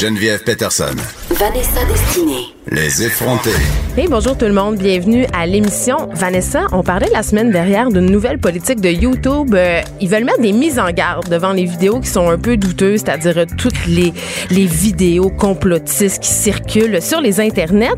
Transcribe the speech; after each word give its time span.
Geneviève 0.00 0.42
Peterson. 0.44 0.96
Vanessa 1.28 1.84
Destinée. 1.84 2.54
Les 2.70 3.02
effrontés. 3.02 3.50
Hey, 3.98 4.08
bonjour 4.08 4.34
tout 4.34 4.46
le 4.46 4.54
monde, 4.54 4.78
bienvenue 4.78 5.26
à 5.34 5.44
l'émission. 5.46 6.08
Vanessa, 6.14 6.68
on 6.72 6.82
parlait 6.82 7.10
la 7.12 7.22
semaine 7.22 7.50
dernière 7.50 7.90
d'une 7.90 8.06
nouvelle 8.06 8.38
politique 8.38 8.80
de 8.80 8.88
YouTube. 8.88 9.54
Euh, 9.54 9.82
ils 10.00 10.08
veulent 10.08 10.24
mettre 10.24 10.40
des 10.40 10.52
mises 10.52 10.78
en 10.78 10.90
garde 10.90 11.28
devant 11.28 11.52
les 11.52 11.66
vidéos 11.66 12.00
qui 12.00 12.08
sont 12.08 12.30
un 12.30 12.38
peu 12.38 12.56
douteuses, 12.56 13.00
c'est-à-dire 13.00 13.44
toutes 13.58 13.86
les, 13.86 14.14
les 14.50 14.64
vidéos 14.64 15.28
complotistes 15.28 16.22
qui 16.22 16.30
circulent 16.30 17.02
sur 17.02 17.20
les 17.20 17.38
internets. 17.38 17.90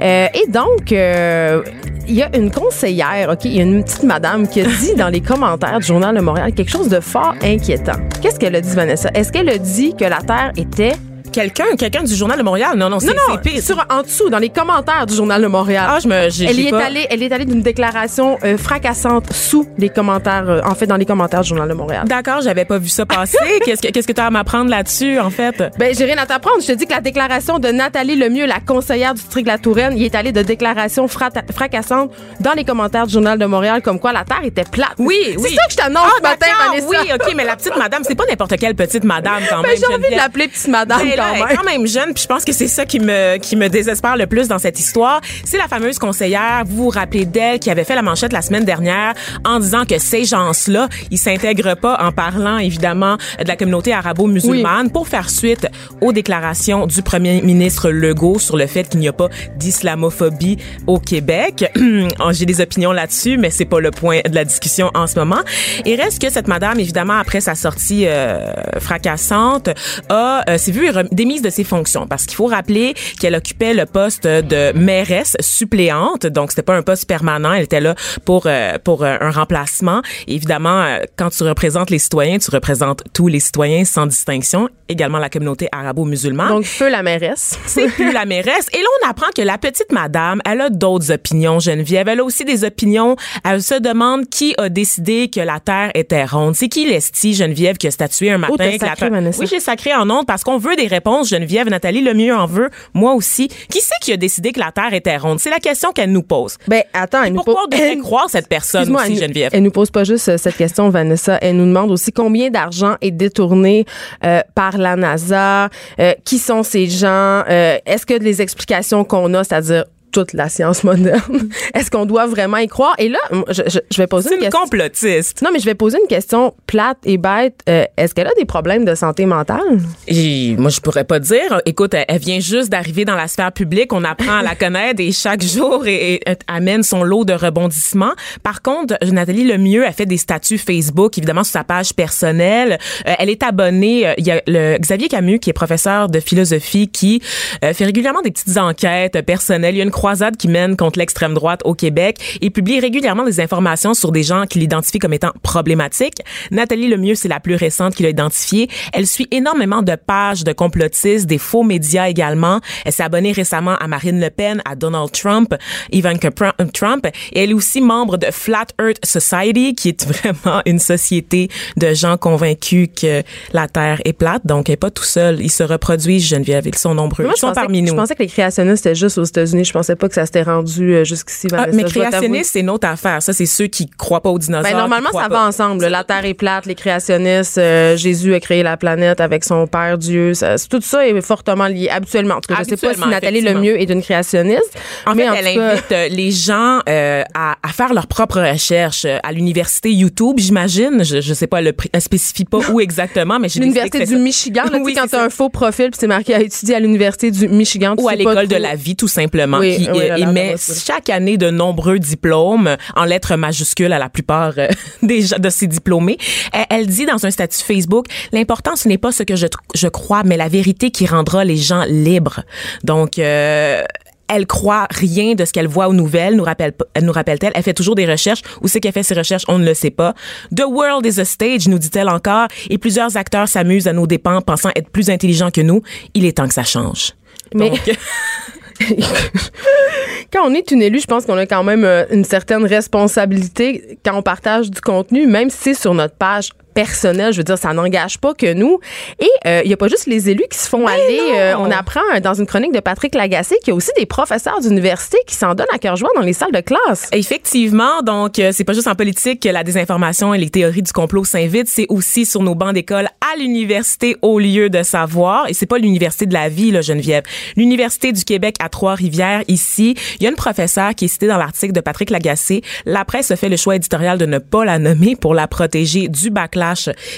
Euh, 0.00 0.26
et 0.34 0.50
donc, 0.50 0.90
euh, 0.90 1.62
il 2.08 2.16
y 2.16 2.22
a 2.24 2.36
une 2.36 2.50
conseillère, 2.50 3.30
OK, 3.30 3.44
il 3.44 3.54
y 3.54 3.60
a 3.60 3.62
une 3.62 3.84
petite 3.84 4.02
madame 4.02 4.48
qui 4.48 4.60
a 4.60 4.64
dit 4.64 4.94
dans 4.96 5.08
les 5.08 5.20
commentaires 5.20 5.78
du 5.78 5.86
Journal 5.86 6.16
de 6.16 6.20
Montréal 6.20 6.52
quelque 6.52 6.72
chose 6.72 6.88
de 6.88 6.98
fort 6.98 7.36
inquiétant. 7.44 8.00
Qu'est-ce 8.20 8.40
qu'elle 8.40 8.56
a 8.56 8.60
dit, 8.60 8.74
Vanessa? 8.74 9.08
Est-ce 9.14 9.30
qu'elle 9.30 9.48
a 9.48 9.58
dit 9.58 9.94
que 9.94 10.04
la 10.04 10.20
Terre 10.20 10.50
était 10.56 10.94
Quelqu'un, 11.34 11.74
quelqu'un 11.76 12.04
du 12.04 12.14
journal 12.14 12.38
de 12.38 12.44
Montréal. 12.44 12.74
Non, 12.76 12.88
non, 12.88 13.00
c'est 13.00 13.08
non, 13.08 13.14
non, 13.28 13.38
c'est 13.42 13.50
pire. 13.50 13.60
sur, 13.62 13.84
en 13.90 14.02
dessous, 14.02 14.28
dans 14.30 14.38
les 14.38 14.50
commentaires 14.50 15.04
du 15.04 15.14
Journal 15.16 15.42
de 15.42 15.48
Montréal. 15.48 15.86
Ah, 15.88 15.98
je 16.00 16.06
me, 16.06 16.30
j'ai, 16.30 16.44
Elle 16.44 16.54
j'ai 16.54 16.62
y 16.62 16.66
est 16.68 16.70
pas- 16.70 16.84
allée, 16.84 17.06
elle 17.10 17.22
est 17.24 17.32
allée 17.32 17.44
d'une 17.44 17.60
déclaration 17.60 18.38
euh, 18.44 18.56
fracassante 18.56 19.32
sous 19.32 19.66
les 19.76 19.88
commentaires, 19.88 20.44
euh, 20.48 20.60
en 20.64 20.76
fait, 20.76 20.86
dans 20.86 20.96
les 20.96 21.04
commentaires 21.04 21.40
du 21.40 21.48
Journal 21.48 21.68
de 21.68 21.74
Montréal. 21.74 22.04
D'accord, 22.06 22.40
j'avais 22.40 22.64
pas 22.64 22.78
vu 22.78 22.88
ça 22.88 23.04
passer. 23.04 23.36
qu'est-ce 23.64 23.82
que, 23.82 23.88
qu'est-ce 23.88 24.06
que 24.06 24.12
t'as 24.12 24.26
à 24.26 24.30
m'apprendre 24.30 24.70
là-dessus, 24.70 25.18
en 25.18 25.30
fait? 25.30 25.60
Ben, 25.76 25.92
j'ai 25.92 26.04
rien 26.04 26.18
à 26.18 26.26
t'apprendre. 26.26 26.58
Je 26.62 26.68
te 26.68 26.72
dis 26.72 26.86
que 26.86 26.92
la 26.92 27.00
déclaration 27.00 27.58
de 27.58 27.68
Nathalie 27.68 28.14
Lemieux, 28.14 28.46
la 28.46 28.60
conseillère 28.60 29.14
du 29.14 29.20
district 29.20 29.46
de 29.46 29.50
la 29.50 29.58
Touraine, 29.58 29.98
y 29.98 30.04
est 30.04 30.14
allée 30.14 30.30
de 30.32 30.42
déclarations 30.42 31.06
frata- 31.06 31.42
fracassantes 31.52 32.12
dans 32.38 32.52
les 32.52 32.64
commentaires 32.64 33.08
du 33.08 33.12
Journal 33.12 33.38
de 33.40 33.46
Montréal, 33.46 33.82
comme 33.82 33.98
quoi 33.98 34.12
la 34.12 34.24
Terre 34.24 34.44
était 34.44 34.62
plate. 34.70 34.94
Oui, 34.98 35.16
C'est 35.32 35.38
oui. 35.40 35.54
ça 35.56 35.66
que 35.66 35.72
je 35.72 35.76
t'annonce 35.78 36.12
ce 36.18 36.22
matin, 36.22 36.46
Vanessa. 36.68 36.86
Oui, 36.88 36.96
OK, 37.12 37.34
mais 37.36 37.44
la 37.44 37.56
petite 37.56 37.76
madame, 37.76 38.02
c'est 38.06 38.14
pas 38.14 38.24
n'importe 38.30 38.56
quelle 38.56 38.76
petite 38.76 39.02
madame, 39.02 39.42
quand 39.50 39.56
Ben, 39.62 39.68
même. 39.70 39.76
j'ai 39.78 39.94
envie 39.94 40.10
de 40.14 40.16
l'appeler 40.16 40.46
petite 40.46 40.68
madame 40.68 41.00
Ben 41.00 41.16
quand 41.32 41.46
même. 41.46 41.56
quand 41.56 41.64
même 41.64 41.86
jeune, 41.86 42.14
puis 42.14 42.22
je 42.22 42.28
pense 42.28 42.44
que 42.44 42.52
c'est 42.52 42.68
ça 42.68 42.84
qui 42.84 43.00
me 43.00 43.38
qui 43.38 43.56
me 43.56 43.68
désespère 43.68 44.16
le 44.16 44.26
plus 44.26 44.48
dans 44.48 44.58
cette 44.58 44.78
histoire. 44.78 45.20
C'est 45.44 45.58
la 45.58 45.68
fameuse 45.68 45.98
conseillère, 45.98 46.64
vous 46.66 46.84
vous 46.84 46.88
rappelez 46.90 47.24
d'elle, 47.24 47.58
qui 47.58 47.70
avait 47.70 47.84
fait 47.84 47.94
la 47.94 48.02
manchette 48.02 48.32
la 48.32 48.42
semaine 48.42 48.64
dernière 48.64 49.14
en 49.44 49.58
disant 49.58 49.84
que 49.84 49.98
ces 49.98 50.24
gens-là, 50.24 50.88
ils 51.10 51.18
s'intègrent 51.18 51.76
pas 51.76 51.98
en 52.00 52.12
parlant 52.12 52.58
évidemment 52.58 53.16
de 53.38 53.48
la 53.48 53.56
communauté 53.56 53.92
arabo-musulmane 53.92 54.90
pour 54.90 55.08
faire 55.08 55.30
suite 55.30 55.66
aux 56.00 56.12
déclarations 56.12 56.86
du 56.86 57.02
premier 57.02 57.40
ministre 57.42 57.90
Legault 57.90 58.38
sur 58.38 58.56
le 58.56 58.66
fait 58.66 58.88
qu'il 58.88 59.00
n'y 59.00 59.08
a 59.08 59.12
pas 59.12 59.28
d'islamophobie 59.56 60.58
au 60.86 60.98
Québec. 60.98 61.70
J'ai 62.30 62.46
des 62.46 62.60
opinions 62.60 62.92
là-dessus, 62.92 63.36
mais 63.36 63.50
c'est 63.50 63.64
pas 63.64 63.80
le 63.80 63.90
point 63.90 64.20
de 64.28 64.34
la 64.34 64.44
discussion 64.44 64.90
en 64.94 65.06
ce 65.06 65.18
moment. 65.18 65.40
Et 65.84 65.96
reste 65.96 66.20
que 66.20 66.30
cette 66.30 66.48
madame, 66.48 66.80
évidemment, 66.80 67.14
après 67.14 67.40
sa 67.40 67.54
sortie 67.54 68.06
euh, 68.06 68.52
fracassante, 68.80 69.70
a 70.08 70.44
euh, 70.48 70.58
s'est 70.58 70.72
vue 70.72 70.88
démise 71.14 71.42
de 71.42 71.50
ses 71.50 71.64
fonctions 71.64 72.06
parce 72.06 72.26
qu'il 72.26 72.36
faut 72.36 72.46
rappeler 72.46 72.94
qu'elle 73.20 73.34
occupait 73.34 73.74
le 73.74 73.86
poste 73.86 74.24
de 74.26 74.72
mairesse 74.76 75.36
suppléante, 75.40 76.26
donc 76.26 76.50
c'était 76.50 76.62
pas 76.62 76.76
un 76.76 76.82
poste 76.82 77.06
permanent, 77.06 77.52
elle 77.52 77.64
était 77.64 77.80
là 77.80 77.94
pour 78.24 78.44
euh, 78.46 78.78
pour 78.82 79.04
euh, 79.04 79.16
un 79.20 79.30
remplacement. 79.30 80.02
Et 80.26 80.34
évidemment, 80.34 80.82
euh, 80.82 80.98
quand 81.16 81.30
tu 81.30 81.42
représentes 81.44 81.90
les 81.90 81.98
citoyens, 81.98 82.38
tu 82.38 82.50
représentes 82.50 83.02
tous 83.12 83.28
les 83.28 83.40
citoyens 83.40 83.84
sans 83.84 84.06
distinction, 84.06 84.68
également 84.88 85.18
la 85.18 85.30
communauté 85.30 85.68
arabo-musulmane. 85.72 86.48
Donc, 86.48 86.64
feu 86.64 86.88
la 86.88 87.02
mairesse. 87.02 87.58
C'est 87.66 87.88
plus 87.88 88.12
la 88.12 88.24
mairesse. 88.24 88.68
Et 88.72 88.78
là, 88.78 88.88
on 89.02 89.08
apprend 89.08 89.26
que 89.36 89.42
la 89.42 89.58
petite 89.58 89.92
madame, 89.92 90.40
elle 90.44 90.60
a 90.60 90.70
d'autres 90.70 91.12
opinions, 91.12 91.58
Geneviève. 91.58 92.08
Elle 92.08 92.20
a 92.20 92.24
aussi 92.24 92.44
des 92.44 92.64
opinions. 92.64 93.16
Elle 93.44 93.62
se 93.62 93.74
demande 93.74 94.28
qui 94.28 94.54
a 94.58 94.68
décidé 94.68 95.28
que 95.28 95.40
la 95.40 95.60
Terre 95.60 95.90
était 95.94 96.24
ronde. 96.24 96.54
C'est 96.54 96.68
qui 96.68 96.86
l'esti, 96.86 97.34
Geneviève, 97.34 97.76
qui 97.76 97.86
a 97.86 97.90
statué 97.90 98.30
un 98.30 98.38
matin 98.38 98.54
t'as 98.58 98.78
que 98.78 98.84
la 98.84 98.96
Terre... 98.96 99.32
Oui, 99.38 99.46
j'ai 99.46 99.60
sacré 99.60 99.94
en 99.94 100.08
ondes 100.10 100.26
parce 100.26 100.44
qu'on 100.44 100.58
veut 100.58 100.76
des 100.76 100.86
réponses, 100.86 101.03
Geneviève. 101.28 101.68
Nathalie 101.68 102.02
Lemieux 102.02 102.34
en 102.34 102.46
veut. 102.46 102.70
Moi 102.94 103.14
aussi. 103.14 103.48
Qui 103.48 103.80
c'est 103.80 103.94
qui 104.00 104.12
a 104.12 104.16
décidé 104.16 104.52
que 104.52 104.60
la 104.60 104.72
Terre 104.72 104.92
était 104.94 105.16
ronde? 105.16 105.38
C'est 105.40 105.50
la 105.50 105.58
question 105.60 105.92
qu'elle 105.92 106.12
nous 106.12 106.22
pose. 106.22 106.56
Ben, 106.68 106.82
attends, 106.92 107.22
elle 107.22 107.32
nous 107.32 107.42
Pourquoi 107.42 107.64
on 107.66 107.68
pose- 107.68 107.78
devrait 107.80 107.96
croire 107.98 108.30
cette 108.30 108.48
personne 108.48 108.94
aussi, 108.94 109.12
elle, 109.12 109.18
Geneviève? 109.18 109.50
elle 109.52 109.62
nous 109.62 109.70
pose 109.70 109.90
pas 109.90 110.04
juste 110.04 110.28
euh, 110.28 110.36
cette 110.38 110.56
question, 110.56 110.88
Vanessa. 110.90 111.38
Elle 111.40 111.56
nous 111.56 111.66
demande 111.66 111.90
aussi 111.90 112.12
combien 112.12 112.50
d'argent 112.50 112.96
est 113.00 113.10
détourné 113.10 113.84
euh, 114.24 114.40
par 114.54 114.78
la 114.78 114.96
NASA, 114.96 115.68
euh, 116.00 116.12
qui 116.24 116.38
sont 116.38 116.62
ces 116.62 116.86
gens, 116.86 117.42
euh, 117.48 117.78
est-ce 117.86 118.06
que 118.06 118.14
les 118.14 118.40
explications 118.42 119.04
qu'on 119.04 119.32
a, 119.34 119.44
c'est-à-dire 119.44 119.84
toute 120.14 120.32
la 120.32 120.48
science 120.48 120.84
moderne, 120.84 121.48
est-ce 121.74 121.90
qu'on 121.90 122.06
doit 122.06 122.26
vraiment 122.26 122.56
y 122.58 122.68
croire? 122.68 122.94
Et 122.98 123.08
là, 123.08 123.18
je, 123.50 123.62
je- 123.66 123.80
je 123.90 123.96
vais 123.98 124.06
poser 124.06 124.28
C'est 124.28 124.34
une 124.36 124.40
une 124.42 124.46
question. 124.46 124.60
complotiste. 124.62 125.42
Non, 125.42 125.50
mais 125.52 125.58
je 125.58 125.64
vais 125.64 125.74
poser 125.74 125.98
une 126.00 126.06
question 126.06 126.54
plate 126.66 126.98
et 127.04 127.18
bête. 127.18 127.56
Euh, 127.68 127.84
est-ce 127.96 128.14
qu'elle 128.14 128.26
a 128.28 128.34
des 128.38 128.44
problèmes 128.44 128.84
de 128.84 128.94
santé 128.94 129.26
mentale? 129.26 129.60
Et 130.06 130.54
moi, 130.56 130.70
je 130.70 130.80
pourrais 130.80 131.04
pas 131.04 131.18
dire. 131.18 131.60
Écoute, 131.66 131.94
elle, 131.94 132.04
elle 132.08 132.18
vient 132.20 132.40
juste 132.40 132.70
d'arriver 132.70 133.04
dans 133.04 133.16
la 133.16 133.26
sphère 133.28 133.52
publique. 133.52 133.92
On 133.92 134.04
apprend 134.04 134.38
à 134.38 134.42
la 134.42 134.54
connaître 134.62 135.00
et 135.00 135.12
chaque 135.12 135.42
jour, 135.42 135.86
et, 135.86 136.14
et- 136.14 136.20
amène 136.46 136.82
son 136.82 137.02
lot 137.02 137.24
de 137.24 137.32
rebondissements. 137.32 138.12
Par 138.42 138.62
contre, 138.62 138.94
Nathalie 139.04 139.44
Lemieux 139.44 139.84
a 139.86 139.92
fait 139.92 140.06
des 140.06 140.16
statuts 140.16 140.58
Facebook, 140.58 141.18
évidemment, 141.18 141.42
sur 141.44 141.52
sa 141.54 141.64
page 141.64 141.92
personnelle. 141.94 142.78
Euh, 143.06 143.14
elle 143.18 143.30
est 143.30 143.42
abonnée. 143.42 144.06
euh, 144.06 144.14
Il 144.18 144.26
y 144.26 144.30
a 144.30 144.40
le 144.46 144.78
Xavier 144.78 145.08
Camus, 145.08 145.38
qui 145.40 145.50
est 145.50 145.54
professeur 145.54 146.08
de 146.08 146.20
philosophie, 146.20 146.88
qui 146.88 147.20
euh, 147.64 147.72
fait 147.74 147.84
régulièrement 147.86 148.22
des 148.22 148.30
petites 148.30 148.56
enquêtes 148.56 149.20
personnelles. 149.22 149.74
Il 149.74 149.78
y 149.78 149.80
a 149.80 149.84
une 149.84 149.90
croisade 150.04 150.36
qui 150.36 150.48
mène 150.48 150.76
contre 150.76 150.98
l'extrême 150.98 151.32
droite 151.32 151.62
au 151.64 151.72
Québec 151.72 152.38
et 152.42 152.50
publie 152.50 152.78
régulièrement 152.78 153.24
des 153.24 153.40
informations 153.40 153.94
sur 153.94 154.12
des 154.12 154.22
gens 154.22 154.44
qu'il 154.44 154.62
identifie 154.62 154.98
comme 154.98 155.14
étant 155.14 155.32
problématiques. 155.42 156.18
Nathalie 156.50 156.88
Lemieux, 156.88 157.14
c'est 157.14 157.28
la 157.28 157.40
plus 157.40 157.54
récente 157.54 157.94
qu'il 157.94 158.04
a 158.04 158.10
identifiée. 158.10 158.68
Elle 158.92 159.06
suit 159.06 159.26
énormément 159.30 159.80
de 159.80 159.94
pages 159.96 160.44
de 160.44 160.52
complotistes, 160.52 161.24
des 161.26 161.38
faux 161.38 161.62
médias 161.62 162.06
également. 162.10 162.60
Elle 162.84 162.92
s'est 162.92 163.02
abonnée 163.02 163.32
récemment 163.32 163.76
à 163.76 163.88
Marine 163.88 164.20
Le 164.20 164.28
Pen, 164.28 164.60
à 164.66 164.76
Donald 164.76 165.10
Trump, 165.10 165.54
Ivanka 165.90 166.28
Pr- 166.28 166.70
Trump. 166.72 167.06
Et 167.32 167.42
elle 167.44 167.50
est 167.52 167.54
aussi 167.54 167.80
membre 167.80 168.18
de 168.18 168.26
Flat 168.30 168.66
Earth 168.78 169.02
Society, 169.06 169.74
qui 169.74 169.88
est 169.88 170.06
vraiment 170.06 170.60
une 170.66 170.80
société 170.80 171.48
de 171.78 171.94
gens 171.94 172.18
convaincus 172.18 172.88
que 172.94 173.22
la 173.54 173.68
Terre 173.68 174.02
est 174.04 174.12
plate. 174.12 174.42
Donc, 174.44 174.68
elle 174.68 174.74
est 174.74 174.76
pas 174.76 174.90
tout 174.90 175.02
seul. 175.02 175.40
Ils 175.40 175.50
se 175.50 175.62
reproduisent, 175.62 176.26
Geneviève. 176.28 176.66
Ils 176.66 176.76
sont 176.76 176.94
nombreux. 176.94 177.24
Moi, 177.24 177.32
Ils 177.34 177.40
je 177.40 177.46
sont 177.46 177.52
parmi 177.54 177.80
que, 177.80 177.86
je 177.86 177.92
nous. 177.92 177.96
pensais 177.98 178.14
que 178.14 178.22
les 178.22 178.28
créationnistes 178.28 178.84
étaient 178.84 178.94
juste 178.94 179.16
aux 179.16 179.24
États-Unis. 179.24 179.64
Je 179.64 179.72
pensais 179.72 179.93
pas 179.96 180.08
que 180.08 180.14
ça 180.14 180.26
s'était 180.26 180.42
rendu 180.42 180.94
euh, 180.94 181.04
jusqu'ici, 181.04 181.46
Ah, 181.52 181.66
mais 181.72 181.84
créationniste, 181.84 182.50
c'est 182.52 182.60
une 182.60 182.70
autre 182.70 182.86
affaire. 182.88 183.22
Ça, 183.22 183.32
c'est 183.32 183.46
ceux 183.46 183.66
qui 183.66 183.88
croient 183.88 184.20
pas 184.22 184.30
aux 184.30 184.38
dinosaures. 184.38 184.62
Ben, 184.70 184.76
normalement, 184.76 185.10
ça 185.12 185.28
pas- 185.28 185.28
va 185.28 185.46
ensemble. 185.46 185.86
La 185.86 186.04
Terre 186.04 186.24
est 186.24 186.34
plate, 186.34 186.66
les 186.66 186.74
créationnistes, 186.74 187.58
euh, 187.58 187.96
Jésus 187.96 188.34
a 188.34 188.40
créé 188.40 188.62
la 188.62 188.76
planète 188.76 189.20
avec 189.20 189.44
son 189.44 189.66
Père 189.66 189.98
Dieu. 189.98 190.34
Ça- 190.34 190.56
tout 190.70 190.80
ça 190.82 191.06
est 191.06 191.20
fortement 191.20 191.66
lié, 191.66 191.88
habituellement. 191.90 192.34
En 192.36 192.40
tout 192.40 192.52
cas, 192.54 192.60
je 192.62 192.68
sais 192.70 192.76
pas 192.76 192.94
si 192.94 193.08
Nathalie. 193.08 193.40
Lemieux 193.40 193.80
est 193.80 193.90
une 193.90 194.02
créationniste. 194.02 194.78
En 195.06 195.14
mais 195.14 195.24
fait, 195.24 195.28
en 195.28 195.34
elle 195.34 195.54
cas, 195.54 195.70
invite 195.72 195.92
euh, 195.92 196.08
les 196.08 196.30
gens 196.30 196.80
euh, 196.88 197.22
à, 197.34 197.56
à 197.62 197.68
faire 197.68 197.92
leurs 197.92 198.06
propres 198.06 198.40
recherches 198.40 199.06
à 199.22 199.32
l'université 199.32 199.90
YouTube, 199.92 200.36
j'imagine. 200.38 201.04
Je, 201.04 201.20
je 201.20 201.34
sais 201.34 201.46
pas, 201.46 201.58
elle, 201.60 201.74
elle 201.92 202.00
spécifie 202.00 202.44
pas 202.44 202.58
où 202.70 202.80
exactement, 202.80 203.38
mais 203.38 203.48
j'ai 203.48 203.60
L'université 203.60 204.04
du. 204.06 204.16
Michigan, 204.16 204.62
là, 204.64 204.78
tu 204.78 204.82
Oui, 204.84 204.94
quand 204.94 205.02
t'as 205.02 205.18
ça. 205.18 205.24
un 205.24 205.28
faux 205.30 205.48
profil 205.50 205.90
puis 205.90 205.98
c'est 206.00 206.06
marqué 206.06 206.34
à 206.34 206.40
étudier 206.40 206.74
à 206.76 206.80
l'université 206.80 207.30
du 207.30 207.48
Michigan. 207.48 207.94
tu 207.96 208.02
ou 208.04 208.08
à 208.08 208.14
l'école 208.14 208.46
de 208.48 208.56
la 208.56 208.74
vie, 208.74 208.96
tout 208.96 209.08
simplement, 209.08 209.58
Oui, 209.58 209.76
qui 209.76 209.83
oui, 209.92 210.10
euh, 210.10 210.16
émet 210.16 210.46
là-bas, 210.52 210.62
oui. 210.68 210.74
chaque 210.84 211.10
année 211.10 211.36
de 211.36 211.50
nombreux 211.50 211.98
diplômes 211.98 212.76
en 212.96 213.04
lettres 213.04 213.36
majuscules 213.36 213.92
à 213.92 213.98
la 213.98 214.08
plupart 214.08 214.52
euh, 214.58 214.68
des 215.02 215.24
de 215.38 215.50
ces 215.50 215.66
diplômés. 215.66 216.18
Elle, 216.52 216.66
elle 216.70 216.86
dit 216.86 217.06
dans 217.06 217.24
un 217.26 217.30
statut 217.30 217.62
Facebook, 217.62 218.06
l'important 218.32 218.76
ce 218.76 218.88
n'est 218.88 218.98
pas 218.98 219.12
ce 219.12 219.22
que 219.22 219.36
je, 219.36 219.46
je 219.74 219.88
crois, 219.88 220.22
mais 220.24 220.36
la 220.36 220.48
vérité 220.48 220.90
qui 220.90 221.06
rendra 221.06 221.44
les 221.44 221.56
gens 221.56 221.84
libres. 221.88 222.40
Donc 222.82 223.18
euh, 223.18 223.82
elle 224.26 224.46
croit 224.46 224.86
rien 224.90 225.34
de 225.34 225.44
ce 225.44 225.52
qu'elle 225.52 225.66
voit 225.66 225.86
aux 225.86 225.92
nouvelles, 225.92 226.34
nous 226.34 226.44
rappelle, 226.44 226.72
elle 226.94 227.04
nous 227.04 227.12
rappelle-t-elle. 227.12 227.52
Elle 227.54 227.62
fait 227.62 227.74
toujours 227.74 227.94
des 227.94 228.06
recherches. 228.06 228.40
Où 228.62 228.68
c'est 228.68 228.80
qu'elle 228.80 228.92
fait 228.92 229.02
ses 229.02 229.14
recherches? 229.14 229.44
On 229.48 229.58
ne 229.58 229.66
le 229.66 229.74
sait 229.74 229.90
pas. 229.90 230.14
The 230.56 230.64
world 230.66 231.04
is 231.04 231.20
a 231.20 231.26
stage, 231.26 231.68
nous 231.68 231.78
dit-elle 231.78 232.08
encore. 232.08 232.48
Et 232.70 232.78
plusieurs 232.78 233.18
acteurs 233.18 233.48
s'amusent 233.48 233.86
à 233.86 233.92
nos 233.92 234.06
dépens, 234.06 234.40
pensant 234.40 234.70
être 234.76 234.88
plus 234.88 235.10
intelligents 235.10 235.50
que 235.50 235.60
nous. 235.60 235.82
Il 236.14 236.24
est 236.24 236.38
temps 236.38 236.48
que 236.48 236.54
ça 236.54 236.64
change. 236.64 237.12
Mais- 237.54 237.68
Donc, 237.68 237.80
quand 240.32 240.48
on 240.48 240.54
est 240.54 240.70
une 240.70 240.82
élue, 240.82 241.00
je 241.00 241.06
pense 241.06 241.26
qu'on 241.26 241.36
a 241.36 241.46
quand 241.46 241.62
même 241.62 241.84
euh, 241.84 242.04
une 242.10 242.24
certaine 242.24 242.64
responsabilité 242.64 243.98
quand 244.04 244.16
on 244.16 244.22
partage 244.22 244.70
du 244.70 244.80
contenu, 244.80 245.26
même 245.26 245.50
si 245.50 245.58
c'est 245.58 245.74
sur 245.74 245.94
notre 245.94 246.14
page 246.14 246.50
personnelle. 246.74 247.32
Je 247.32 247.38
veux 247.38 247.44
dire, 247.44 247.58
ça 247.58 247.72
n'engage 247.72 248.18
pas 248.18 248.34
que 248.34 248.52
nous. 248.52 248.80
Et 249.20 249.30
euh, 249.46 249.62
il 249.64 249.70
y 249.70 249.74
a 249.74 249.76
pas 249.76 249.88
juste 249.88 250.06
les 250.06 250.28
élus 250.28 250.44
qui 250.50 250.58
se 250.58 250.68
font 250.68 250.86
aller. 250.86 251.20
euh, 251.36 251.54
on 251.58 251.70
apprend 251.70 252.00
euh, 252.14 252.20
dans 252.20 252.34
une 252.34 252.46
chronique 252.46 252.72
de 252.72 252.80
Patrick 252.80 253.14
Lagacé 253.14 253.56
qu'il 253.58 253.68
y 253.68 253.70
a 253.70 253.74
aussi 253.74 253.90
des 253.96 254.06
professeurs 254.06 254.60
d'université 254.60 255.18
qui 255.26 255.34
s'en 255.34 255.54
donnent 255.54 255.66
à 255.72 255.78
cœur 255.78 255.96
joie 255.96 256.10
dans 256.16 256.22
les 256.22 256.32
salles 256.32 256.52
de 256.52 256.60
classe. 256.60 257.08
Effectivement, 257.12 258.02
donc 258.02 258.38
euh, 258.38 258.50
c'est 258.52 258.64
pas 258.64 258.72
juste 258.72 258.88
en 258.88 258.94
politique 258.94 259.40
que 259.40 259.48
la 259.48 259.62
désinformation 259.62 260.34
et 260.34 260.38
les 260.38 260.50
théories 260.50 260.82
du 260.82 260.92
complot 260.92 261.24
s'invitent, 261.24 261.68
c'est 261.68 261.86
aussi 261.88 262.26
sur 262.26 262.42
nos 262.42 262.54
bancs 262.54 262.74
d'école 262.74 263.06
à 263.20 263.38
l'université 263.38 264.16
au 264.22 264.38
lieu 264.38 264.68
de 264.68 264.82
savoir 264.82 265.48
et 265.48 265.54
c'est 265.54 265.66
pas 265.66 265.78
l'université 265.78 266.26
de 266.26 266.34
la 266.34 266.48
vie 266.48 266.70
là 266.70 266.80
Geneviève. 266.80 267.22
L'université 267.56 268.12
du 268.12 268.24
Québec 268.24 268.56
à 268.60 268.68
Trois-Rivières 268.68 269.42
ici, 269.48 269.94
il 270.18 270.24
y 270.24 270.26
a 270.26 270.30
une 270.30 270.36
professeure 270.36 270.94
qui 270.94 271.06
est 271.06 271.08
citée 271.08 271.26
dans 271.26 271.38
l'article 271.38 271.72
de 271.72 271.80
Patrick 271.80 272.10
Lagacé. 272.10 272.62
La 272.84 273.04
presse 273.04 273.30
a 273.30 273.36
fait 273.36 273.48
le 273.48 273.56
choix 273.56 273.76
éditorial 273.76 274.18
de 274.18 274.26
ne 274.26 274.38
pas 274.38 274.64
la 274.64 274.78
nommer 274.78 275.16
pour 275.16 275.34
la 275.34 275.46
protéger 275.46 276.08
du 276.08 276.30
backlash 276.30 276.63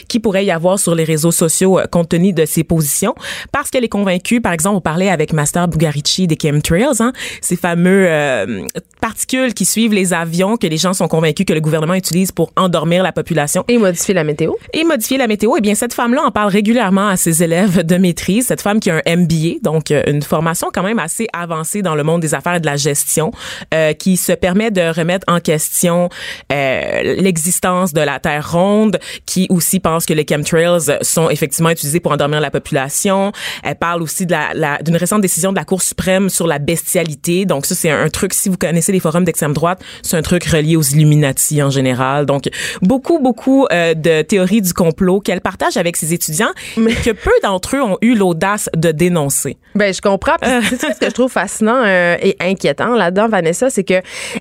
qui 0.09 0.21
pourrait 0.21 0.45
y 0.45 0.51
avoir 0.51 0.79
sur 0.79 0.95
les 0.95 1.05
réseaux 1.05 1.33
sociaux 1.33 1.79
euh, 1.79 1.87
compte 1.87 2.09
tenu 2.09 2.33
de 2.33 2.45
ses 2.45 2.65
positions 2.65 3.15
parce 3.53 3.71
qu'elle 3.71 3.85
est 3.85 3.89
convaincue 3.89 4.41
par 4.41 4.53
exemple 4.53 4.77
on 4.77 4.81
parlait 4.81 5.11
avec 5.11 5.33
Master 5.33 5.69
Bugarici 5.69 6.27
des 6.27 6.37
chemtrails 6.41 7.01
hein, 7.01 7.13
ces 7.41 7.57
fameux 7.57 8.07
euh, 8.09 8.65
particules 9.01 9.55
qui 9.55 9.65
suivent 9.65 9.93
les 9.93 10.13
avions 10.13 10.57
que 10.57 10.67
les 10.67 10.77
gens 10.77 10.93
sont 10.93 11.09
convaincus 11.09 11.47
que 11.47 11.53
le 11.53 11.61
gouvernement 11.61 11.95
utilise 11.95 12.33
pour 12.33 12.53
endormir 12.57 13.03
la 13.03 13.13
population 13.13 13.65
Et 13.69 13.79
modifier 13.79 14.15
la 14.15 14.25
météo. 14.25 14.53
et 14.73 14.85
modifier 14.85 15.19
la 15.19 15.27
météo. 15.27 15.53
Eh 15.57 15.61
bien, 15.61 15.75
cette 15.75 15.95
femme-là 15.95 16.23
en 16.25 16.31
parle 16.31 16.51
régulièrement 16.51 17.09
à 17.09 17.17
ses 17.17 17.43
élèves 17.43 17.85
de 17.85 17.97
maîtrise. 17.97 18.47
Cette 18.47 18.63
femme 18.63 18.81
qui 18.81 18.91
a 18.91 18.97
un 18.97 19.17
MBA, 19.17 19.61
donc 19.63 19.91
euh, 19.91 20.03
une 20.07 20.23
formation 20.23 20.69
quand 20.73 20.83
même 20.83 20.99
assez 20.99 21.29
avancée 21.33 21.83
dans 21.83 21.95
le 21.95 22.03
monde 22.03 22.21
des 22.21 22.35
affaires 22.35 22.57
et 22.57 22.61
de 22.61 22.67
la 22.67 22.77
gestion, 22.77 23.31
euh, 23.75 23.93
qui 23.93 24.17
se 24.17 24.33
permet 24.33 24.71
de 24.71 24.83
remettre 24.83 25.25
en 25.29 25.41
question 25.41 26.09
euh, 26.53 27.03
l'existence 27.21 27.93
de 27.93 28.01
la 28.01 28.19
Terre 28.19 28.51
ronde, 28.51 28.99
qui 29.25 29.36
aussi 29.51 29.81
pense 29.81 30.07
que 30.07 30.15
les 30.15 30.25
chemtrails 30.29 30.99
sont 31.03 31.29
effectivement 31.31 31.71
utilisés 31.71 32.01
pour 32.01 32.13
endormir 32.13 32.41
la 32.41 32.51
population. 32.51 33.33
Elle 33.63 33.77
parle 33.77 34.03
aussi 34.03 34.25
de 34.27 34.33
la, 34.33 34.55
la- 34.55 34.79
d'une 34.83 34.97
récente 34.97 35.21
décision 35.21 35.51
de 35.53 35.57
la 35.57 35.65
Cour 35.65 35.83
suprême 35.83 36.29
sur 36.31 36.47
la 36.47 36.59
bestialité. 36.59 37.45
Donc 37.45 37.67
ça, 37.67 37.75
c'est 37.75 37.91
un, 37.91 38.03
un 38.05 38.09
truc, 38.09 38.33
si 38.33 38.49
vous 38.49 38.57
connaissez 38.57 38.93
les 38.93 39.01
forums 39.01 39.25
d'extrême 39.25 39.53
droite, 39.53 39.81
c'est 40.03 40.17
un 40.17 40.23
truc 40.23 40.45
relié 40.45 40.77
aux 40.77 40.83
Illuminati 40.83 41.63
en 41.63 41.71
général. 41.71 42.25
Donc 42.27 42.45
beaucoup, 42.83 43.19
beaucoup 43.19 43.67
euh, 43.73 43.95
de 43.95 44.23
théories 44.23 44.63
du 44.63 44.73
complot 44.73 45.21
qu'elle 45.21 45.41
partage 45.41 45.77
avec 45.77 45.97
ses 45.97 46.13
étudiants, 46.15 46.53
mais 46.77 46.95
que 46.95 47.11
peu 47.11 47.33
d'entre 47.43 47.77
eux 47.77 47.83
ont 47.83 47.99
eu 48.03 48.15
l'audace 48.15 48.71
de 48.77 48.91
dénoncer. 48.93 49.57
Ben, 49.75 49.93
je 49.93 50.01
comprends. 50.01 50.37
Sais, 50.43 50.77
ce 50.95 50.99
que 51.01 51.07
je 51.07 51.11
trouve 51.11 51.31
fascinant 51.31 51.83
euh, 51.85 52.17
et 52.23 52.37
inquiétant 52.41 52.95
là-dedans, 52.95 53.29
Vanessa, 53.29 53.71
c'est 53.71 53.85
que, 53.85 53.95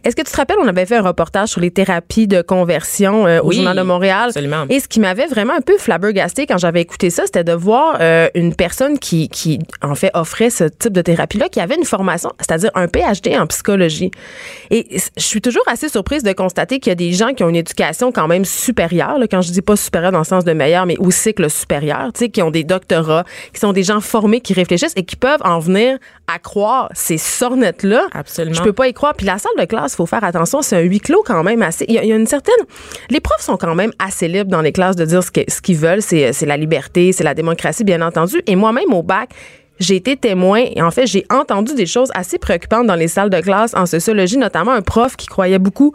est-ce 0.04 0.16
que 0.16 0.22
tu 0.22 0.32
te 0.32 0.38
rappelles, 0.38 0.58
on 0.62 0.68
avait 0.68 0.86
fait 0.86 0.98
un 0.98 1.02
reportage 1.02 1.50
sur 1.50 1.62
les 1.62 1.72
thérapies 1.72 2.28
de 2.28 2.42
conversion 2.42 3.26
euh, 3.28 3.40
au 3.42 3.48
Oui, 3.50 3.56
Journal 3.56 3.78
de 3.78 3.82
Montréal? 3.82 4.26
absolument. 4.28 4.66
Et 4.70 4.80
ce 4.86 4.88
qui 4.88 5.00
m'avait 5.00 5.26
vraiment 5.26 5.54
un 5.54 5.62
peu 5.62 5.80
flabbergasté 5.80 6.46
quand 6.46 6.60
j'avais 6.60 6.82
écouté 6.82 7.10
ça, 7.10 7.24
c'était 7.26 7.44
de 7.44 7.54
voir 7.54 7.98
euh, 8.02 8.30
une 8.36 8.54
personne 8.54 9.00
qui, 9.00 9.30
qui, 9.30 9.58
en 9.82 9.96
fait, 9.96 10.12
offrait 10.14 10.52
ce 10.52 10.66
type 10.66 10.94
de 10.94 11.02
thérapie-là, 11.02 11.50
qui 11.50 11.60
avait 11.60 11.74
une 11.74 11.86
formation, 11.86 12.32
c'est-à-dire 12.40 12.70
un 12.76 12.88
PhD 12.88 13.36
en 13.36 13.48
psychologie. 13.48 14.12
Et 14.70 14.86
je 15.18 15.24
suis 15.24 15.42
toujours 15.42 15.64
assez 15.66 15.90
surprise 15.90 16.22
de 16.22 16.34
constater 16.34 16.80
qu'il 16.80 16.92
y 16.92 16.94
a 16.94 16.96
des 16.96 17.14
gens 17.14 17.34
qui 17.34 17.44
ont 17.44 17.50
une 17.50 17.56
éducation 17.56 18.12
quand 18.12 18.28
même 18.28 18.46
supérieure, 18.46 19.18
là, 19.18 19.26
quand 19.28 19.42
je 19.42 19.52
dis 19.52 19.64
pas 19.64 19.76
supérieure 19.76 20.12
dans 20.12 20.20
le 20.20 20.24
sens 20.24 20.46
de 20.46 20.54
meilleur, 20.54 20.86
mais 20.86 20.98
au 21.00 21.10
cycle 21.10 21.50
supérieur, 21.50 22.12
tu 22.14 22.20
sais, 22.20 22.30
qui 22.30 22.44
ont 22.44 22.52
des 22.52 22.64
doctorats, 22.64 23.26
qui 23.54 23.60
sont 23.60 23.74
des 23.74 23.84
gens 23.84 24.02
formés, 24.02 24.40
qui 24.40 24.54
réfléchissent 24.54 24.94
et 24.96 25.04
qui 25.04 25.16
peuvent 25.16 25.42
en 25.44 25.58
venir 25.58 25.98
à 26.28 26.38
croire 26.38 26.90
ces 26.94 27.18
sornettes-là. 27.18 28.06
Absolument. 28.14 28.56
Je 28.56 28.62
peux 28.62 28.74
pas 28.74 28.88
y 28.88 28.94
croire. 28.94 29.16
Puis 29.16 29.26
la 29.26 29.40
salle 29.40 29.52
de 29.58 29.66
classe, 29.66 29.96
faut 29.96 30.06
faire 30.06 30.24
attention, 30.24 30.62
c'est 30.62 30.76
un 30.78 30.82
huis 30.82 31.00
clos 31.00 31.24
quand 31.26 31.44
même 31.44 31.64
assez. 31.64 31.86
Il 31.88 31.96
y, 31.96 32.08
y 32.08 32.12
a 32.12 32.16
une 32.16 32.28
certaine. 32.28 32.54
Les 33.10 33.20
profs 33.20 33.42
sont 33.42 33.58
quand 33.58 33.74
même 33.74 33.92
assez 33.98 34.28
libres 34.28 34.52
dans 34.52 34.62
les 34.62 34.75
de 34.76 35.06
dire 35.06 35.24
ce 35.24 35.62
qu'ils 35.62 35.78
veulent. 35.78 36.02
C'est 36.02 36.34
c'est 36.34 36.46
la 36.46 36.58
liberté, 36.58 37.12
c'est 37.12 37.24
la 37.24 37.34
démocratie, 37.34 37.84
bien 37.84 38.02
entendu. 38.02 38.42
Et 38.48 38.56
moi-même 38.56 38.94
au 38.94 39.04
bac. 39.04 39.30
J'ai 39.78 39.98
été 39.98 40.16
témoin 40.16 40.64
et 40.74 40.82
en 40.82 40.90
fait, 40.90 41.06
j'ai 41.06 41.26
entendu 41.30 41.76
des 41.76 41.86
choses 41.86 42.10
assez 42.16 42.38
préoccupantes 42.38 42.88
dans 42.88 42.96
les 42.96 43.10
salles 43.10 43.30
de 43.30 43.42
classe 43.42 43.74
en 43.76 43.86
sociologie, 43.86 44.38
notamment 44.38 44.72
un 44.72 44.82
prof 44.82 45.18
qui 45.18 45.28
croyait 45.28 45.60
beaucoup 45.60 45.94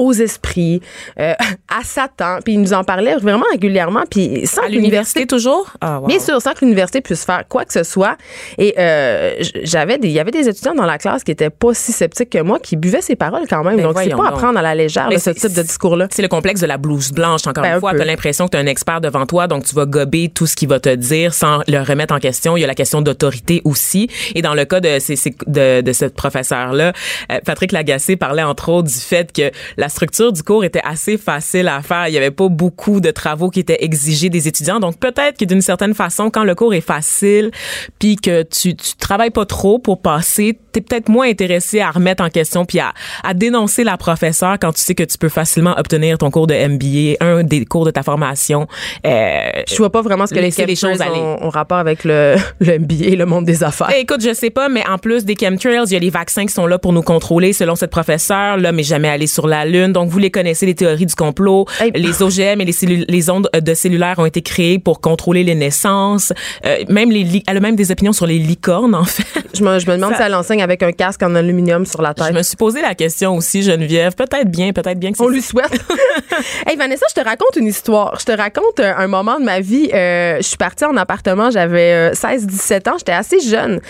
aux 0.00 0.12
esprits, 0.12 0.80
euh, 1.18 1.32
à 1.68 1.84
Satan, 1.84 2.38
puis 2.44 2.54
il 2.54 2.60
nous 2.60 2.72
en 2.72 2.84
parlait 2.84 3.16
vraiment 3.16 3.44
régulièrement, 3.50 4.02
puis 4.10 4.46
sans 4.46 4.62
À 4.62 4.68
l'université 4.68 5.26
toujours? 5.26 5.70
Ah, 5.80 6.00
wow. 6.00 6.06
Bien 6.06 6.18
sûr, 6.18 6.40
sans 6.40 6.52
que 6.52 6.60
l'université 6.64 7.00
puisse 7.00 7.24
faire 7.24 7.44
quoi 7.48 7.64
que 7.64 7.72
ce 7.72 7.82
soit. 7.82 8.16
Et 8.58 8.74
euh, 8.78 9.34
j'avais 9.62 9.98
il 10.02 10.10
y 10.10 10.18
avait 10.20 10.30
des 10.30 10.48
étudiants 10.48 10.74
dans 10.74 10.86
la 10.86 10.98
classe 10.98 11.24
qui 11.24 11.30
étaient 11.32 11.50
pas 11.50 11.74
si 11.74 11.92
sceptiques 11.92 12.30
que 12.30 12.40
moi, 12.42 12.58
qui 12.58 12.76
buvaient 12.76 13.00
ces 13.02 13.16
paroles 13.16 13.44
quand 13.48 13.62
même. 13.64 13.76
Ben 13.76 13.82
Donc, 13.82 13.98
c'est 13.98 14.10
pas 14.10 14.28
à 14.28 14.32
prendre 14.32 14.58
à 14.58 14.62
la 14.62 14.74
légère 14.74 15.10
là, 15.10 15.18
ce 15.18 15.30
type 15.30 15.52
de 15.52 15.62
discours-là. 15.62 16.08
C'est 16.10 16.22
le 16.22 16.28
complexe 16.28 16.60
de 16.60 16.66
la 16.66 16.78
blouse 16.78 17.12
blanche, 17.12 17.46
encore 17.46 17.62
Ben, 17.62 17.70
une 17.70 17.76
un 17.76 17.80
fois. 17.80 17.90
peu. 17.92 17.96
Tu 17.98 18.02
as 18.02 18.06
l'impression 18.06 18.46
que 18.46 18.52
tu 18.52 18.56
as 18.56 18.60
un 18.60 18.66
expert 18.66 19.00
devant 19.00 19.26
toi, 19.26 19.46
donc 19.46 19.64
tu 19.64 19.74
vas 19.74 19.84
gober 19.86 20.30
tout 20.34 20.46
ce 20.46 20.56
qu'il 20.56 20.68
va 20.68 20.80
te 20.80 20.94
dire 20.94 21.34
sans 21.34 21.60
le 21.68 21.78
remettre 21.82 22.14
en 22.14 22.18
question. 22.18 22.56
Il 22.56 22.60
y 22.60 22.64
a 22.64 22.66
la 22.66 22.74
question 22.74 23.02
d'autorité 23.02 23.60
aussi. 23.64 24.08
Et 24.34 24.40
dans 24.42 24.54
le 24.54 24.64
cas 24.64 24.80
de, 24.80 24.98
ces- 24.98 25.16
de, 25.46 25.80
de 25.82 25.92
cette 25.92 26.14
professeure-là, 26.14 26.92
euh, 27.32 27.38
Patrick 27.44 27.72
Lagacé 27.72 28.16
parlait 28.16 28.42
entre 28.42 28.70
autres 28.70 28.88
du 28.88 28.98
fait 28.98 29.32
que 29.32 29.50
la 29.76 29.88
structure 29.90 30.32
du 30.32 30.42
cours 30.42 30.64
était 30.64 30.80
assez 30.82 31.18
facile 31.18 31.68
à 31.68 31.82
faire. 31.82 32.08
Il 32.08 32.14
y 32.14 32.16
avait 32.16 32.30
pas 32.30 32.48
beaucoup 32.48 33.00
de 33.00 33.10
travaux 33.10 33.50
qui 33.50 33.60
étaient 33.60 33.84
exigés 33.84 34.30
des 34.30 34.48
étudiants. 34.48 34.80
Donc 34.80 34.98
peut-être 34.98 35.38
que 35.38 35.44
d'une 35.44 35.60
certaine 35.60 35.94
façon, 35.94 36.30
quand 36.30 36.44
le 36.44 36.54
cours 36.54 36.74
est 36.74 36.80
facile, 36.80 37.50
puis 37.98 38.16
que 38.16 38.42
tu, 38.42 38.74
tu 38.74 38.96
travailles 38.96 39.30
pas 39.30 39.44
trop 39.44 39.78
pour 39.78 40.00
passer, 40.00 40.58
t'es 40.72 40.80
peut-être 40.80 41.08
moins 41.08 41.28
intéressé 41.28 41.80
à 41.80 41.90
remettre 41.90 42.22
en 42.22 42.28
question 42.28 42.64
puis 42.64 42.78
à, 42.80 42.92
à 43.24 43.34
dénoncer 43.34 43.84
la 43.84 43.96
professeure 43.96 44.56
quand 44.60 44.72
tu 44.72 44.80
sais 44.80 44.94
que 44.94 45.02
tu 45.02 45.18
peux 45.18 45.28
facilement 45.28 45.74
obtenir 45.76 46.18
ton 46.18 46.30
cours 46.30 46.46
de 46.46 46.54
MBA, 46.54 47.24
un 47.24 47.42
des 47.42 47.64
cours 47.64 47.84
de 47.84 47.90
ta 47.90 48.02
formation. 48.02 48.66
Euh, 49.06 49.50
Je 49.68 49.76
vois 49.76 49.90
pas 49.90 50.02
vraiment 50.02 50.26
ce 50.26 50.34
que 50.34 50.40
les, 50.40 50.50
les 50.50 50.76
choses 50.76 51.00
ont, 51.00 51.44
ont 51.44 51.50
rapport 51.50 51.78
avec 51.78 52.04
le, 52.04 52.36
le 52.60 52.78
MBA 52.78 53.16
le 53.16 53.26
monde 53.26 53.44
des 53.44 53.62
affaires. 53.62 53.90
Eh, 53.94 54.00
écoute, 54.00 54.22
je 54.22 54.32
sais 54.32 54.50
pas, 54.50 54.68
mais 54.68 54.86
en 54.88 54.98
plus 54.98 55.24
des 55.24 55.36
chemtrails, 55.38 55.84
il 55.86 55.92
y 55.92 55.96
a 55.96 55.98
les 55.98 56.10
vaccins 56.10 56.46
qui 56.46 56.52
sont 56.52 56.66
là 56.66 56.78
pour 56.78 56.92
nous 56.92 57.02
contrôler, 57.02 57.52
selon 57.52 57.74
cette 57.74 57.90
professeure. 57.90 58.56
L'homme 58.56 58.78
est 58.78 58.84
jamais 58.84 59.08
allé 59.08 59.26
sur 59.26 59.46
la 59.46 59.64
Lune. 59.70 59.92
Donc, 59.92 60.10
vous 60.10 60.18
les 60.18 60.30
connaissez, 60.30 60.66
les 60.66 60.74
théories 60.74 61.06
du 61.06 61.14
complot. 61.14 61.66
Hey. 61.80 61.90
Les 61.94 62.22
OGM 62.22 62.60
et 62.60 62.64
les, 63.08 63.30
ondes 63.30 63.48
de 63.54 63.74
cellulaires 63.74 64.18
ont 64.18 64.26
été 64.26 64.42
créées 64.42 64.78
pour 64.78 65.00
contrôler 65.00 65.44
les 65.44 65.54
naissances. 65.54 66.32
Euh, 66.66 66.84
même 66.88 67.10
les 67.10 67.42
elle 67.46 67.56
a 67.56 67.60
même 67.60 67.76
des 67.76 67.90
opinions 67.90 68.12
sur 68.12 68.26
les 68.26 68.38
licornes, 68.38 68.94
en 68.94 69.04
fait. 69.04 69.24
Je 69.54 69.62
me, 69.62 69.78
je 69.78 69.86
me 69.86 69.96
demande 69.96 70.12
Ça- 70.12 70.18
si 70.18 70.22
elle 70.24 70.34
enseigne 70.34 70.62
avec 70.62 70.82
un 70.82 70.92
casque 70.92 71.22
en 71.22 71.34
aluminium 71.34 71.86
sur 71.86 72.02
la 72.02 72.12
tête. 72.14 72.26
Je 72.28 72.32
me 72.32 72.42
suis 72.42 72.56
posé 72.56 72.82
la 72.82 72.94
question 72.94 73.36
aussi, 73.36 73.62
Geneviève. 73.62 74.14
Peut-être 74.14 74.48
bien, 74.50 74.72
peut-être 74.72 74.98
bien 74.98 75.12
que 75.12 75.22
On 75.22 75.28
lui 75.28 75.42
souhaite. 75.42 75.72
hey 76.66 76.76
Vanessa, 76.76 77.06
je 77.14 77.20
te 77.20 77.24
raconte 77.26 77.56
une 77.56 77.66
histoire. 77.66 78.18
Je 78.18 78.24
te 78.24 78.32
raconte 78.32 78.80
euh, 78.80 78.92
un 78.96 79.06
moment 79.06 79.38
de 79.38 79.44
ma 79.44 79.60
vie. 79.60 79.90
Euh, 79.92 80.36
je 80.38 80.42
suis 80.42 80.56
partie 80.56 80.84
en 80.84 80.96
appartement, 80.96 81.50
j'avais 81.50 82.10
16-17 82.12 82.88
ans, 82.90 82.94
j'étais 82.98 83.12
assez 83.12 83.40
jeune. 83.40 83.80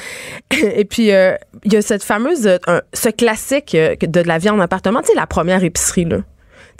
Et 0.74 0.84
puis, 0.84 1.12
euh, 1.12 1.34
il 1.64 1.72
y 1.72 1.76
a 1.76 1.82
cette 1.82 2.02
fameuse, 2.02 2.46
euh, 2.46 2.58
un- 2.66 2.80
ce 2.92 3.08
classique 3.08 3.74
euh, 3.74 3.94
que- 3.96 4.06
de 4.06 4.20
la 4.20 4.38
vie 4.38 4.50
en 4.50 4.58
appartement, 4.60 5.00
tu 5.00 5.08
sais, 5.08 5.14
la 5.14 5.26
première 5.26 5.62
épicerie, 5.70 6.04
là. 6.04 6.18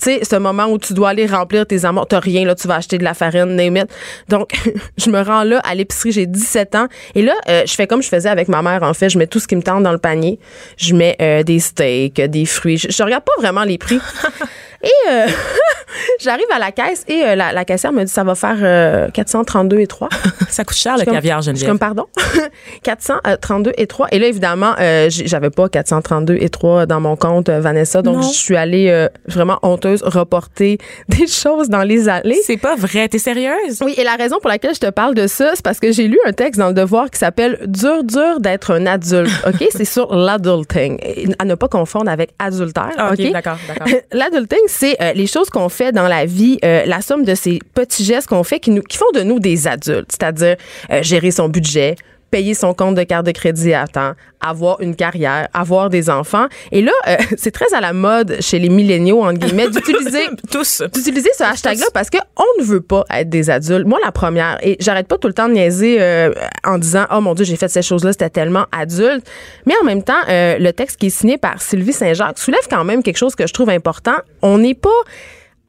Tu 0.01 0.07
sais, 0.07 0.21
ce 0.25 0.37
moment 0.37 0.67
où 0.67 0.79
tu 0.79 0.95
dois 0.95 1.11
aller 1.11 1.27
remplir 1.27 1.67
tes 1.67 1.85
amours. 1.85 2.07
T'as 2.07 2.21
rien, 2.21 2.47
là, 2.47 2.55
tu 2.55 2.67
vas 2.67 2.77
acheter 2.77 2.97
de 2.97 3.05
la 3.05 3.13
farine, 3.13 3.55
name 3.55 3.77
it. 3.77 3.87
Donc, 4.29 4.53
je 4.97 5.11
me 5.11 5.21
rends 5.21 5.45
là 5.45 5.59
à 5.59 5.75
l'épicerie, 5.75 6.13
j'ai 6.13 6.27
17 6.27 6.75
ans. 6.75 6.87
Et 7.15 7.21
là, 7.21 7.35
euh, 7.49 7.65
je 7.67 7.75
fais 7.75 7.87
comme 7.87 8.03
je 8.03 8.09
faisais 8.09 8.31
avec 8.31 8.49
ma 8.49 8.63
mère, 8.63 8.83
en 8.83 8.95
fait. 8.95 9.11
Je 9.11 9.19
mets 9.19 9.27
tout 9.27 9.41
ce 9.41 9.47
qui 9.47 9.57
me 9.57 9.63
tente 9.63 9.83
dans 9.83 9.93
le 9.93 9.99
panier. 9.99 10.39
Je 10.79 10.95
mets 10.95 11.17
euh, 11.21 11.43
des 11.43 11.59
steaks, 11.59 12.19
des 12.19 12.47
fruits. 12.47 12.79
Je, 12.79 12.89
je 12.91 13.03
regarde 13.03 13.25
pas 13.25 13.41
vraiment 13.41 13.65
les 13.65 13.77
prix. 13.77 14.01
Et 14.83 14.89
euh, 15.11 15.27
j'arrive 16.21 16.47
à 16.55 16.59
la 16.59 16.73
caisse 16.73 17.05
et 17.09 17.23
euh, 17.25 17.35
la, 17.37 17.53
la 17.53 17.65
caissière 17.65 17.93
me 17.93 18.05
dit 18.05 18.11
ça 18.13 18.25
va 18.25 18.35
faire 18.35 18.57
euh, 18.63 19.09
432 19.11 19.79
et 19.81 19.87
3. 19.87 20.09
Ça 20.49 20.65
coûte 20.65 20.77
cher, 20.77 20.97
le 20.99 21.05
comme- 21.05 21.15
caviar, 21.15 21.43
Je 21.43 21.51
suis 21.51 21.51
Geneviève. 21.51 21.69
comme, 21.71 21.79
pardon? 21.79 22.07
432 22.83 23.73
et 23.77 23.87
3. 23.87 24.09
Et 24.13 24.19
là, 24.19 24.27
évidemment, 24.27 24.73
euh, 24.81 25.09
j'avais 25.11 25.51
pas 25.51 25.69
432 25.69 26.37
et 26.41 26.49
3 26.49 26.87
dans 26.87 27.01
mon 27.01 27.17
compte, 27.17 27.49
euh, 27.49 27.61
Vanessa. 27.61 28.03
Donc, 28.03 28.17
Non. 28.17 28.23
je 28.23 28.37
suis 28.37 28.57
allée 28.57 28.89
euh, 28.91 29.09
vraiment 29.27 29.59
honteuse 29.63 30.03
reporter 30.03 30.79
des 31.09 31.27
choses 31.27 31.69
dans 31.69 31.83
les 31.83 32.09
allées. 32.09 32.41
C'est 32.45 32.57
pas 32.57 32.75
vrai. 32.77 33.09
T'es 33.09 33.19
sérieuse? 33.19 33.81
Oui, 33.83 33.95
et 33.97 34.05
la 34.05 34.17
raison 34.17 34.39
pour 34.41 34.49
laquelle 34.51 34.75
je 34.75 34.81
te 34.81 34.91
parle 34.91 35.15
de 35.15 35.27
ça, 35.27 35.53
c'est 35.55 35.65
parce 35.65 35.79
que 35.81 35.93
j'ai 35.93 36.09
lu 36.09 36.19
un 36.27 36.33
texte 36.33 36.59
dans 36.59 36.69
le 36.69 36.75
Devoir 36.75 37.11
qui 37.11 37.19
s'appelle 37.19 37.59
Dur, 37.67 38.03
dur 38.05 38.41
d'être 38.41 38.73
un 38.75 38.87
adulte. 38.87 39.31
OK? 39.47 39.65
c'est 39.71 39.85
sur 39.85 40.15
l'adulting. 40.15 40.99
À 41.39 41.45
ne 41.45 41.55
pas 41.55 41.69
confondre 41.69 42.11
avec 42.11 42.31
adultère. 42.39 42.91
Ah, 42.97 43.11
OK, 43.13 43.21
OK? 43.21 43.33
d'accord, 43.33 43.57
d'accord. 43.69 43.87
L'adulting, 44.13 44.59
c'est 44.71 44.97
euh, 45.03 45.13
les 45.13 45.27
choses 45.27 45.51
qu'on 45.51 45.69
fait 45.69 45.93
dans 45.93 46.09
la 46.09 46.25
vie, 46.25 46.59
euh, 46.65 46.85
la 46.87 47.03
somme 47.03 47.25
de 47.25 47.35
ces 47.35 47.59
petits 47.75 48.05
gestes 48.05 48.29
qu'on 48.29 48.45
fait 48.45 48.61
qui, 48.61 48.71
nous, 48.71 48.83
qui 48.83 48.97
font 48.97 49.11
de 49.15 49.23
nous 49.23 49.41
des 49.41 49.67
adultes. 49.67 50.11
C'est-à-dire 50.11 50.57
euh, 50.91 51.03
gérer 51.03 51.31
son 51.31 51.49
budget, 51.49 51.97
payer 52.31 52.55
son 52.55 52.75
compte 52.75 52.95
de 52.95 53.03
carte 53.03 53.27
de 53.27 53.33
crédit 53.33 53.75
à 53.75 53.87
temps, 53.87 54.13
avoir 54.41 54.81
une 54.81 54.97
carrière, 54.97 55.49
avoir 55.53 55.91
des 55.91 56.11
enfants. 56.11 56.47
Et 56.73 56.83
là, 56.83 56.93
euh, 57.09 57.17
c'est 57.37 57.51
très 57.51 57.73
à 57.75 57.81
la 57.81 57.93
mode 57.93 58.37
chez 58.41 58.59
les 58.59 58.69
milléniaux, 58.69 59.23
entre 59.23 59.39
guillemets, 59.39 59.69
d'utiliser 59.71 60.23
Tous. 60.51 60.83
d'utiliser 60.93 61.31
ce 61.37 61.45
hashtag-là 61.45 61.87
parce 61.93 62.11
qu'on 62.11 62.45
ne 62.59 62.65
veut 62.65 62.81
pas 62.81 63.05
être 63.11 63.29
des 63.29 63.51
adultes. 63.51 63.87
Moi, 63.87 63.99
la 64.05 64.13
première, 64.13 64.59
et 64.63 64.77
j'arrête 64.81 65.09
pas 65.09 65.19
tout 65.19 65.29
le 65.29 65.35
temps 65.35 65.49
de 65.49 65.55
niaiser 65.55 66.01
euh, 66.01 66.33
en 66.65 66.79
disant 66.79 67.07
«Oh 67.15 67.21
mon 67.21 67.35
Dieu, 67.35 67.45
j'ai 67.45 67.57
fait 67.57 67.69
ces 67.69 67.83
choses-là, 67.83 68.13
c'était 68.13 68.31
tellement 68.31 68.67
adulte.» 68.73 69.27
Mais 69.67 69.75
en 69.81 69.85
même 69.85 70.03
temps, 70.03 70.13
euh, 70.29 70.59
le 70.59 70.73
texte 70.73 70.99
qui 70.99 71.07
est 71.07 71.11
signé 71.11 71.39
par 71.39 71.61
Sylvie 71.61 71.93
Saint-Jacques 71.93 72.39
soulève 72.39 72.67
quand 72.69 72.85
même 72.85 73.03
quelque 73.03 73.19
chose 73.19 73.35
que 73.35 73.47
je 73.47 73.53
trouve 73.53 73.71
important. 73.71 74.17
On 74.43 74.59
n'est 74.59 74.75
pas 74.75 74.89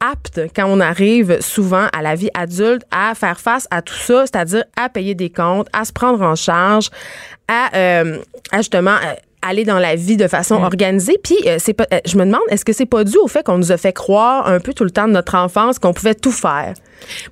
apte 0.02 0.40
quand 0.54 0.66
on 0.66 0.80
arrive 0.80 1.40
souvent 1.40 1.86
à 1.92 2.02
la 2.02 2.14
vie 2.14 2.30
adulte 2.34 2.82
à 2.90 3.14
faire 3.14 3.40
face 3.40 3.66
à 3.70 3.82
tout 3.82 3.94
ça, 3.94 4.26
c'est-à-dire 4.26 4.64
à 4.76 4.88
payer 4.88 5.14
des 5.14 5.30
comptes, 5.30 5.68
à 5.72 5.84
se 5.84 5.92
prendre 5.92 6.22
en 6.22 6.34
charge, 6.34 6.90
à, 7.48 7.76
euh, 7.76 8.18
à 8.50 8.58
justement 8.58 8.96
euh, 8.96 9.14
aller 9.42 9.64
dans 9.64 9.78
la 9.78 9.94
vie 9.96 10.16
de 10.16 10.28
façon 10.28 10.60
Mm. 10.60 10.64
organisée. 10.64 11.16
Puis 11.22 11.36
euh, 11.46 11.56
c'est 11.58 11.72
pas, 11.74 11.86
euh, 11.92 11.98
je 12.06 12.16
me 12.16 12.24
demande, 12.24 12.40
est-ce 12.48 12.64
que 12.64 12.72
c'est 12.72 12.86
pas 12.86 13.04
dû 13.04 13.16
au 13.18 13.28
fait 13.28 13.42
qu'on 13.44 13.58
nous 13.58 13.72
a 13.72 13.76
fait 13.76 13.92
croire 13.92 14.46
un 14.48 14.60
peu 14.60 14.72
tout 14.74 14.84
le 14.84 14.90
temps 14.90 15.06
de 15.08 15.12
notre 15.12 15.34
enfance 15.34 15.78
qu'on 15.78 15.92
pouvait 15.92 16.14
tout 16.14 16.32
faire, 16.32 16.74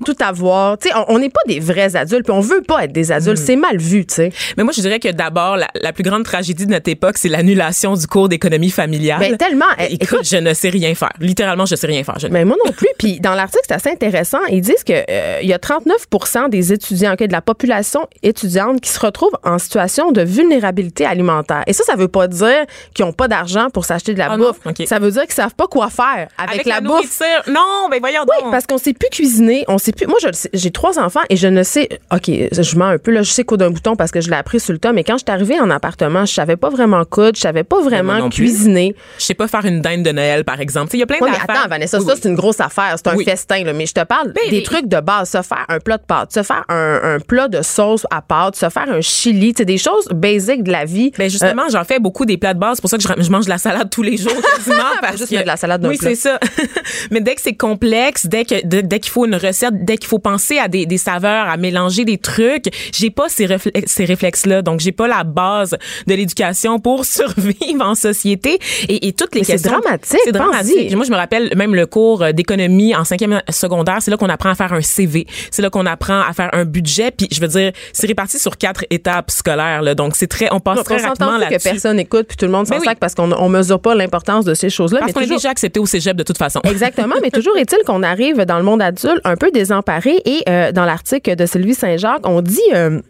tout 0.04 0.16
avoir? 0.20 0.78
Tu 0.78 0.88
sais, 0.88 0.94
on- 1.08 1.18
n'est 1.18 1.28
pas 1.30 1.40
des 1.46 1.60
vrais 1.60 1.96
adultes, 1.96 2.24
puis 2.24 2.32
on 2.32 2.40
veut 2.40 2.62
pas 2.62 2.84
être 2.84 2.92
des 2.92 3.08
Mm. 3.08 3.12
adultes. 3.12 3.38
C'est 3.38 3.56
mal 3.56 3.76
vu, 3.78 4.06
tu 4.06 4.14
sais. 4.14 4.32
Mais 4.56 4.64
moi, 4.64 4.72
je 4.74 4.80
dirais 4.80 4.98
que 4.98 5.08
d'abord, 5.08 5.56
la, 5.56 5.68
la 5.80 5.92
plus 5.92 6.02
grande 6.02 6.24
tragédie 6.24 6.64
de 6.66 6.70
notre 6.70 6.88
époque, 6.90 7.18
c'est 7.18 7.28
l'annulation 7.28 7.94
du 7.94 8.06
cours 8.06 8.28
d'économie 8.28 8.70
familiale. 8.70 9.20
Ben, 9.20 9.36
tellement. 9.36 9.66
Eh, 9.78 9.94
Écoute, 9.94 10.02
écoute, 10.02 10.28
je 10.28 10.36
ne 10.36 10.54
sais 10.54 10.70
rien 10.70 10.94
faire. 10.94 11.12
Littéralement, 11.20 11.66
je 11.66 11.74
sais 11.76 11.86
rien 11.86 12.02
faire. 12.04 12.18
Je- 12.18 12.26
Mais 12.28 12.44
moi 12.44 12.56
non 12.64 12.72
plus. 12.72 12.88
Puis 12.98 13.20
dans 13.20 13.34
l'article, 13.34 13.64
c'est 13.68 13.74
assez 13.74 13.90
intéressant. 13.90 14.38
Ils 14.50 14.60
disent 14.62 14.82
que 14.84 14.92
euh, 15.10 15.38
il 15.42 15.48
y 15.48 15.52
a 15.52 15.58
39% 15.58 16.48
des 16.48 16.72
étudiants, 16.72 17.12
ok, 17.12 17.24
de 17.24 17.32
la 17.32 17.42
population 17.42 18.06
étudiante 18.22 18.80
qui 18.80 18.90
se 18.90 18.98
retrouvent 19.00 19.36
en 19.44 19.58
situation 19.58 20.10
de 20.12 20.22
vulnérabilité 20.22 21.04
alimentaire. 21.04 21.62
Et 21.66 21.72
ça, 21.72 21.84
ça 21.84 21.94
veut 22.00 22.08
pas 22.08 22.26
dire 22.28 22.64
qu'ils 22.94 23.04
ont 23.04 23.12
pas 23.12 23.28
d'argent 23.28 23.68
pour 23.70 23.84
s'acheter 23.84 24.14
de 24.14 24.18
la 24.18 24.28
Ah 24.32 24.36
bouffe. 24.36 24.58
Ça 24.86 24.98
veut 24.98 25.10
dire 25.10 25.22
qu'ils 25.22 25.32
savent 25.34 25.54
pas 25.54 25.66
quoi 25.66 25.90
faire 25.90 26.28
avec, 26.38 26.66
la, 26.66 26.80
bouffe. 26.80 26.90
nourriture. 26.90 27.42
Non, 27.52 27.88
ben 27.90 27.98
voyons 28.00 28.20
Oui, 28.22 28.42
donc. 28.42 28.50
parce 28.50 28.66
qu'on 28.66 28.78
sait 28.78 28.92
plus 28.92 29.08
cuisiner, 29.10 29.64
on 29.68 29.78
sait 29.78 29.92
plus. 29.92 30.06
Moi, 30.06 30.18
je 30.22 30.26
le 30.28 30.32
sais, 30.32 30.50
j'ai 30.52 30.70
trois 30.70 30.98
enfants 30.98 31.20
et 31.28 31.36
je 31.36 31.46
ne 31.48 31.62
sais. 31.62 31.88
Ok, 32.12 32.24
je 32.28 32.76
mens 32.78 32.86
un 32.86 32.98
peu 32.98 33.10
là. 33.10 33.22
Je 33.22 33.30
sais 33.30 33.44
coudre 33.44 33.64
un 33.66 33.70
bouton 33.70 33.96
parce 33.96 34.10
que 34.10 34.20
je 34.20 34.30
l'ai 34.30 34.36
appris 34.36 34.60
sur 34.60 34.72
le 34.72 34.78
tas. 34.78 34.92
Mais 34.92 35.04
quand 35.04 35.14
je 35.18 35.24
suis 35.26 35.30
arrivée 35.32 35.60
en 35.60 35.70
appartement, 35.70 36.24
je 36.26 36.32
savais 36.32 36.56
pas 36.56 36.70
vraiment 36.70 37.04
coudre, 37.04 37.32
je 37.36 37.40
savais 37.40 37.64
pas 37.64 37.80
vraiment 37.80 38.28
cuisiner. 38.28 38.94
Je 39.18 39.24
sais 39.24 39.34
pas 39.34 39.48
faire 39.48 39.64
une 39.64 39.80
dinde 39.80 40.02
de 40.02 40.12
Noël, 40.12 40.44
par 40.44 40.60
exemple. 40.60 40.90
Il 40.94 41.00
y 41.00 41.02
a 41.02 41.06
plein 41.06 41.18
Oui, 41.20 41.30
mais 41.30 41.38
d'affaires. 41.38 41.60
attends, 41.60 41.68
Vanessa, 41.68 41.98
Oui, 41.98 42.04
ça, 42.06 42.12
oui. 42.14 42.18
c'est 42.22 42.28
une 42.28 42.34
grosse 42.36 42.60
affaire. 42.60 42.94
C'est 42.96 43.08
un 43.08 43.16
Oui. 43.16 43.24
festin, 43.24 43.64
là. 43.64 43.72
Mais 43.72 43.86
je 43.86 43.94
te 43.94 44.04
parle 44.04 44.32
des 44.32 44.40
mais- 44.50 44.62
trucs 44.62 44.86
de 44.88 45.00
base. 45.00 45.30
Se 45.30 45.42
faire 45.42 45.64
un 45.68 45.78
plat 45.78 45.96
de 45.98 46.02
pâtes, 46.02 46.32
se 46.32 46.42
faire 46.42 46.64
un, 46.68 47.00
un 47.16 47.20
plat 47.20 47.46
de 47.48 47.62
sauce 47.62 48.06
à 48.10 48.20
pâtes, 48.22 48.56
se 48.56 48.68
faire 48.68 48.90
un 48.90 49.00
chili. 49.00 49.52
C'est 49.56 49.64
des 49.64 49.78
choses 49.78 50.06
basiques 50.10 50.62
de 50.64 50.72
la 50.72 50.84
vie. 50.84 51.12
Ben 51.18 51.28
justement, 51.30 51.68
j'en 51.70 51.84
fais 51.94 51.98
beaucoup 52.00 52.24
des 52.24 52.36
plats 52.36 52.54
de 52.54 52.58
base. 52.58 52.76
C'est 52.76 52.80
pour 52.82 52.90
ça 52.90 52.96
que 52.98 53.02
je, 53.02 53.22
je 53.24 53.30
mange 53.30 53.44
de 53.46 53.50
la 53.50 53.58
salade 53.58 53.88
tous 53.90 54.02
les 54.02 54.16
jours 54.16 54.32
quasiment. 54.56 54.82
parce 55.00 55.16
Juste 55.18 55.30
que- 55.30 55.40
de 55.40 55.46
la 55.46 55.56
salade 55.56 55.80
dans 55.80 55.88
Oui, 55.88 55.98
c'est 56.00 56.14
ça. 56.14 56.38
Mais 57.10 57.20
dès 57.20 57.34
que 57.34 57.40
c'est 57.42 57.54
complexe, 57.54 58.26
dès 58.26 58.44
que 58.44 58.64
dès, 58.64 59.00
qu'il 59.00 59.10
faut 59.12 59.26
une 59.26 59.34
recette, 59.34 59.84
dès 59.84 59.96
qu'il 59.96 60.08
faut 60.08 60.18
penser 60.18 60.58
à 60.58 60.68
des, 60.68 60.86
des 60.86 60.98
saveurs, 60.98 61.48
à 61.48 61.56
mélanger 61.56 62.04
des 62.04 62.18
trucs, 62.18 62.66
j'ai 62.92 63.10
pas 63.10 63.28
ces, 63.28 63.48
ces 63.86 64.04
réflexes-là. 64.04 64.62
Donc 64.62 64.80
j'ai 64.80 64.92
pas 64.92 65.08
la 65.08 65.24
base 65.24 65.76
de 66.06 66.14
l'éducation 66.14 66.78
pour 66.78 67.04
survivre 67.04 67.84
en 67.84 67.94
société. 67.94 68.58
Et, 68.88 69.08
et 69.08 69.12
toutes 69.12 69.34
les 69.34 69.40
Mais 69.40 69.44
c'est 69.44 69.52
questions. 69.54 69.72
dramatique, 69.80 70.20
C'est 70.24 70.32
dramatique. 70.32 70.94
Moi, 70.94 71.04
je 71.04 71.10
me 71.10 71.16
rappelle 71.16 71.52
même 71.56 71.74
le 71.74 71.86
cours 71.86 72.22
euh, 72.22 72.32
d'économie 72.32 72.94
en 72.94 73.04
cinquième 73.04 73.42
secondaire. 73.48 73.98
C'est 74.00 74.10
là 74.10 74.16
qu'on 74.16 74.28
apprend 74.28 74.50
à 74.50 74.54
faire 74.54 74.72
un 74.72 74.82
CV. 74.82 75.26
C'est 75.50 75.62
là 75.62 75.70
qu'on 75.70 75.86
apprend 75.86 76.20
à 76.20 76.32
faire 76.32 76.50
un 76.52 76.64
budget. 76.64 77.10
Puis 77.10 77.28
je 77.32 77.40
veux 77.40 77.48
dire, 77.48 77.72
c'est 77.92 78.06
réparti 78.06 78.38
sur 78.38 78.56
quatre 78.56 78.84
étapes 78.90 79.30
scolaires. 79.30 79.82
Là. 79.82 79.94
Donc 79.94 80.16
c'est 80.16 80.26
très, 80.26 80.48
on 80.52 80.60
passe 80.60 80.76
Donc, 80.76 80.84
très 80.86 81.02
on 81.04 81.08
rapidement 81.08 81.38
là-dessus. 81.38 81.79
Personne 81.80 81.98
écoute 82.00 82.26
puis 82.28 82.36
tout 82.36 82.46
le 82.46 82.52
monde 82.52 82.66
s'en 82.66 82.74
Ben 82.74 82.80
oui. 82.80 82.86
sac 82.86 82.98
parce 82.98 83.14
qu'on 83.14 83.32
on 83.32 83.48
mesure 83.48 83.80
pas 83.80 83.94
l'importance 83.94 84.44
de 84.44 84.54
ces 84.54 84.68
choses-là. 84.70 85.00
Parce 85.00 85.12
qu'on 85.12 85.20
est 85.20 85.24
toujours- 85.24 85.38
déjà 85.38 85.50
accepté 85.50 85.80
au 85.80 85.86
cégep 85.86 86.16
de 86.16 86.22
toute 86.22 86.38
façon. 86.38 86.60
Exactement, 86.64 87.14
mais 87.22 87.30
toujours 87.30 87.56
est-il 87.56 87.78
qu'on 87.86 88.02
arrive 88.02 88.36
dans 88.44 88.58
le 88.58 88.62
monde 88.64 88.82
adulte 88.82 89.20
un 89.24 89.36
peu 89.36 89.50
désemparé 89.50 90.20
et 90.24 90.42
euh, 90.48 90.72
dans 90.72 90.84
l'article 90.84 91.34
de 91.36 91.46
Sylvie 91.46 91.74
Saint-Jacques, 91.74 92.26
on 92.26 92.42
dit 92.42 92.60
euh, 92.74 93.00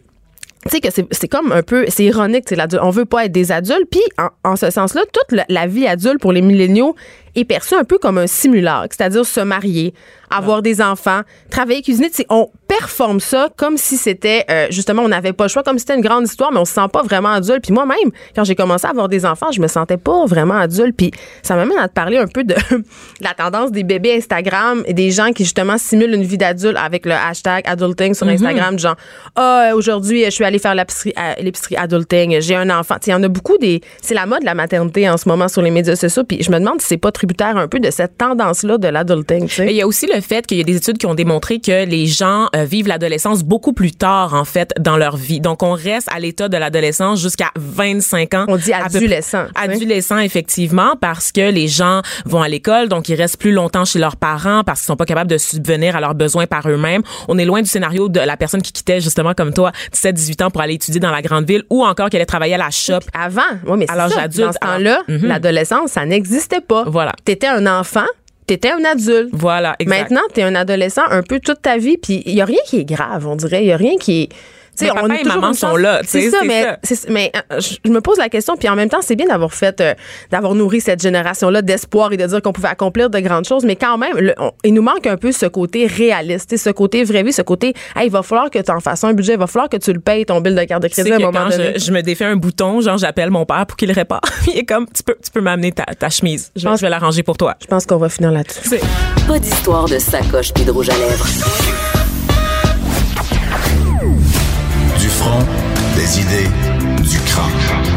tu 0.69 0.69
sais 0.69 0.79
que 0.79 0.89
c'est 1.11 1.27
comme 1.27 1.51
un 1.51 1.63
peu 1.63 1.85
c'est 1.87 2.03
ironique, 2.03 2.43
c'est 2.47 2.55
l'adulte. 2.55 2.83
On 2.85 2.91
veut 2.91 3.05
pas 3.05 3.25
être 3.25 3.31
des 3.31 3.51
adultes, 3.51 3.87
puis 3.89 4.01
en, 4.19 4.51
en 4.51 4.55
ce 4.55 4.69
sens-là, 4.69 5.01
toute 5.11 5.35
la, 5.35 5.43
la 5.49 5.65
vie 5.65 5.87
adulte 5.87 6.19
pour 6.21 6.31
les 6.31 6.41
milléniaux 6.41 6.95
est 7.35 7.45
perçue 7.45 7.73
un 7.75 7.83
peu 7.83 7.97
comme 7.97 8.17
un 8.19 8.27
simulacre, 8.27 8.93
c'est-à-dire 8.95 9.25
se 9.25 9.39
marier, 9.39 9.93
avoir 10.29 10.61
des 10.61 10.81
enfants, 10.81 11.21
travailler, 11.49 11.81
cuisiner. 11.81 12.09
On 12.29 12.47
performe 12.81 13.19
ça 13.19 13.49
comme 13.57 13.77
si 13.77 13.95
c'était 13.95 14.43
euh, 14.49 14.67
justement 14.71 15.03
on 15.03 15.07
n'avait 15.07 15.33
pas 15.33 15.43
le 15.45 15.49
choix, 15.49 15.61
comme 15.63 15.77
si 15.77 15.81
c'était 15.81 15.95
une 15.95 16.01
grande 16.01 16.25
histoire, 16.25 16.51
mais 16.51 16.57
on 16.59 16.65
se 16.65 16.73
sent 16.73 16.87
pas 16.91 17.03
vraiment 17.03 17.29
adulte. 17.29 17.63
Puis 17.63 17.73
moi-même, 17.73 18.09
quand 18.35 18.43
j'ai 18.43 18.55
commencé 18.55 18.87
à 18.87 18.89
avoir 18.89 19.07
des 19.07 19.23
enfants, 19.25 19.51
je 19.51 19.61
me 19.61 19.67
sentais 19.67 19.97
pas 19.97 20.25
vraiment 20.25 20.55
adulte. 20.55 20.95
Puis 20.97 21.11
ça 21.43 21.55
m'amène 21.55 21.77
à 21.77 21.87
te 21.87 21.93
parler 21.93 22.17
un 22.17 22.25
peu 22.27 22.43
de 22.43 22.55
la 23.21 23.33
tendance 23.35 23.71
des 23.71 23.83
bébés 23.83 24.15
Instagram 24.15 24.83
et 24.87 24.93
des 24.93 25.11
gens 25.11 25.31
qui 25.31 25.43
justement 25.43 25.77
simulent 25.77 26.13
une 26.15 26.23
vie 26.23 26.37
d'adulte 26.39 26.77
avec 26.77 27.05
le 27.05 27.13
hashtag 27.13 27.63
adulting 27.67 28.13
sur 28.15 28.27
Instagram, 28.27 28.75
du 28.75 28.81
genre 28.81 28.95
ah 29.35 29.71
aujourd'hui 29.75 30.25
je 30.25 30.31
suis 30.31 30.43
allée 30.43 30.59
faire 30.59 30.73
l'épicerie 30.75 31.13
à- 31.15 31.35
l'épicerie 31.39 31.75
adulting, 31.75 32.41
j'ai 32.41 32.55
un 32.55 32.69
enfant. 32.71 32.95
Tu 32.95 33.05
sais, 33.05 33.11
Il 33.11 33.13
y 33.13 33.17
en 33.17 33.23
a 33.23 33.27
beaucoup 33.27 33.57
des 33.59 33.81
c'est 34.01 34.15
la 34.15 34.25
mode 34.25 34.39
de 34.41 34.45
la 34.45 34.55
maternité 34.55 35.07
en 35.09 35.17
ce 35.17 35.27
moment 35.29 35.47
sur 35.47 35.61
les 35.61 35.71
médias 35.71 35.95
sociaux. 35.95 36.23
Puis 36.23 36.41
je 36.41 36.49
me 36.49 36.57
demande 36.59 36.81
si 36.81 36.87
c'est 36.87 36.97
pas 36.97 37.11
tributaire 37.11 37.57
un 37.57 37.67
peu 37.67 37.79
de 37.79 37.91
cette 37.91 38.17
tendance 38.17 38.63
là 38.63 38.77
de 38.77 38.87
l'adulting. 38.87 39.47
Il 39.59 39.71
y 39.71 39.81
a 39.81 39.87
aussi 39.87 40.07
le 40.07 40.19
fait 40.21 40.47
qu'il 40.47 40.57
y 40.57 40.61
a 40.61 40.63
des 40.63 40.77
études 40.77 40.97
qui 40.97 41.05
ont 41.05 41.13
démontré 41.15 41.59
que 41.59 41.85
les 41.85 42.07
gens 42.07 42.47
euh, 42.55 42.65
vivent 42.71 42.87
l'adolescence 42.87 43.43
beaucoup 43.43 43.73
plus 43.73 43.91
tard, 43.91 44.33
en 44.33 44.45
fait, 44.45 44.73
dans 44.79 44.95
leur 44.95 45.17
vie. 45.17 45.41
Donc, 45.41 45.61
on 45.61 45.73
reste 45.73 46.07
à 46.09 46.19
l'état 46.19 46.47
de 46.47 46.55
l'adolescence 46.55 47.19
jusqu'à 47.19 47.51
25 47.57 48.33
ans. 48.33 48.45
On 48.47 48.55
dit 48.55 48.71
peu 48.71 48.97
adolescent. 48.97 49.45
Adolescent, 49.55 50.19
effectivement, 50.19 50.95
parce 50.99 51.33
que 51.33 51.51
les 51.51 51.67
gens 51.67 52.01
vont 52.25 52.41
à 52.41 52.47
l'école, 52.47 52.87
donc 52.87 53.09
ils 53.09 53.15
restent 53.15 53.39
plus 53.39 53.51
longtemps 53.51 53.83
chez 53.83 53.99
leurs 53.99 54.15
parents 54.15 54.63
parce 54.63 54.79
qu'ils 54.79 54.87
sont 54.87 54.95
pas 54.95 55.05
capables 55.05 55.29
de 55.29 55.37
subvenir 55.37 55.97
à 55.97 55.99
leurs 55.99 56.15
besoins 56.15 56.47
par 56.47 56.67
eux-mêmes. 56.69 57.01
On 57.27 57.37
est 57.37 57.45
loin 57.45 57.61
du 57.61 57.67
scénario 57.67 58.07
de 58.07 58.21
la 58.21 58.37
personne 58.37 58.61
qui 58.61 58.71
quittait, 58.71 59.01
justement, 59.01 59.33
comme 59.33 59.53
toi, 59.53 59.73
17-18 59.93 60.45
ans 60.45 60.49
pour 60.49 60.61
aller 60.61 60.75
étudier 60.75 61.01
dans 61.01 61.11
la 61.11 61.21
grande 61.21 61.45
ville 61.45 61.63
ou 61.69 61.83
encore 61.83 62.09
qui 62.09 62.15
allait 62.15 62.25
travailler 62.25 62.53
à 62.53 62.59
la 62.59 62.69
shop. 62.69 62.99
Avant, 63.13 63.41
oui, 63.67 63.79
mais 63.79 63.85
c'est 63.89 63.95
ça. 63.95 64.21
adulte, 64.21 64.45
Dans 64.47 64.53
ce 64.53 64.59
temps-là, 64.59 65.01
mhm. 65.09 65.27
l'adolescence, 65.27 65.91
ça 65.91 66.05
n'existait 66.05 66.61
pas. 66.61 66.85
Voilà. 66.87 67.11
T'étais 67.25 67.47
un 67.47 67.67
enfant, 67.67 68.05
t'étais 68.51 68.71
un 68.71 68.83
adulte. 68.83 69.29
Voilà, 69.31 69.77
exact. 69.79 70.01
Maintenant, 70.01 70.27
t'es 70.33 70.43
un 70.43 70.55
adolescent 70.55 71.03
un 71.09 71.23
peu 71.23 71.39
toute 71.39 71.61
ta 71.61 71.77
vie, 71.77 71.97
puis 71.97 72.21
il 72.25 72.33
y 72.33 72.41
a 72.41 72.45
rien 72.45 72.59
qui 72.65 72.79
est 72.79 72.85
grave, 72.85 73.25
on 73.25 73.37
dirait. 73.37 73.63
Il 73.63 73.67
y 73.67 73.71
a 73.71 73.77
rien 73.77 73.95
qui 73.97 74.23
est. 74.23 74.29
tu 74.77 74.85
sais, 74.85 74.91
Mais 74.93 75.01
papa 75.01 75.13
a 75.13 75.15
et 75.17 75.21
toujours 75.23 75.41
maman 75.41 75.53
sont 75.53 75.75
là, 75.75 75.99
tu 76.01 76.07
sais, 76.07 76.21
C'est 76.21 76.29
ça, 76.31 76.37
mais, 76.45 76.63
ça. 76.83 76.95
mais 77.09 77.31
euh, 77.51 77.59
je 77.85 77.89
me 77.91 77.99
pose 78.01 78.17
la 78.17 78.29
question, 78.29 78.55
puis 78.57 78.69
en 78.69 78.75
même 78.75 78.89
temps, 78.89 79.01
c'est 79.01 79.15
bien 79.15 79.27
d'avoir 79.27 79.53
fait, 79.53 79.79
euh, 79.81 79.93
d'avoir 80.31 80.55
nourri 80.55 80.81
cette 80.81 81.01
génération-là 81.01 81.61
d'espoir 81.61 82.11
et 82.13 82.17
de 82.17 82.25
dire 82.25 82.41
qu'on 82.41 82.53
pouvait 82.53 82.69
accomplir 82.69 83.09
de 83.09 83.19
grandes 83.19 83.45
choses, 83.45 83.63
mais 83.65 83.75
quand 83.75 83.97
même, 83.97 84.17
le- 84.17 84.33
on- 84.37 84.51
il 84.63 84.73
nous 84.73 84.81
manque 84.81 85.05
un 85.07 85.17
peu 85.17 85.31
ce 85.31 85.45
côté 85.45 85.87
réaliste, 85.87 86.49
tu 86.49 86.57
sais, 86.57 86.63
ce 86.63 86.69
côté 86.69 87.03
vraie 87.03 87.23
vie, 87.23 87.33
ce 87.33 87.41
côté, 87.41 87.73
hey, 87.95 88.07
il 88.07 88.11
va 88.11 88.23
falloir 88.23 88.49
que 88.49 88.59
tu 88.59 88.71
en 88.71 88.79
fasses 88.79 89.03
un 89.03 89.13
budget, 89.13 89.33
il 89.33 89.39
va 89.39 89.47
falloir 89.47 89.69
que 89.69 89.77
tu 89.77 89.91
le 89.93 89.99
payes, 89.99 90.25
ton 90.25 90.39
bill 90.41 90.55
de 90.55 90.63
carte 90.63 90.83
de 90.83 90.87
Tu 90.87 90.95
sais 90.95 91.01
crédit 91.03 91.13
à 91.13 91.15
un 91.27 91.31
moment 91.31 91.43
quand 91.45 91.49
donné. 91.57 91.73
je, 91.75 91.79
je 91.85 91.91
me 91.91 92.01
défais 92.01 92.25
un 92.25 92.35
bouton, 92.35 92.81
genre 92.81 92.97
j'appelle 92.97 93.29
mon 93.29 93.45
père 93.45 93.65
pour 93.65 93.77
qu'il 93.77 93.89
le 93.89 93.93
répare. 93.93 94.21
Il 94.47 94.57
est 94.59 94.65
comme 94.65 94.85
tu 94.93 95.03
peux 95.03 95.15
tu 95.23 95.29
peux 95.31 95.41
m'amener 95.41 95.71
ta, 95.71 95.83
ta 95.83 96.09
chemise. 96.09 96.51
Je, 96.55 96.67
vais- 96.67 96.75
je 96.77 96.81
vais 96.81 96.89
l'arranger 96.89 97.23
pour 97.23 97.37
toi. 97.37 97.55
Je 97.61 97.67
pense 97.67 97.85
qu'on 97.85 97.97
va 97.97 98.09
finir 98.09 98.31
là-dessus. 98.31 98.79
Pas 99.27 99.39
d'histoire 99.39 99.85
de 99.85 99.99
sacoche 99.99 100.53
puis 100.53 100.63
de 100.63 100.71
rouge 100.71 100.89
à 100.89 100.93
lèvres. 100.97 101.90
Front, 105.21 105.45
des 105.95 106.19
idées, 106.19 106.49
du 107.03 107.19
crâne. 107.19 107.51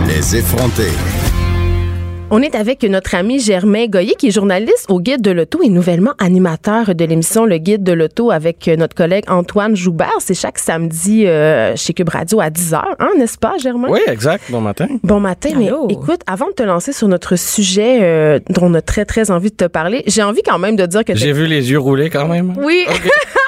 Les 0.07 0.37
effronter. 0.37 0.93
On 2.31 2.43
est 2.43 2.55
avec 2.55 2.83
notre 2.83 3.15
ami 3.15 3.39
Germain 3.39 3.87
Goyer, 3.87 4.15
qui 4.19 4.29
est 4.29 4.31
journaliste 4.31 4.87
au 4.89 5.01
Guide 5.01 5.23
de 5.23 5.31
l'Auto 5.31 5.63
et 5.63 5.69
nouvellement 5.69 6.13
animateur 6.19 6.95
de 6.95 7.05
l'émission 7.05 7.47
Le 7.47 7.59
Guide 7.59 7.83
de 7.83 7.93
l'Auto 7.93 8.31
avec 8.31 8.67
notre 8.67 8.95
collègue 8.95 9.25
Antoine 9.29 9.77
Joubert. 9.77 10.17
C'est 10.19 10.35
chaque 10.35 10.59
samedi 10.59 11.27
euh, 11.27 11.77
chez 11.77 11.95
Cube 11.95 12.09
Radio 12.09 12.41
à 12.41 12.51
10h, 12.51 12.83
hein, 12.99 13.11
n'est-ce 13.17 13.39
pas, 13.39 13.57
Germain? 13.59 13.89
Oui, 13.89 14.01
exact. 14.09 14.45
Bon 14.51 14.61
matin. 14.61 14.89
Bon 15.03 15.21
matin, 15.21 15.51
Allô? 15.55 15.87
mais 15.87 15.95
écoute, 15.95 16.21
avant 16.27 16.49
de 16.49 16.53
te 16.53 16.63
lancer 16.63 16.93
sur 16.93 17.09
notre 17.09 17.37
sujet 17.37 18.01
euh, 18.03 18.39
dont 18.51 18.67
on 18.67 18.75
a 18.75 18.83
très, 18.83 19.05
très 19.05 19.31
envie 19.31 19.51
de 19.51 19.57
te 19.57 19.67
parler, 19.67 20.03
j'ai 20.07 20.23
envie 20.23 20.43
quand 20.43 20.59
même 20.59 20.77
de 20.77 20.87
dire 20.87 21.05
que... 21.05 21.15
J'ai 21.15 21.33
vu 21.33 21.47
les 21.47 21.71
yeux 21.71 21.79
rouler 21.79 22.11
quand 22.11 22.27
même. 22.27 22.55
Oui. 22.59 22.85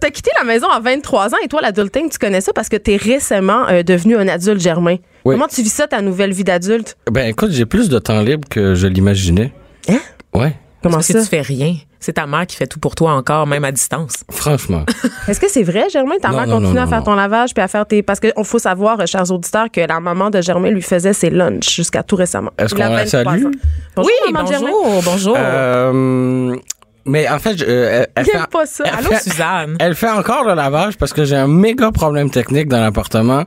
T'as 0.00 0.10
quitté 0.10 0.30
la 0.38 0.44
maison 0.44 0.68
à 0.68 0.78
23 0.80 1.34
ans 1.34 1.38
et 1.44 1.48
toi, 1.48 1.60
l'adulting, 1.60 2.08
tu 2.08 2.18
connais 2.18 2.40
ça 2.40 2.52
parce 2.52 2.68
que 2.68 2.76
t'es 2.76 2.96
récemment 2.96 3.68
euh, 3.68 3.82
devenu 3.82 4.16
un 4.16 4.28
adulte, 4.28 4.60
Germain. 4.60 4.96
Oui. 5.24 5.34
Comment 5.34 5.48
tu 5.48 5.60
vis 5.62 5.72
ça, 5.72 5.88
ta 5.88 6.00
nouvelle 6.02 6.32
vie 6.32 6.44
d'adulte? 6.44 6.96
Ben 7.10 7.26
écoute, 7.28 7.50
j'ai 7.50 7.66
plus 7.66 7.88
de 7.88 7.98
temps 7.98 8.20
libre 8.20 8.46
que 8.48 8.74
je 8.76 8.86
l'imaginais. 8.86 9.52
Hein? 9.88 9.98
Ouais, 10.34 10.54
Comment 10.82 10.96
Parce 10.96 11.08
ça? 11.08 11.14
que 11.14 11.18
tu 11.18 11.26
fais 11.26 11.40
rien? 11.40 11.74
C'est 11.98 12.12
ta 12.12 12.26
mère 12.28 12.46
qui 12.46 12.54
fait 12.54 12.68
tout 12.68 12.78
pour 12.78 12.94
toi 12.94 13.10
encore, 13.14 13.48
même 13.48 13.64
à 13.64 13.72
distance. 13.72 14.22
franchement. 14.30 14.84
Est-ce 15.28 15.40
que 15.40 15.50
c'est 15.50 15.64
vrai, 15.64 15.88
Germain? 15.90 16.14
Ta 16.22 16.28
Non, 16.28 16.36
mère 16.36 16.46
continue 16.46 16.74
non, 16.74 16.82
à 16.82 16.86
faire 16.86 16.98
non. 16.98 17.04
ton 17.06 17.14
lavage 17.16 17.52
puis 17.52 17.62
à 17.62 17.66
faire 17.66 17.84
tes. 17.84 18.04
Parce 18.04 18.20
qu'il 18.20 18.32
faut 18.44 18.60
savoir, 18.60 19.00
euh, 19.00 19.06
chers 19.06 19.28
auditeurs, 19.32 19.66
que 19.72 19.80
la 19.80 19.98
maman 19.98 20.30
de 20.30 20.40
Germain 20.40 20.70
lui 20.70 20.80
faisait 20.82 21.12
ses 21.12 21.30
lunchs 21.30 21.74
jusqu'à 21.74 22.04
tout 22.04 22.14
récemment. 22.14 22.52
Est-ce 22.56 22.72
qu'on 22.72 22.82
la 22.82 22.90
23 23.04 23.06
salue? 23.32 23.46
Bonjour, 23.96 24.12
oui, 24.26 24.32
maman 24.32 24.46
de 24.48 24.52
Germain. 24.52 24.70
bonjour, 24.70 25.02
bonjour. 25.02 25.36
Euh, 25.36 26.56
Mais 27.08 27.28
en 27.28 27.38
fait, 27.38 27.56
je- 27.58 27.64
euh, 27.66 28.04
elle, 28.14 28.24
fait, 28.24 28.32
pas 28.50 28.66
ça. 28.66 28.84
elle 28.86 28.94
Allô, 28.98 29.08
fait- 29.10 29.30
Suzanne? 29.30 29.76
Elle 29.80 29.94
fait 29.94 30.08
encore 30.10 30.44
le 30.44 30.54
lavage 30.54 30.96
parce 30.96 31.12
que 31.12 31.24
j'ai 31.24 31.36
un 31.36 31.46
méga 31.48 31.90
problème 31.90 32.30
technique 32.30 32.68
dans 32.68 32.80
l'appartement. 32.80 33.44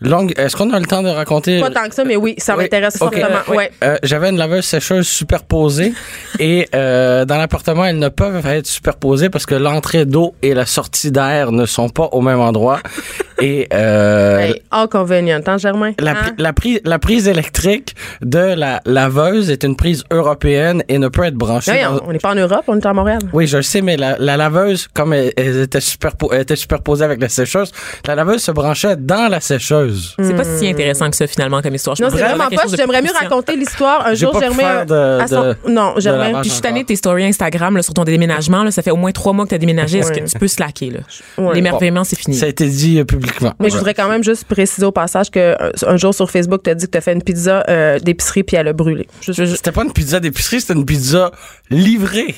Longue, 0.00 0.32
est-ce 0.36 0.56
qu'on 0.56 0.72
a 0.72 0.78
le 0.80 0.86
temps 0.86 1.02
de 1.02 1.08
raconter? 1.08 1.60
Pas 1.60 1.70
tant 1.70 1.88
que 1.88 1.94
ça, 1.94 2.04
mais 2.04 2.16
oui, 2.16 2.34
ça 2.38 2.56
Oui, 2.56 2.64
m'intéresse 2.64 2.96
fortement. 2.98 3.24
Ouais. 3.48 3.70
Euh, 3.82 3.96
J'avais 4.02 4.30
une 4.30 4.38
laveuse 4.38 4.64
sécheuse 4.64 5.06
superposée 5.06 5.92
et 6.38 6.68
euh, 6.74 7.24
dans 7.24 7.36
l'appartement, 7.38 7.84
elles 7.84 7.98
ne 7.98 8.08
peuvent 8.08 8.46
être 8.46 8.66
superposées 8.66 9.30
parce 9.30 9.46
que 9.46 9.54
l'entrée 9.54 10.04
d'eau 10.06 10.34
et 10.42 10.54
la 10.54 10.66
sortie 10.66 11.10
d'air 11.10 11.52
ne 11.52 11.66
sont 11.66 11.88
pas 11.88 12.08
au 12.12 12.20
même 12.20 12.40
endroit. 12.40 12.80
Et 13.40 13.66
euh, 13.74 14.38
Hey, 14.38 14.62
inconvénient, 14.70 15.40
hein, 15.44 15.58
Germain? 15.58 15.92
la, 15.98 16.12
Hein? 16.12 16.14
la, 16.38 16.52
prise, 16.52 16.80
la 16.84 17.00
prise 17.00 17.26
électrique 17.26 17.96
de 18.22 18.38
la 18.38 18.80
laveuse 18.86 19.50
est 19.50 19.64
une 19.64 19.74
prise 19.74 20.04
européenne 20.12 20.84
et 20.88 20.98
ne 20.98 21.08
peut 21.08 21.24
être 21.24 21.34
branchée. 21.34 21.82
Dans- 21.82 22.00
on 22.06 22.12
n'est 22.12 22.20
pas 22.20 22.30
en 22.30 22.36
Europe, 22.36 22.62
on 22.68 22.78
est 22.78 22.86
à 22.94 22.96
Montréal. 22.96 23.18
Oui, 23.32 23.46
je 23.46 23.56
le 23.58 23.62
sais, 23.62 23.80
mais 23.82 23.96
la, 23.96 24.16
la 24.18 24.36
laveuse, 24.36 24.88
comme 24.94 25.12
elle, 25.12 25.32
elle 25.36 25.62
était, 25.62 25.78
superpo- 25.80 26.28
elle 26.32 26.42
était 26.42 26.56
superposée 26.56 27.04
avec 27.04 27.20
la 27.20 27.28
sécheuse, 27.28 27.72
la 28.06 28.14
laveuse 28.14 28.42
se 28.42 28.50
branchait 28.52 28.96
dans 28.96 29.28
la 29.28 29.40
sécheuse. 29.40 30.14
C'est 30.22 30.34
pas 30.36 30.44
si 30.44 30.68
intéressant 30.68 31.10
que 31.10 31.16
ça, 31.16 31.26
finalement, 31.26 31.60
comme 31.62 31.74
histoire. 31.74 31.96
Je 31.96 32.02
Non, 32.02 32.10
c'est 32.10 32.22
vraiment 32.22 32.48
pas. 32.48 32.62
J'aimerais 32.76 33.02
mieux 33.02 33.10
raconter 33.18 33.56
l'histoire 33.56 34.06
un 34.06 34.14
J'ai 34.14 34.26
jour, 34.26 34.38
Germain. 34.40 34.86
son- 35.26 35.42
de- 35.42 35.56
Non, 35.70 35.94
Germain. 35.98 36.40
Puis 36.40 36.48
je 36.50 36.54
suis 36.54 36.62
tannée 36.62 36.82
de 36.82 36.86
tes 36.88 36.96
stories 36.96 37.24
Instagram 37.24 37.76
là, 37.76 37.82
sur 37.82 37.94
ton 37.94 38.04
déménagement. 38.04 38.62
Là, 38.64 38.70
ça 38.70 38.82
fait 38.82 38.90
au 38.90 38.96
moins 38.96 39.12
trois 39.12 39.32
mois 39.32 39.44
que 39.44 39.50
tu 39.50 39.54
as 39.54 39.58
déménagé. 39.58 39.98
Est-ce 39.98 40.12
que 40.12 40.20
tu 40.20 40.38
peux 40.38 40.48
slacker? 40.48 40.92
L'émerveillement, 41.54 42.04
c'est 42.04 42.18
fini. 42.18 42.36
Ça 42.36 42.46
a 42.46 42.48
été 42.48 42.68
dit 42.68 42.98
euh, 43.00 43.04
publiquement. 43.04 43.52
Mais 43.60 43.70
je 43.70 43.76
voudrais 43.76 43.94
quand 43.94 44.08
même 44.08 44.22
juste 44.24 44.44
préciser 44.44 44.84
au 44.86 44.92
passage 44.92 45.30
que 45.30 45.38
euh, 45.38 45.70
un 45.86 45.96
jour 45.96 46.14
sur 46.14 46.30
Facebook, 46.30 46.62
tu 46.64 46.70
as 46.70 46.74
dit 46.74 46.86
que 46.86 46.90
tu 46.92 46.98
as 46.98 47.00
fait 47.00 47.12
une 47.12 47.22
pizza 47.22 47.64
euh, 47.68 47.98
d'épicerie 47.98 48.42
puis 48.42 48.56
elle 48.56 48.68
a 48.68 48.72
brûlé. 48.72 49.06
Juste- 49.20 49.56
C'était 49.56 49.72
pas 49.72 49.82
une 49.84 49.92
pizza 49.92 50.20
d'épicerie, 50.20 50.60
c'était 50.60 50.74
une 50.74 50.84
pizza 50.84 51.30
livrée. 51.70 52.34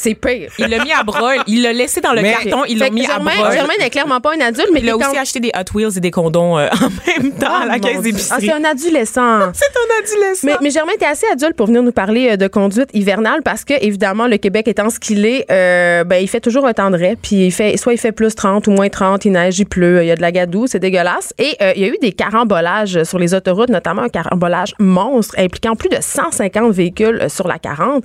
C'est 0.00 0.14
pire. 0.14 0.52
Il 0.60 0.68
l'a 0.68 0.84
mis 0.84 0.92
à 0.92 1.02
broil. 1.02 1.38
Il 1.48 1.62
l'a 1.62 1.72
laissé 1.72 2.00
dans 2.00 2.12
le 2.12 2.22
Mais- 2.22 2.30
carton. 2.32 2.64
Il 2.68 2.78
Fait 2.78 2.84
l'a 2.84 2.90
mis 2.90 3.04
à 3.04 3.08
Germain, 3.08 3.32
broil. 3.36 3.52
Germain 3.52 3.72
n'est 3.80 3.90
clairement 3.90 4.20
pas 4.20 4.30
un 4.36 4.40
adulte, 4.40 4.68
mais 4.72 4.78
Il 4.80 4.88
a 4.90 4.96
aussi 4.96 5.16
acheté 5.18 5.40
des 5.40 5.50
Hot 5.58 5.76
Wheels 5.76 5.96
et 5.96 6.00
des 6.00 6.12
condoms 6.12 6.56
euh, 6.56 6.68
en 6.70 7.20
même 7.20 7.32
temps 7.32 7.52
à 7.62 7.66
la 7.66 7.72
Ah, 7.74 7.78
caisse. 7.80 7.96
Ah, 7.98 8.02
d'épicerie. 8.02 8.46
c'est 8.46 8.52
un 8.52 8.62
adolescent. 8.64 9.52
C'est 9.54 9.64
un 9.76 9.98
adolescent. 10.22 10.46
Mais, 10.46 10.54
mais 10.62 10.70
Germain, 10.70 10.92
t'es 10.98 11.06
assez 11.06 11.26
adulte 11.32 11.56
pour 11.56 11.66
venir 11.66 11.82
nous 11.82 11.90
parler 11.90 12.30
euh, 12.30 12.36
de 12.36 12.46
conduite 12.46 12.90
hivernale 12.94 13.42
parce 13.42 13.64
que, 13.64 13.74
évidemment, 13.84 14.28
le 14.28 14.36
Québec 14.36 14.68
étant 14.68 14.88
ce 14.88 15.00
qu'il 15.00 15.26
est, 15.26 15.44
euh, 15.50 16.04
ben, 16.04 16.22
il 16.22 16.28
fait 16.28 16.40
toujours 16.40 16.64
un 16.66 16.72
temps 16.74 16.90
de 16.92 16.96
raie. 16.96 17.16
Puis, 17.20 17.46
il 17.46 17.50
fait, 17.52 17.76
soit 17.76 17.92
il 17.92 17.98
fait 17.98 18.12
plus 18.12 18.34
30 18.36 18.68
ou 18.68 18.70
moins 18.70 18.88
30, 18.88 19.24
il 19.24 19.32
neige, 19.32 19.58
il 19.58 19.66
pleut, 19.66 20.04
il 20.04 20.06
y 20.06 20.10
a 20.12 20.16
de 20.16 20.22
la 20.22 20.30
gadoue, 20.30 20.68
c'est 20.68 20.78
dégueulasse. 20.78 21.34
Et 21.38 21.56
euh, 21.60 21.72
il 21.74 21.82
y 21.82 21.84
a 21.84 21.88
eu 21.88 21.96
des 22.00 22.12
carambolages 22.12 23.02
sur 23.02 23.18
les 23.18 23.34
autoroutes, 23.34 23.68
notamment 23.70 24.02
un 24.02 24.08
carambolage 24.08 24.74
monstre 24.78 25.34
impliquant 25.38 25.74
plus 25.74 25.88
de 25.88 25.96
150 26.00 26.72
véhicules 26.72 27.18
euh, 27.22 27.28
sur 27.28 27.48
la 27.48 27.58
40. 27.58 28.04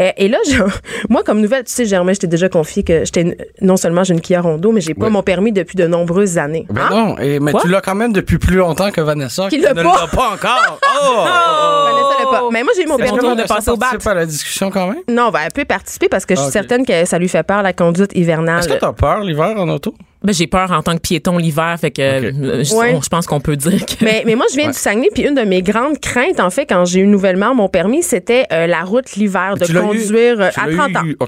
Euh, 0.00 0.10
et 0.16 0.28
là, 0.28 0.38
je- 0.50 0.62
moi, 1.08 1.22
comme 1.24 1.40
nouvelle, 1.40 1.64
tu 1.64 1.72
sais, 1.72 1.84
Germain, 1.84 2.12
je 2.12 2.20
t'ai 2.20 2.26
déjà 2.26 2.48
confié 2.48 2.82
que 2.84 3.04
j'étais 3.04 3.36
non 3.60 3.76
seulement 3.76 4.04
j'ai 4.04 4.14
une 4.14 4.20
Kia 4.20 4.40
Rondo, 4.40 4.70
mais 4.72 4.80
j'ai 4.80 4.94
pas 4.94 5.06
Ouais. 5.06 5.10
mon 5.10 5.22
permis 5.22 5.52
depuis 5.52 5.76
de 5.76 5.86
nombreuses 5.86 6.38
années. 6.38 6.66
Ben 6.70 6.82
Hein? 6.82 6.90
non, 6.90 7.18
et, 7.18 7.40
mais 7.40 7.50
Quoi? 7.52 7.62
tu 7.62 7.68
l'as 7.68 7.80
quand 7.80 7.94
même 7.94 8.12
depuis 8.12 8.38
plus 8.38 8.56
longtemps 8.56 8.90
que 8.90 9.00
Vanessa. 9.00 9.48
Qui 9.48 9.58
ne 9.58 9.66
pas. 9.66 9.82
l'a 9.82 9.82
pas 10.06 10.30
encore. 10.34 10.78
Oh! 11.00 11.24
Vanessa 11.24 12.18
l'a 12.24 12.26
pas. 12.30 12.48
Mais 12.52 12.62
moi, 12.62 12.72
j'ai 12.76 12.82
eu 12.82 12.86
mon 12.86 12.96
permis. 12.96 13.18
de 13.36 13.46
passer 13.46 13.70
au 13.70 13.76
bac. 13.76 13.90
participe 13.90 14.06
à 14.10 14.14
la 14.14 14.26
discussion 14.26 14.70
quand 14.70 14.88
même? 14.88 14.98
Non, 15.08 15.30
ben, 15.30 15.40
elle 15.44 15.52
peut 15.52 15.64
participer 15.64 16.08
parce 16.08 16.26
que 16.26 16.34
je 16.34 16.40
suis 16.40 16.48
Ah, 16.48 16.52
certaine 16.52 16.84
que 16.84 17.04
ça 17.04 17.18
lui 17.18 17.28
fait 17.28 17.42
peur, 17.42 17.62
la 17.62 17.72
conduite 17.72 18.12
hivernale. 18.14 18.60
Est-ce 18.60 18.68
que 18.68 18.74
t'as 18.78 18.92
peur 18.92 19.20
l'hiver 19.20 19.54
en 19.56 19.68
auto? 19.68 19.94
Ben, 20.24 20.34
j'ai 20.34 20.48
peur 20.48 20.72
en 20.72 20.82
tant 20.82 20.94
que 20.94 21.00
piéton 21.00 21.38
l'hiver, 21.38 21.76
fait 21.80 21.92
que 21.92 22.02
euh, 22.02 22.64
je, 22.64 22.74
Ouais. 22.74 22.92
on- 22.94 23.00
je 23.00 23.08
pense 23.08 23.26
qu'on 23.26 23.40
peut 23.40 23.54
dire 23.56 23.86
que. 23.86 24.04
Mais, 24.04 24.24
mais 24.26 24.34
moi, 24.34 24.46
je 24.50 24.56
viens 24.56 24.66
Ouais. 24.66 24.72
du 24.72 24.78
Saguenay, 24.78 25.08
puis 25.14 25.22
une 25.22 25.34
de 25.34 25.42
mes 25.42 25.62
grandes 25.62 25.98
craintes, 26.00 26.40
en 26.40 26.50
fait, 26.50 26.66
quand 26.66 26.84
j'ai 26.84 27.00
eu 27.00 27.06
nouvellement 27.06 27.54
mon 27.54 27.68
permis, 27.68 28.02
c'était 28.02 28.44
euh, 28.52 28.66
la 28.66 28.82
route 28.82 29.12
l'hiver, 29.14 29.54
de 29.56 29.64
eu- 29.70 29.74
conduire 29.80 30.40
euh, 30.40 30.50
à 30.56 30.66
l'as 30.66 30.76
30 30.88 30.96
ans. 30.96 31.26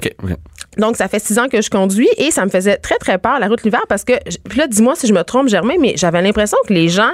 Donc, 0.76 0.96
ça 0.96 1.06
fait 1.08 1.20
six 1.24 1.38
ans 1.38 1.46
que 1.48 1.62
je 1.62 1.70
conduis 1.70 2.08
et 2.16 2.30
ça 2.32 2.44
me 2.44 2.50
faisait 2.50 2.76
très, 2.78 2.96
très 2.96 3.18
peur, 3.18 3.38
la 3.38 3.46
route 3.48 3.62
l'hiver, 3.62 3.82
parce 3.88 4.02
que, 4.04 4.14
puis 4.48 4.58
là, 4.58 4.66
dis-moi 4.66 4.94
si 4.96 5.06
je 5.06 5.12
me 5.12 5.22
trompe, 5.22 5.48
Germain, 5.48 5.74
mais 5.80 5.94
j'avais 5.96 6.20
l'impression 6.22 6.58
que 6.66 6.72
les 6.72 6.88
gens, 6.88 7.12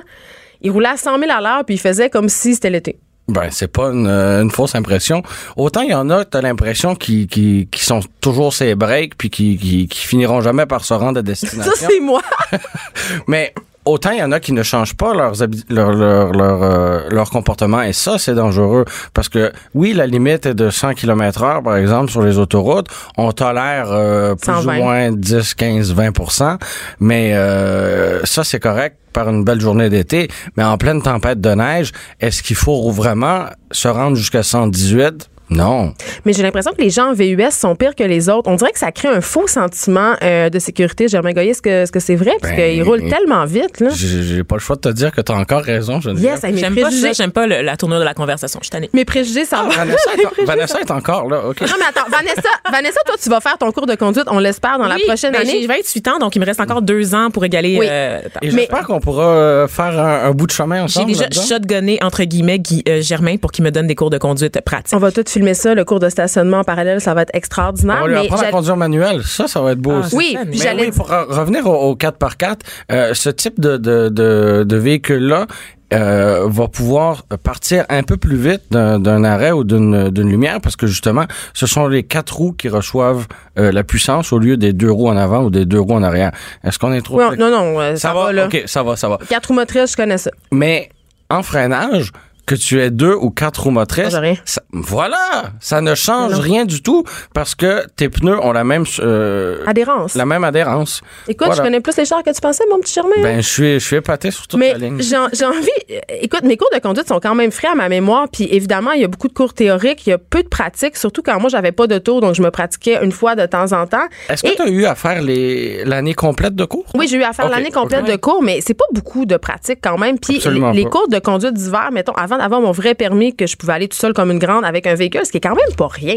ils 0.63 0.71
roulaient 0.71 0.89
à 0.89 0.97
100 0.97 1.19
000 1.19 1.31
à 1.31 1.41
l'heure, 1.43 1.65
puis 1.67 1.75
ils 1.75 1.81
faisaient 1.81 2.09
comme 2.11 2.29
si 2.31 2.55
c'était 2.55 2.71
l'été. 2.71 2.99
Ben, 3.29 3.49
c'est 3.51 3.67
pas 3.69 3.89
une, 3.89 4.07
euh, 4.07 4.43
une 4.43 4.51
fausse 4.53 4.75
impression. 4.77 5.23
Autant 5.57 5.81
il 5.81 5.91
y 5.91 5.95
en 5.95 6.11
a, 6.11 6.25
t'as 6.25 6.41
l'impression 6.41 6.95
qui, 6.95 7.27
qui, 7.27 7.69
qui 7.71 7.85
sont 7.85 8.01
toujours 8.21 8.53
ces 8.53 8.75
breaks 8.77 9.17
puis 9.19 9.31
qui, 9.31 9.57
qui, 9.59 9.89
qui 9.89 9.99
finiront 10.07 10.41
jamais 10.43 10.67
par 10.67 10.85
se 10.85 10.95
rendre 10.95 11.19
à 11.19 11.21
Ça, 11.21 11.23
destination. 11.23 11.73
c'est 11.75 12.01
moi. 12.01 12.23
Mais 13.27 13.53
autant 13.85 14.11
il 14.11 14.19
y 14.19 14.23
en 14.23 14.31
a 14.31 14.39
qui 14.39 14.53
ne 14.53 14.63
changent 14.63 14.95
pas 14.97 15.13
leurs 15.13 15.35
leur, 15.69 15.93
leur, 15.93 16.33
leur, 16.33 16.63
euh, 16.63 17.01
leur 17.11 17.31
comportement 17.31 17.83
et 17.83 17.93
ça, 17.93 18.17
c'est 18.19 18.35
dangereux. 18.35 18.85
Parce 19.13 19.29
que 19.29 19.53
oui, 19.75 19.93
la 19.93 20.07
limite 20.07 20.47
est 20.47 20.55
de 20.55 20.71
100 20.71 20.95
km 20.95 21.43
heure, 21.43 21.63
par 21.65 21.77
exemple, 21.77 22.11
sur 22.13 22.23
les 22.23 22.39
autoroutes. 22.39 22.87
On 23.17 23.33
tolère 23.33 23.89
euh, 23.91 24.37
plus 24.37 24.53
120. 24.53 24.79
ou 24.79 24.83
moins 24.83 25.11
10, 25.11 25.55
15, 25.55 25.95
20% 25.97 26.59
Mais 27.01 27.33
euh, 27.35 28.25
ça, 28.25 28.45
c'est 28.45 28.61
correct 28.61 28.97
par 29.17 29.31
une 29.31 29.45
belle 29.45 29.63
journée 29.63 29.89
d'été. 29.89 30.29
Mais 30.59 30.63
en 30.63 30.77
pleine 30.77 31.01
tempête 31.01 31.41
de 31.41 31.49
neige, 31.49 31.93
est-ce 32.21 32.43
qu'il 32.43 32.55
faut 32.55 32.91
vraiment 32.91 33.47
se 33.71 33.89
rendre 33.89 34.15
jusqu'à 34.15 34.43
118? 34.43 35.31
Non. 35.51 35.93
Mais 36.25 36.33
j'ai 36.33 36.43
l'impression 36.43 36.73
que 36.73 36.83
les 36.83 36.91
gens 36.91 37.11
en 37.11 37.13
VUS 37.15 37.37
sont 37.53 37.77
pires 37.77 37.95
que 37.95 38.03
les 38.05 38.29
autres. 38.29 38.51
On 38.51 38.57
dirait 38.57 38.73
que 38.73 38.79
ça 38.79 38.91
crée 38.93 39.09
un 39.09 39.21
faux 39.21 39.47
sentiment 39.47 40.15
euh, 40.23 40.51
de 40.51 40.59
sécurité. 40.59 41.07
Germain 41.09 41.33
Goyer, 41.33 41.51
est-ce 41.51 41.93
que 41.93 42.01
c'est 42.01 42.17
vrai? 42.17 42.33
Parce 42.41 42.55
Ben, 42.55 42.73
qu'ils 42.75 42.83
roulent 42.83 43.09
tellement 43.09 43.45
vite. 43.45 43.85
J'ai 43.95 44.23
j'ai 44.23 44.45
pas 44.45 44.57
le 44.57 44.61
choix 44.61 44.77
de 44.77 44.81
te 44.81 44.89
dire 44.89 45.13
que 45.13 45.21
tu 45.21 45.31
as 45.33 45.37
encore 45.37 45.63
raison, 45.63 46.01
Geneviève. 46.01 46.39
Yes, 46.43 46.57
J'aime 46.59 46.75
pas 46.75 46.91
j'aime 47.13 47.31
pas 47.33 47.47
le- 47.47 47.63
la 47.63 47.77
tournure 47.77 47.99
de 48.01 48.05
la 48.05 48.15
conversation. 48.15 48.61
Je 48.63 48.67
suis. 48.77 48.89
Mes 48.93 49.05
préjugés, 49.05 49.45
ça 49.45 49.63
va. 49.63 49.69
Vanessa, 49.85 50.11
est, 50.17 50.45
Vanessa 50.47 50.81
est 50.81 50.91
encore 50.91 51.29
là, 51.29 51.47
OK. 51.47 51.61
Non, 51.61 51.67
mais 51.79 51.87
attends, 51.89 52.09
Vanessa, 52.11 52.49
Vanessa, 52.71 53.01
toi, 53.07 53.15
tu 53.23 53.29
vas 53.31 53.41
faire 53.41 53.57
ton 53.59 53.71
cours 53.73 53.87
de 53.87 53.95
conduite, 53.95 54.25
on 54.29 54.39
l'espère, 54.39 54.79
dans 54.79 54.87
la 54.89 54.99
prochaine 54.99 55.33
ben, 55.33 55.43
année. 55.43 55.59
J'ai 55.61 55.67
28 55.67 56.09
ans, 56.09 56.19
donc 56.19 56.35
il 56.37 56.41
me 56.41 56.47
reste 56.47 56.61
encore 56.61 56.83
deux 56.83 57.15
ans 57.15 57.31
pour 57.31 57.45
égaler. 57.45 57.77
Oui. 57.79 57.87
euh, 57.89 58.21
Et 58.43 58.51
j'espère 58.51 58.85
qu'on 58.87 59.01
pourra 59.01 59.25
euh, 59.29 59.69
faire 59.69 59.99
un, 59.99 60.25
un 60.25 60.31
bout 60.33 60.47
de 60.47 60.53
chemin 60.53 60.77
j'ai 60.79 60.83
ensemble. 60.83 61.07
déjà 61.13 61.23
là-dedans. 61.25 61.43
shotgunné, 61.43 61.99
entre 62.03 62.25
guillemets, 62.25 62.59
Guy, 62.59 62.83
euh, 62.89 63.01
Germain 63.01 63.37
pour 63.37 63.53
qu'il 63.53 63.65
me 63.65 63.71
donne 63.71 63.87
des 63.87 63.95
cours 63.95 64.11
de 64.11 64.19
conduite 64.19 64.61
pratiques. 64.63 64.95
On 64.95 64.99
va 64.99 65.13
tout 65.13 65.23
filmer 65.37 65.55
ça, 65.55 65.75
le 65.75 65.85
cours 65.85 66.01
de 66.01 66.09
stationnement 66.09 66.59
en 66.61 66.65
parallèle, 66.65 67.01
ça 67.01 67.13
va 67.15 67.23
être 67.23 67.31
On 67.35 67.39
extraordinaire. 67.39 68.01
va 68.01 68.07
lui 68.07 68.15
mais 68.15 68.21
apprendre 68.25 68.45
à 68.45 68.51
conduire 68.51 68.77
manuel. 68.77 69.23
Ça, 69.23 69.47
ça 69.49 69.61
va 69.61 69.73
être 69.73 69.79
beau 69.81 69.93
Ah, 69.97 70.07
aussi. 70.07 70.17
oui, 70.17 70.37
puis 70.51 70.59
j'allais 70.59 70.87
oui, 70.87 70.91
pour 70.93 71.11
re- 71.11 71.27
revenir 71.29 71.67
au, 71.67 71.75
au 71.91 71.95
4x4, 71.95 72.57
euh, 72.93 73.13
ce 73.15 73.29
type 73.29 73.61
de, 73.61 73.77
de, 73.77 74.09
de, 74.09 74.65
de 74.67 74.77
véhicule-là 74.77 75.47
euh, 75.93 76.47
va 76.49 76.67
pouvoir 76.69 77.25
partir 77.45 77.85
un 77.91 78.03
peu 78.03 78.17
plus 78.17 78.37
vite 78.37 78.63
d'un 78.73 78.99
d'un 78.99 79.23
arrêt 79.23 79.53
ou 79.53 79.63
d'une 79.63 80.11
d'une 80.11 80.29
lumière 80.29 80.61
parce 80.61 80.75
que 80.75 80.87
justement, 80.89 81.27
ce 81.55 81.67
sont 81.67 81.87
les 81.87 82.03
quatre 82.03 82.35
roues 82.37 82.53
qui 82.53 82.69
reçoivent 82.69 83.27
euh, 83.59 83.71
la 83.71 83.85
puissance 83.85 84.33
au 84.33 84.39
lieu 84.41 84.57
des 84.57 84.73
deux 84.73 84.91
roues 84.91 85.09
en 85.09 85.17
avant 85.17 85.45
ou 85.45 85.51
des 85.51 85.65
deux 85.65 85.79
roues 85.79 85.95
en 85.95 86.03
arrière. 86.03 86.33
Est-ce 86.65 86.79
qu'on 86.81 86.93
est 86.93 87.03
trop... 87.03 87.21
Oui, 87.21 87.37
non, 87.39 87.51
non, 87.51 87.81
euh, 87.81 87.95
ça, 87.95 88.09
ça, 88.09 88.15
va, 88.15 88.25
va, 88.25 88.33
là. 88.33 88.47
OK, 88.47 88.63
ça 88.67 88.83
va, 88.83 88.97
ça 88.97 89.09
va. 89.09 89.19
Quatre 89.29 89.47
roues 89.47 89.55
motrices, 89.55 89.93
je 89.93 89.97
connais 89.97 90.19
ça. 90.19 90.31
Mais 90.51 90.89
en 91.31 91.43
freinage, 91.45 92.11
que 92.47 92.55
tu 92.55 92.81
aies 92.81 92.91
deux 92.91 93.15
ou 93.15 93.31
quatre 93.31 93.65
roues 93.65 93.71
motrices, 93.73 94.15
rien. 94.15 94.37
ça- 94.45 94.63
voilà, 94.73 95.17
ça 95.61 95.81
ne 95.81 95.95
change 95.95 96.33
Non. 96.33 96.41
rien 96.41 96.65
du 96.65 96.81
tout 96.83 97.05
parce 97.35 97.55
que 97.55 97.85
tes 97.97 98.09
pneus 98.09 98.39
ont 98.43 98.53
la 98.53 98.63
même 98.65 98.85
euh, 99.01 99.59
Adhérence. 99.67 100.15
la 100.15 100.25
même 100.27 100.45
adhérence. 100.45 101.03
Écoute, 101.29 101.47
Voilà. 101.49 101.55
je 101.57 101.63
connais 101.63 101.81
plus 101.81 101.97
les 101.97 102.05
chars 102.05 102.23
que 102.23 102.33
tu 102.33 102.41
pensais, 102.41 102.65
mon 102.71 102.79
petit 102.79 102.95
Germain. 102.95 103.11
Ben 103.23 103.41
je 103.43 103.49
suis 103.49 103.81
je 103.81 103.85
suis 103.85 103.97
épaté 103.97 104.31
sur 104.31 104.47
toute 104.47 104.61
mais 104.61 104.73
la 104.73 104.79
ligne. 104.79 105.01
j'ai 105.01 105.17
envie. 105.17 105.69
euh, 105.91 105.99
Écoute, 106.21 106.43
mes 106.45 106.57
cours 106.57 106.71
de 106.73 106.79
conduite 106.79 107.09
sont 107.09 107.21
quand 107.21 107.35
même 107.35 107.51
frais 107.51 107.69
à 107.69 107.75
ma 107.75 107.89
mémoire. 107.89 108.27
Puis 108.33 108.49
évidemment, 108.51 108.93
il 108.93 109.01
y 109.01 109.05
a 109.05 109.09
beaucoup 109.09 109.29
de 109.29 109.33
cours 109.35 109.53
théoriques, 109.53 110.07
il 110.07 110.11
y 110.11 110.13
a 110.13 110.19
peu 110.19 110.43
de 110.43 110.49
pratiques, 110.49 110.97
surtout 110.97 111.23
quand 111.23 111.39
moi, 111.41 111.51
j'avais 111.51 111.73
pas 111.73 111.87
de 111.89 111.99
tour, 111.99 112.21
donc 112.21 112.35
je 112.37 112.43
me 112.43 112.51
pratiquais 112.51 112.99
une 113.03 113.13
fois 113.13 113.35
de 113.35 113.45
temps 113.47 113.73
en 113.73 113.87
temps. 113.87 114.07
Est-ce 114.29 114.43
que 114.45 114.55
tu 114.55 114.63
as 114.63 114.69
eu 114.69 114.85
à 114.87 114.95
faire 114.95 115.21
l'année 115.23 116.15
complète 116.15 116.55
de 116.55 116.65
cours? 116.65 116.87
Oui, 116.95 117.09
j'ai 117.09 117.17
eu 117.17 117.23
à 117.25 117.33
faire 117.33 117.49
l'année 117.49 117.71
complète 117.73 118.05
de 118.07 118.17
cours, 118.17 118.43
mais 118.43 118.61
c'est 118.65 118.75
pas 118.75 118.85
beaucoup 118.93 119.27
de 119.27 119.37
pratiques 119.37 119.81
quand 119.83 119.99
même. 119.99 120.19
Puis 120.19 120.39
les, 120.39 120.73
les 120.73 120.85
cours 120.85 121.09
de 121.09 121.19
conduite 121.19 121.55
d'hiver, 121.55 121.89
mettons, 121.93 122.13
avant 122.13 122.36
d'avoir 122.39 122.61
mon 122.61 122.73
vrai 122.73 122.95
permis, 122.95 123.35
que 123.35 123.47
je 123.47 123.57
pouvais 123.57 123.73
aller 123.73 123.89
tout 123.89 123.97
seul 123.97 124.13
comme 124.13 124.31
une 124.31 124.39
grande 124.39 124.65
avec 124.65 124.87
un 124.87 124.95
véhicule, 124.95 125.25
ce 125.25 125.31
qui 125.31 125.39
est 125.39 125.41
quand 125.41 125.55
même 125.55 125.75
pas 125.77 125.89
rien. 125.89 126.17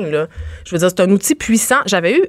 Je 0.65 0.71
veux 0.71 0.77
dire, 0.77 0.89
c'est 0.89 0.99
un 1.01 1.09
outil 1.09 1.35
puissant. 1.35 1.79
J'avais 1.85 2.17
eu, 2.17 2.23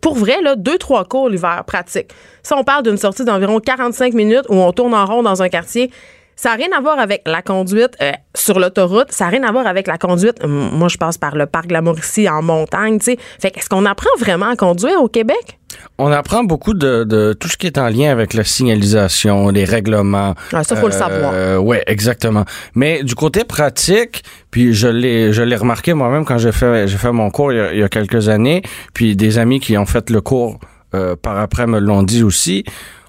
pour 0.00 0.14
vrai, 0.14 0.40
là, 0.42 0.56
deux, 0.56 0.78
trois 0.78 1.04
cours 1.04 1.28
l'hiver 1.28 1.64
pratiques. 1.66 2.10
Ça, 2.42 2.56
on 2.56 2.64
parle 2.64 2.82
d'une 2.82 2.96
sortie 2.96 3.24
d'environ 3.24 3.60
45 3.60 4.14
minutes 4.14 4.44
où 4.48 4.54
on 4.54 4.72
tourne 4.72 4.94
en 4.94 5.06
rond 5.06 5.22
dans 5.22 5.42
un 5.42 5.48
quartier. 5.48 5.90
Ça 6.36 6.50
n'a 6.50 6.56
rien 6.56 6.68
à 6.76 6.80
voir 6.80 6.98
avec 6.98 7.22
la 7.26 7.42
conduite 7.42 7.96
euh, 8.02 8.12
sur 8.34 8.58
l'autoroute. 8.58 9.12
Ça 9.12 9.24
n'a 9.24 9.30
rien 9.30 9.42
à 9.44 9.52
voir 9.52 9.66
avec 9.66 9.86
la 9.86 9.98
conduite. 9.98 10.44
Moi, 10.44 10.88
je 10.88 10.96
passe 10.96 11.18
par 11.18 11.36
le 11.36 11.46
parc 11.46 11.68
de 11.68 11.72
la 11.72 11.82
Mauricie 11.82 12.28
en 12.28 12.42
montagne, 12.42 12.98
tu 12.98 13.04
sais. 13.12 13.18
Fait 13.40 13.50
qu'est-ce 13.50 13.68
qu'on 13.68 13.84
apprend 13.86 14.10
vraiment 14.18 14.48
à 14.48 14.56
conduire 14.56 15.00
au 15.02 15.08
Québec? 15.08 15.58
On 15.98 16.12
apprend 16.12 16.44
beaucoup 16.44 16.74
de, 16.74 17.04
de 17.04 17.32
tout 17.32 17.48
ce 17.48 17.56
qui 17.56 17.66
est 17.66 17.78
en 17.78 17.88
lien 17.88 18.10
avec 18.10 18.34
la 18.34 18.44
signalisation, 18.44 19.48
les 19.50 19.64
règlements. 19.64 20.34
Ah, 20.52 20.62
ça, 20.62 20.76
faut 20.76 20.86
le 20.86 20.92
savoir. 20.92 21.60
Oui, 21.62 21.78
exactement. 21.86 22.44
Mais 22.74 23.02
du 23.02 23.14
côté 23.14 23.44
pratique, 23.44 24.22
puis 24.50 24.72
je 24.72 24.86
l'ai 24.86 25.32
je 25.32 25.42
l'ai 25.42 25.56
remarqué 25.56 25.94
moi-même 25.94 26.24
quand 26.24 26.38
j'ai 26.38 26.52
fait 26.52 26.86
j'ai 26.86 26.96
fait 26.96 27.10
mon 27.10 27.30
cours 27.30 27.52
il 27.52 27.58
y, 27.58 27.60
a, 27.60 27.72
il 27.72 27.80
y 27.80 27.82
a 27.82 27.88
quelques 27.88 28.28
années, 28.28 28.62
puis 28.92 29.16
des 29.16 29.38
amis 29.38 29.58
qui 29.58 29.76
ont 29.76 29.86
fait 29.86 30.10
le 30.10 30.20
cours 30.20 30.60
euh, 30.94 31.16
par 31.16 31.38
après 31.38 31.66
me 31.66 31.80
l'ont 31.80 32.04
dit 32.04 32.22
aussi. 32.22 32.64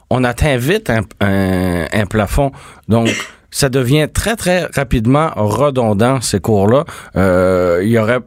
On 0.10 0.24
atteint 0.24 0.58
vite 0.58 0.89
un, 0.89 1.02
un, 1.22 1.88
un 1.91 2.06
plafond. 2.06 2.52
Donc 2.88 3.10
ça 3.58 3.70
devient 3.70 4.10
très 4.13 4.36
très 4.36 4.65
rapidement 4.76 5.32
redondant 5.38 6.20
ces 6.20 6.41
cours-là. 6.41 6.84
Euh, 7.15 7.80
il 7.84 7.89
y 7.89 7.98
aurait, 7.98 8.20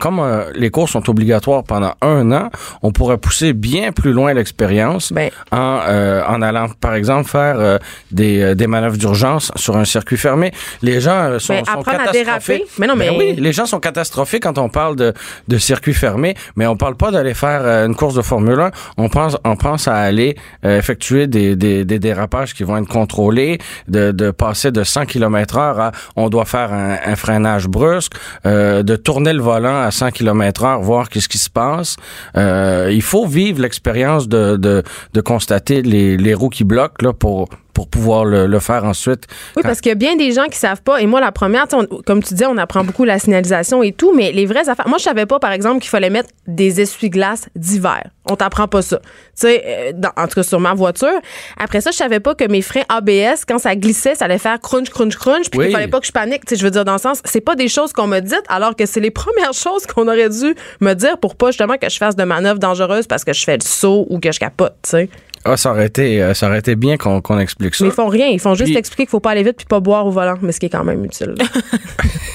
comme 0.00 0.18
euh, 0.20 0.50
les 0.54 0.68
cours 0.68 0.90
sont 0.90 1.08
obligatoires 1.08 1.64
pendant 1.64 1.94
un 2.02 2.30
an, 2.30 2.50
on 2.82 2.92
pourrait 2.92 3.16
pousser 3.16 3.54
bien 3.54 3.90
plus 3.92 4.12
loin 4.12 4.34
l'expérience 4.34 5.14
Ben. 5.14 5.30
en, 5.50 5.78
euh, 5.88 6.22
en 6.28 6.42
allant, 6.42 6.66
par 6.78 6.92
exemple, 6.94 7.26
faire 7.26 7.56
euh, 7.58 7.78
des, 8.12 8.42
euh, 8.42 8.54
des 8.54 8.66
manœuvres 8.66 8.98
d'urgence 8.98 9.50
sur 9.56 9.78
un 9.78 9.86
circuit 9.86 10.18
fermé. 10.18 10.52
Les 10.82 11.00
gens 11.00 11.38
sont, 11.38 11.54
Ben, 11.54 11.64
sont 11.64 11.82
déraper. 12.12 12.66
Mais 12.78 12.86
non, 12.86 12.96
Ben 12.96 13.12
mais- 13.12 13.18
oui, 13.18 13.34
les 13.40 13.52
gens 13.54 13.64
sont 13.64 13.80
catastrophés 13.80 14.40
quand 14.40 14.58
on 14.58 14.68
parle 14.68 14.94
de, 14.96 15.14
de 15.48 15.56
circuit 15.56 15.94
fermé, 15.94 16.34
mais 16.54 16.66
on 16.66 16.76
parle 16.76 16.96
pas 16.96 17.10
d'aller 17.10 17.32
faire 17.32 17.62
une 17.86 17.94
course 17.94 18.14
de 18.14 18.20
Formule 18.20 18.60
1. 18.60 18.70
On 18.98 19.08
pense, 19.08 19.38
on 19.42 19.56
pense 19.56 19.88
à 19.88 19.94
aller 19.96 20.36
euh, 20.66 20.76
effectuer 20.78 21.26
des, 21.28 21.56
des, 21.56 21.86
des 21.86 21.98
dérapages 21.98 22.52
qui 22.52 22.62
vont 22.62 22.76
être 22.76 22.88
contrôlés, 22.88 23.56
de, 23.88 24.10
de 24.12 24.30
passer 24.30 24.65
de 24.70 24.84
100 24.84 25.06
km 25.06 25.56
heure 25.56 25.80
à 25.80 25.92
on 26.16 26.28
doit 26.28 26.44
faire 26.44 26.72
un, 26.72 26.96
un 27.04 27.16
freinage 27.16 27.68
brusque, 27.68 28.12
euh, 28.44 28.82
de 28.82 28.96
tourner 28.96 29.32
le 29.32 29.42
volant 29.42 29.80
à 29.80 29.90
100 29.90 30.10
km 30.10 30.64
heure, 30.64 30.80
voir 30.80 31.08
qu'est-ce 31.08 31.28
qui 31.28 31.38
se 31.38 31.50
passe. 31.50 31.96
Euh, 32.36 32.90
il 32.92 33.02
faut 33.02 33.26
vivre 33.26 33.60
l'expérience 33.60 34.28
de, 34.28 34.56
de, 34.56 34.82
de 35.12 35.20
constater 35.20 35.82
les, 35.82 36.16
les 36.16 36.34
roues 36.34 36.48
qui 36.48 36.64
bloquent 36.64 37.04
là, 37.04 37.12
pour, 37.12 37.48
pour 37.76 37.88
pouvoir 37.88 38.24
le, 38.24 38.46
le 38.46 38.58
faire 38.58 38.84
ensuite. 38.84 39.24
Oui, 39.54 39.62
parce 39.62 39.82
qu'il 39.82 39.90
y 39.90 39.92
a 39.92 39.96
bien 39.96 40.16
des 40.16 40.32
gens 40.32 40.46
qui 40.46 40.56
savent 40.58 40.80
pas. 40.80 41.02
Et 41.02 41.06
moi, 41.06 41.20
la 41.20 41.30
première, 41.30 41.66
on- 41.74 41.84
comme 42.06 42.22
tu 42.22 42.32
dis, 42.32 42.46
on 42.46 42.56
apprend 42.56 42.82
beaucoup 42.84 43.04
la 43.04 43.18
signalisation 43.18 43.82
et 43.82 43.92
tout, 43.92 44.14
mais 44.16 44.32
les 44.32 44.46
vraies 44.46 44.66
affaires. 44.70 44.88
Moi, 44.88 44.96
je 44.96 45.04
savais 45.04 45.26
pas, 45.26 45.38
par 45.38 45.52
exemple, 45.52 45.80
qu'il 45.80 45.90
fallait 45.90 46.08
mettre 46.08 46.30
des 46.46 46.80
essuie-glaces 46.80 47.48
d'hiver. 47.54 48.02
On 48.30 48.34
t'apprend 48.34 48.66
pas 48.66 48.80
ça. 48.80 48.98
Tu 49.00 49.04
sais, 49.34 49.62
euh, 49.66 49.92
dans- 49.94 50.08
en 50.16 50.26
tout 50.26 50.36
cas 50.36 50.42
sur 50.42 50.58
ma 50.58 50.72
voiture. 50.72 51.20
Après 51.58 51.82
ça, 51.82 51.90
je 51.90 51.96
savais 51.98 52.18
pas 52.18 52.34
que 52.34 52.44
mes 52.48 52.62
freins 52.62 52.84
ABS, 52.88 53.44
quand 53.46 53.58
ça 53.58 53.76
glissait, 53.76 54.14
ça 54.14 54.24
allait 54.24 54.38
faire 54.38 54.58
crunch, 54.58 54.88
crunch, 54.88 55.14
crunch, 55.16 55.50
puis 55.50 55.58
Oui. 55.60 55.66
qu'il 55.66 55.74
fallait 55.74 55.86
pas 55.88 56.00
que 56.00 56.06
je 56.06 56.12
panique. 56.12 56.46
Tu 56.46 56.54
sais, 56.54 56.58
je 56.58 56.64
veux 56.64 56.70
dire, 56.70 56.86
dans 56.86 56.94
le 56.94 56.98
sens, 56.98 57.20
c'est 57.26 57.42
pas 57.42 57.56
des 57.56 57.68
choses 57.68 57.92
qu'on 57.92 58.06
m'a 58.06 58.22
dites, 58.22 58.42
alors 58.48 58.74
que 58.74 58.86
c'est 58.86 59.00
les 59.00 59.10
premières 59.10 59.52
choses 59.64 59.84
qu'on 59.86 60.08
aurait 60.08 60.30
dû 60.30 60.54
me 60.80 60.94
dire 60.94 61.18
pour 61.18 61.36
pas 61.36 61.48
justement 61.48 61.76
que 61.76 61.90
je 61.90 61.98
fasse 61.98 62.16
de 62.16 62.24
manœuvres 62.24 62.58
dangereuses 62.58 63.06
parce 63.06 63.22
que 63.22 63.34
je 63.34 63.44
fais 63.44 63.58
le 63.58 63.62
saut 63.64 64.06
ou 64.08 64.18
que 64.18 64.32
je 64.32 64.40
capote, 64.40 64.76
tu 64.82 64.90
sais. 64.90 65.10
Ah, 65.46 65.56
ça 65.56 65.70
aurait 65.70 65.86
été, 65.86 66.22
euh, 66.22 66.34
ça 66.34 66.48
aurait 66.48 66.58
été 66.58 66.74
bien 66.76 66.96
qu'on 66.96 67.20
qu'on 67.20 67.38
explique 67.38 67.74
ça. 67.74 67.84
Mais 67.84 67.90
ils 67.90 67.94
font 67.94 68.08
rien. 68.08 68.26
Ils 68.28 68.40
font 68.40 68.54
juste 68.54 68.70
Puis- 68.70 68.76
expliquer 68.78 69.04
qu'il 69.04 69.10
faut 69.10 69.20
pas 69.20 69.30
aller 69.30 69.42
vite 69.42 69.56
puis 69.56 69.66
pas 69.66 69.80
boire 69.80 70.06
au 70.06 70.10
volant, 70.10 70.34
mais 70.42 70.52
ce 70.52 70.60
qui 70.60 70.66
est 70.66 70.70
quand 70.70 70.84
même 70.84 71.04
utile. 71.04 71.34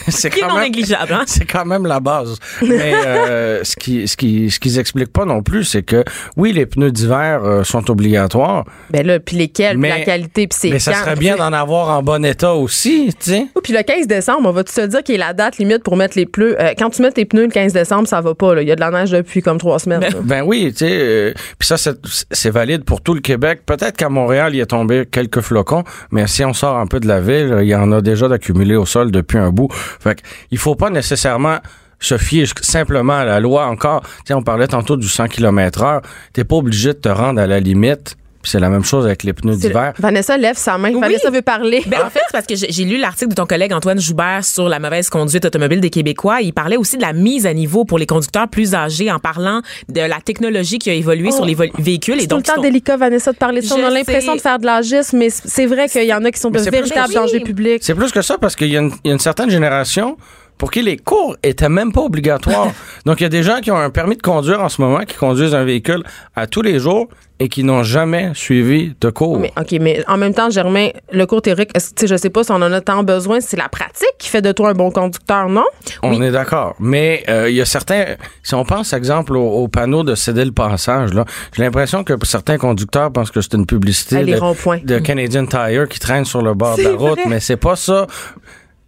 C'est 0.08 0.32
négligeable, 0.62 1.14
hein? 1.14 1.24
C'est 1.28 1.46
quand 1.46 1.64
même 1.66 1.86
la 1.86 2.00
base. 2.00 2.38
Mais 2.62 2.94
euh, 3.06 3.60
ce 3.64 3.76
qui, 3.76 4.08
ce 4.08 4.18
qui, 4.18 4.50
ce 4.50 4.60
qu'ils 4.60 4.80
expliquent 4.80 5.14
pas 5.14 5.26
non 5.26 5.42
plus, 5.44 5.64
c'est 5.64 5.84
que 5.84 6.04
oui, 6.36 6.52
les 6.52 6.66
pneus 6.66 6.92
d'hiver 6.92 7.42
euh, 7.44 7.64
sont 7.64 7.90
obligatoires, 7.90 8.66
Ben 8.90 9.06
là, 9.06 9.20
puis 9.20 9.38
lesquels, 9.38 9.72
puis 9.74 9.82
Mais- 9.82 9.90
la 10.00 10.02
qualité, 10.02 10.48
puis 10.48 10.58
c'est 10.60 10.70
mais 10.70 10.80
ça 10.80 10.92
quand, 10.94 11.00
serait 11.00 11.16
bien 11.16 11.36
d'en 11.38 11.54
avoir 11.54 11.90
en 11.98 12.02
bon 12.04 12.26
état 12.26 12.54
aussi, 12.54 13.14
tu 13.20 13.32
sais. 13.32 13.46
Oh, 13.56 13.62
puis 13.62 13.74
le 13.74 13.84
15 13.84 14.08
décembre, 14.08 14.50
on 14.50 14.52
va 14.52 14.64
te 14.64 14.86
dire 14.86 15.04
qu'il 15.04 15.16
est 15.16 15.20
la 15.20 15.34
date 15.34 15.58
limite 15.60 15.84
pour 15.84 15.96
mettre 15.96 16.18
les 16.18 16.26
pneus. 16.26 16.60
Euh, 16.60 16.74
quand 16.78 16.90
tu 16.90 17.02
mets 17.02 17.12
tes 17.12 17.26
pneus 17.26 17.44
le 17.46 17.52
15 17.52 17.72
décembre, 17.74 18.08
ça 18.08 18.22
va 18.22 18.34
pas. 18.36 18.56
là. 18.56 18.62
Il 18.64 18.68
y 18.68 18.72
a 18.72 18.76
de 18.76 18.82
la 18.82 18.92
neige 18.92 19.12
depuis 19.12 19.42
comme 19.42 19.60
trois 19.60 19.80
semaines. 19.80 20.02
là. 20.02 20.10
Ben 20.24 20.44
oui, 20.44 20.72
tu 20.72 20.80
sais. 20.80 20.90
euh, 20.92 21.34
Puis 21.58 21.68
ça, 21.68 21.78
c'est 21.78 21.96
c'est 22.32 22.50
valide 22.50 22.84
pour 22.84 23.01
tout 23.04 23.14
le 23.14 23.22
Québec. 23.22 23.62
Peut-être 23.66 23.98
qu'à 23.98 24.10
Montréal, 24.10 24.56
il 24.56 24.60
est 24.60 24.68
tombé 24.68 25.06
quelques 25.10 25.42
flocons, 25.42 25.84
mais 26.12 26.28
si 26.28 26.44
on 26.46 26.54
sort 26.54 26.78
un 26.78 26.88
peu 26.88 27.00
de 27.00 27.08
la 27.08 27.22
ville, 27.22 27.60
il 27.62 27.68
y 27.68 27.76
en 27.76 27.92
a 27.92 28.02
déjà 28.02 28.28
d'accumulés 28.28 28.76
au 28.76 28.86
sol 28.86 29.12
depuis 29.12 29.38
un 29.38 29.52
bout. 29.52 29.70
Fait 29.72 30.22
il 30.52 30.58
faut 30.58 30.76
pas 30.76 30.90
nécessairement 30.90 31.60
se 32.00 32.18
fier 32.18 32.46
simplement 32.62 33.14
à 33.14 33.26
la 33.26 33.40
loi 33.40 33.68
encore. 33.68 34.02
Tu 34.02 34.10
sais, 34.28 34.34
on 34.34 34.42
parlait 34.42 34.68
tantôt 34.68 34.98
du 34.98 35.08
100 35.08 35.28
km 35.28 35.84
heure. 35.84 36.02
T'es 36.34 36.44
pas 36.44 36.56
obligé 36.56 36.90
de 36.90 37.00
te 37.00 37.10
rendre 37.10 37.40
à 37.40 37.48
la 37.48 37.60
limite. 37.60 38.18
Puis 38.42 38.52
c'est 38.52 38.60
la 38.60 38.70
même 38.70 38.84
chose 38.84 39.06
avec 39.06 39.24
les 39.24 39.34
pneus 39.34 39.56
d'hiver. 39.56 39.94
Vanessa 40.00 40.38
lève 40.38 40.58
sa 40.58 40.78
main. 40.78 40.92
Vanessa 41.00 41.30
veut 41.30 41.42
parler. 41.42 41.84
Ben, 41.88 42.00
en 42.06 42.10
fait, 42.10 42.22
c'est 42.26 42.32
parce 42.32 42.46
que 42.48 42.56
j'ai 42.56 42.84
lu 42.86 42.98
l'article 42.98 43.30
de 43.30 43.36
ton 43.36 43.46
collègue 43.46 43.72
Antoine 43.74 44.00
Joubert 44.00 44.44
sur 44.44 44.68
la 44.68 44.80
mauvaise 44.80 45.10
conduite 45.10 45.46
automobile 45.46 45.80
des 45.80 45.90
Québécois. 45.90 46.42
Il 46.42 46.54
parlait 46.54 46.78
aussi 46.78 46.98
de 46.98 47.02
la 47.02 47.14
mise 47.14 47.46
à 47.46 47.54
niveau 47.54 47.86
pour 47.86 47.98
les 48.00 48.06
conducteurs 48.06 48.48
plus 48.48 48.74
âgés 48.74 49.12
en 49.12 49.20
parlant 49.20 49.62
de 49.90 50.02
la 50.02 50.20
technologie 50.22 50.80
qui 50.80 50.90
a 50.90 50.94
évolué 50.94 51.30
Oh. 51.32 51.36
sur 51.36 51.46
les 51.46 51.54
vo- 51.56 51.66
véhicules. 51.78 52.16
Et 52.18 52.22
c'est 52.22 52.28
tout 52.28 52.36
le 52.38 52.42
donc, 52.42 52.46
temps 52.48 52.56
sont- 52.56 52.62
délicat, 52.62 52.98
Vanessa, 52.98 53.32
de 53.32 53.38
parler 53.38 53.62
de 53.62 53.66
ça. 53.66 53.76
Je 53.76 53.82
On 53.82 53.86
a 53.86 53.90
l'impression 53.90 54.36
de 54.36 54.42
faire 54.42 54.58
de 54.60 54.66
l'agisme, 54.66 55.18
mais 55.18 55.30
c'est 55.30 55.66
vrai 55.66 55.88
qu'il 55.88 56.04
y 56.06 56.14
en 56.14 56.24
a 56.26 56.32
qui 56.32 56.40
sont 56.40 56.50
de 56.50 56.60
véritables 56.60 57.10
que- 57.14 57.20
dangers 57.20 57.38
Oui. 57.38 57.44
publics. 57.44 57.84
C'est 57.84 57.96
plus 57.96 58.12
que 58.12 58.22
ça 58.22 58.38
parce 58.40 58.56
qu'il 58.56 58.70
y 58.70 58.78
a 58.78 58.82
une 59.06 59.20
certaine 59.20 59.50
génération 59.52 60.18
pour 60.62 60.70
qui 60.70 60.84
les 60.84 60.98
cours 60.98 61.36
étaient 61.42 61.70
même 61.70 61.92
pas 61.92 62.02
obligatoires. 62.02 62.68
Donc, 63.08 63.20
il 63.20 63.24
y 63.24 63.26
a 63.26 63.30
des 63.30 63.42
gens 63.42 63.62
qui 63.62 63.72
ont 63.72 63.78
un 63.78 63.90
permis 63.90 64.16
de 64.16 64.22
conduire 64.22 64.62
en 64.62 64.70
ce 64.70 64.80
moment, 64.80 65.00
qui 65.00 65.16
conduisent 65.18 65.56
un 65.56 65.64
véhicule 65.64 66.04
à 66.36 66.46
tous 66.46 66.62
les 66.62 66.78
jours 66.78 67.08
et 67.40 67.50
qui 67.50 67.64
n'ont 67.64 67.82
jamais 67.82 68.30
suivi 68.36 68.94
de 69.02 69.10
cours. 69.10 69.40
Mais, 69.40 69.52
OK, 69.60 69.72
mais 69.82 70.04
en 70.08 70.18
même 70.18 70.36
temps, 70.36 70.52
Germain, 70.52 70.90
le 71.12 71.26
cours 71.26 71.42
théorique, 71.42 71.72
sais, 71.76 72.06
je 72.06 72.16
sais 72.16 72.30
pas 72.30 72.44
si 72.44 72.52
on 72.52 72.58
en 72.58 72.72
a 72.72 72.80
tant 72.80 73.02
besoin, 73.02 73.40
c'est 73.42 73.58
la 73.58 73.70
pratique 73.70 74.14
qui 74.20 74.30
fait 74.30 74.44
de 74.44 74.52
toi 74.52 74.70
un 74.70 74.74
bon 74.76 74.92
conducteur, 74.92 75.50
non? 75.50 75.66
On 76.04 76.22
est 76.22 76.30
d'accord. 76.30 76.76
Mais 76.80 77.24
euh, 77.28 77.50
il 77.50 77.56
y 77.56 77.62
a 77.62 77.66
certains... 77.66 78.06
Si 78.44 78.54
on 78.54 78.64
pense, 78.64 78.94
exemple, 78.94 79.36
au, 79.36 79.64
au 79.64 79.68
panneau 79.68 80.04
de 80.04 80.14
céder 80.14 80.46
le 80.46 80.52
passage, 80.52 81.16
là, 81.16 81.26
j'ai 81.58 81.64
l'impression 81.64 82.04
que 82.04 82.14
certains 82.24 82.60
conducteurs 82.60 83.12
pensent 83.12 83.32
que 83.32 83.42
c'est 83.42 83.56
une 83.56 83.66
publicité 83.66 84.18
Ah, 84.18 84.78
de, 84.84 85.00
Canadian 85.00 85.48
Tire 85.48 85.90
qui 85.90 85.98
traîne 85.98 86.26
sur 86.26 86.44
le 86.44 86.54
bord 86.54 86.78
de 86.78 86.84
la 86.84 86.92
route, 86.92 87.20
vrai. 87.20 87.24
mais 87.28 87.40
c'est 87.40 87.58
pas 87.58 87.76
ça. 87.76 88.06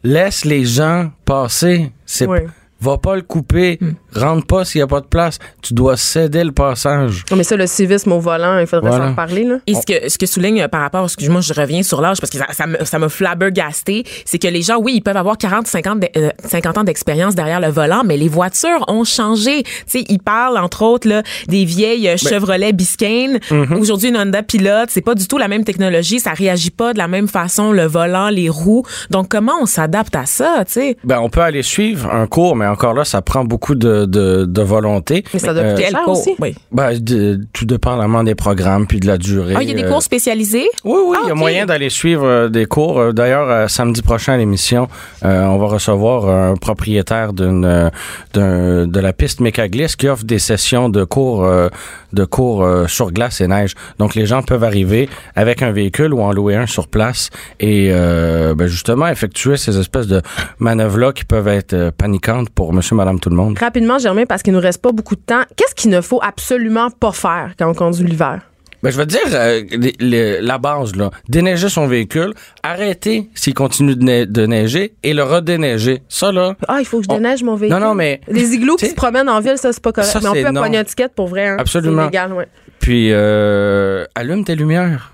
Laisse 0.04 0.44
les 0.44 0.66
gens 0.66 1.12
passer. 1.24 1.92
C'est 2.06 2.28
Oui. 2.28 2.40
Va 2.84 2.98
pas 2.98 3.16
le 3.16 3.22
couper. 3.22 3.80
Rentre 4.14 4.46
pas 4.46 4.66
s'il 4.66 4.80
y 4.80 4.82
a 4.82 4.88
pas 4.88 5.00
de 5.00 5.06
place. 5.06 5.40
Tu 5.62 5.74
dois 5.74 5.96
céder 5.98 6.44
le 6.44 6.52
passage. 6.52 7.24
Non, 7.32 7.38
mais 7.38 7.44
ça, 7.44 7.56
le 7.56 7.66
civisme 7.68 8.12
au 8.12 8.20
volant, 8.20 8.58
il 8.60 8.68
faudrait 8.68 8.90
Voilà. 8.90 9.06
s'en 9.06 9.12
reparler, 9.12 9.44
là. 9.46 9.56
Et 9.68 9.74
ce 9.74 9.86
que, 9.86 10.10
ce 10.10 10.18
que 10.18 10.26
souligne 10.26 10.62
euh, 10.62 10.68
par 10.68 10.82
rapport, 10.82 11.04
excuse-moi, 11.06 11.42
je 11.42 11.54
reviens 11.54 11.82
sur 11.84 12.02
l'âge 12.02 12.20
parce 12.20 12.30
que 12.30 12.38
ça, 12.38 12.48
ça 12.52 12.68
me, 12.68 12.84
ça 12.84 13.00
me 13.00 13.08
flabbergasté, 13.08 14.04
c'est 14.26 14.40
que 14.40 14.48
les 14.48 14.62
gens, 14.62 14.78
oui, 14.80 14.94
ils 14.96 15.02
peuvent 15.02 15.18
avoir 15.18 15.38
40, 15.38 15.68
50, 15.68 16.00
de- 16.02 16.08
euh, 16.18 16.30
50 16.44 16.78
ans 16.80 16.84
d'expérience 16.84 17.36
derrière 17.36 17.60
le 17.60 17.68
volant, 17.70 18.02
mais 18.06 18.18
les 18.18 18.28
voitures 18.28 18.84
ont 18.88 19.04
changé. 19.04 19.64
Tu 19.64 19.72
sais, 19.88 20.04
ils 20.10 20.20
parlent, 20.20 20.58
entre 20.58 20.82
autres, 20.84 21.08
là, 21.08 21.24
des 21.48 21.66
vieilles 21.66 22.08
euh, 22.10 22.18
Chevrolet 22.18 22.74
Biscayne. 22.74 23.40
Aujourd'hui, 23.80 24.10
une 24.10 24.18
Honda 24.18 24.44
Pilot, 24.44 24.86
c'est 24.90 25.02
pas 25.02 25.16
du 25.16 25.28
tout 25.28 25.38
la 25.38 25.48
même 25.48 25.64
technologie, 25.64 26.20
ça 26.20 26.32
réagit 26.32 26.72
pas 26.72 26.94
de 26.94 26.98
la 26.98 27.08
même 27.08 27.28
façon, 27.28 27.72
le 27.72 27.86
volant, 27.86 28.30
les 28.30 28.50
roues. 28.50 28.84
Donc, 29.10 29.30
comment 29.30 29.54
on 29.62 29.66
s'adapte 29.66 30.16
à 30.16 30.26
ça, 30.26 30.64
tu 30.66 30.74
sais? 30.74 30.98
Ben, 31.04 31.20
on 31.20 31.30
peut 31.30 31.42
aller 31.42 31.64
suivre 31.64 32.10
un 32.14 32.28
cours, 32.28 32.56
mais 32.56 32.66
encore 32.74 32.94
là, 32.94 33.06
ça 33.06 33.22
prend 33.22 33.46
beaucoup 33.46 33.76
de, 33.76 34.06
de, 34.06 34.46
de 34.46 34.62
volonté. 34.62 35.24
Mais 35.34 35.40
ça 35.40 35.54
doit 35.54 35.64
coûter 35.64 35.84
Quel 35.84 35.92
cher 35.92 36.08
aussi. 36.10 36.36
Oui. 36.40 36.56
Ben, 36.72 36.98
de- 37.00 37.40
tout 37.54 37.66
dépendamment 37.66 38.24
des 38.24 38.36
programmes 38.36 38.86
puis 38.88 39.00
de 39.00 39.08
la 39.08 39.18
durée. 39.18 39.54
Ah, 39.58 39.64
il 39.64 39.70
y 39.70 39.72
a 39.72 39.76
des 39.76 39.84
Euh, 39.84 39.90
cours 39.90 40.04
spécialisés? 40.04 40.68
Oui, 40.84 41.00
oui, 41.08 41.18
il 41.24 41.28
y 41.28 41.30
a 41.30 41.34
Ah, 41.34 41.36
moyen 41.36 41.66
d'aller 41.66 41.90
suivre 41.90 42.26
euh, 42.26 42.50
des 42.50 42.66
cours. 42.66 43.00
Euh, 43.00 43.12
D'ailleurs, 43.14 43.50
euh, 43.50 43.68
samedi 43.68 44.02
prochain 44.02 44.34
à 44.34 44.38
l'émission, 44.38 44.88
euh, 45.24 45.46
on 45.46 45.58
va 45.58 45.68
recevoir 45.68 46.28
un 46.30 46.56
propriétaire 46.56 47.32
d'une 47.34 47.66
euh, 47.66 47.90
d'un- 48.34 48.88
de 48.88 49.00
la 49.00 49.14
piste 49.14 49.40
Mécaglisse 49.40 49.96
qui 49.96 50.08
offre 50.08 50.24
des 50.26 50.40
sessions 50.40 50.90
de 50.90 51.04
cours 51.04 51.44
euh, 51.44 51.70
de 52.14 52.26
cours 52.26 52.64
euh, 52.64 52.88
sur 52.88 53.12
glace 53.12 53.42
et 53.42 53.48
neige. 53.48 53.74
Donc, 54.00 54.14
les 54.16 54.26
gens 54.26 54.42
peuvent 54.44 54.64
arriver 54.64 55.10
avec 55.36 55.62
un 55.62 55.72
véhicule 55.72 56.14
ou 56.14 56.22
en 56.22 56.32
louer 56.32 56.56
un 56.56 56.68
sur 56.68 56.88
place 56.88 57.30
et 57.60 57.90
euh, 57.92 58.54
ben, 58.56 58.68
justement 58.68 59.08
effectuer 59.08 59.58
ces 59.58 59.78
espèces 59.80 60.08
de 60.08 60.22
manœuvres-là 60.60 61.12
qui 61.12 61.26
peuvent 61.26 61.48
être 61.48 61.74
euh, 61.74 61.92
paniquantes 61.96 62.50
pour 62.52 62.63
monsieur, 62.72 62.96
madame, 62.96 63.20
tout 63.20 63.30
le 63.30 63.36
monde. 63.36 63.58
Rapidement, 63.60 63.98
Germain, 64.00 64.26
parce 64.26 64.44
qu'il 64.44 64.54
nous 64.54 64.60
reste 64.62 64.82
pas 64.82 64.92
beaucoup 64.92 65.16
de 65.16 65.22
temps, 65.22 65.42
qu'est-ce 65.58 65.76
qu'il 65.76 65.90
ne 65.92 66.00
faut 66.02 66.20
absolument 66.24 66.90
pas 66.92 67.12
faire 67.12 67.54
quand 67.60 67.68
on 67.70 67.74
conduit 67.74 68.06
l'hiver? 68.06 68.40
Ben, 68.82 68.90
je 68.92 68.98
veux 68.98 69.06
dire, 69.06 69.22
euh, 69.32 69.62
les- 69.72 69.96
les- 70.00 70.42
la 70.42 70.58
base, 70.58 70.94
là, 70.98 71.10
déneiger 71.30 71.70
son 71.70 71.88
véhicule, 71.88 72.34
arrêter 72.64 73.30
s'il 73.34 73.54
continue 73.54 73.96
de, 73.96 74.04
ne- 74.04 74.26
de 74.26 74.46
neiger 74.46 74.94
et 75.04 75.14
le 75.14 75.24
redéneiger. 75.24 76.04
Ça, 76.10 76.34
là, 76.34 76.56
Ah, 76.68 76.78
il 76.80 76.86
faut 76.86 76.98
que 77.00 77.06
je 77.06 77.10
On- 77.10 77.16
déneige 77.16 77.44
mon 77.44 77.56
véhicule. 77.56 77.80
Non, 77.80 77.88
non, 77.90 77.96
mais- 77.96 78.20
Les 78.28 78.54
igloos 78.54 78.76
qui 78.76 78.88
se 78.90 78.94
promènent 78.96 79.30
en 79.30 79.40
ville, 79.40 79.58
ça, 79.58 79.72
c'est 79.72 79.82
pas 79.82 79.94
correct. 79.94 80.10
Ça, 80.12 80.20
mais 80.22 80.28
on 80.28 80.34
peut 80.34 80.52
non. 80.52 80.62
pogner 80.62 80.76
une 80.78 80.82
étiquette 80.84 81.14
pour 81.16 81.28
vrai. 81.28 81.48
Hein. 81.48 81.58
Absolument. 81.60 82.10
Ouais. 82.36 82.48
puis 82.80 83.10
euh, 83.14 84.04
allume 84.16 84.44
tes 84.44 84.56
lumières. 84.56 85.14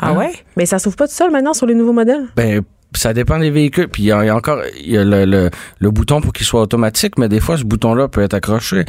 Ah 0.00 0.08
Hein? 0.08 0.16
ouais? 0.16 0.32
Mais 0.56 0.64
ça 0.64 0.78
s'ouvre 0.78 0.96
pas 0.96 1.06
tout 1.06 1.12
seul 1.12 1.30
maintenant 1.30 1.52
sur 1.52 1.66
les 1.66 1.74
nouveaux 1.74 1.92
modèles? 1.92 2.24
Ben, 2.36 2.62
ça 2.94 3.12
dépend 3.12 3.38
des 3.38 3.50
véhicules. 3.50 3.88
Puis 3.88 4.04
il 4.04 4.06
y, 4.06 4.12
a 4.12 4.34
encore 4.34 4.60
y 4.80 4.96
a 4.96 5.04
le 5.04 5.50
bouton 5.90 6.20
pour 6.20 6.32
qu'il 6.32 6.46
soit 6.46 6.60
automatique, 6.60 7.18
mais 7.18 7.28
des 7.28 7.40
fois, 7.40 7.56
ce 7.56 7.64
bouton-là 7.64 8.08
peut 8.08 8.22
être 8.22 8.34
accroché. 8.34 8.84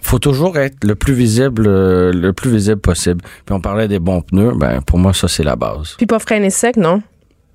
faut 0.00 0.18
toujours 0.18 0.58
être 0.58 0.84
le 0.84 0.94
plus 0.94 1.14
visible 1.14 1.64
euh, 1.66 2.12
le 2.12 2.32
plus 2.32 2.50
visible 2.50 2.80
possible. 2.80 3.20
Puis 3.44 3.54
on 3.54 3.60
parlait 3.60 3.88
des 3.88 3.98
bons 3.98 4.20
pneus. 4.20 4.52
Ben, 4.56 4.80
pour 4.82 4.98
moi, 4.98 5.12
ça, 5.12 5.28
c'est 5.28 5.44
la 5.44 5.56
base. 5.56 5.94
Puis 5.96 6.06
pas 6.06 6.18
freiner 6.18 6.50
sec, 6.50 6.76
non? 6.76 7.02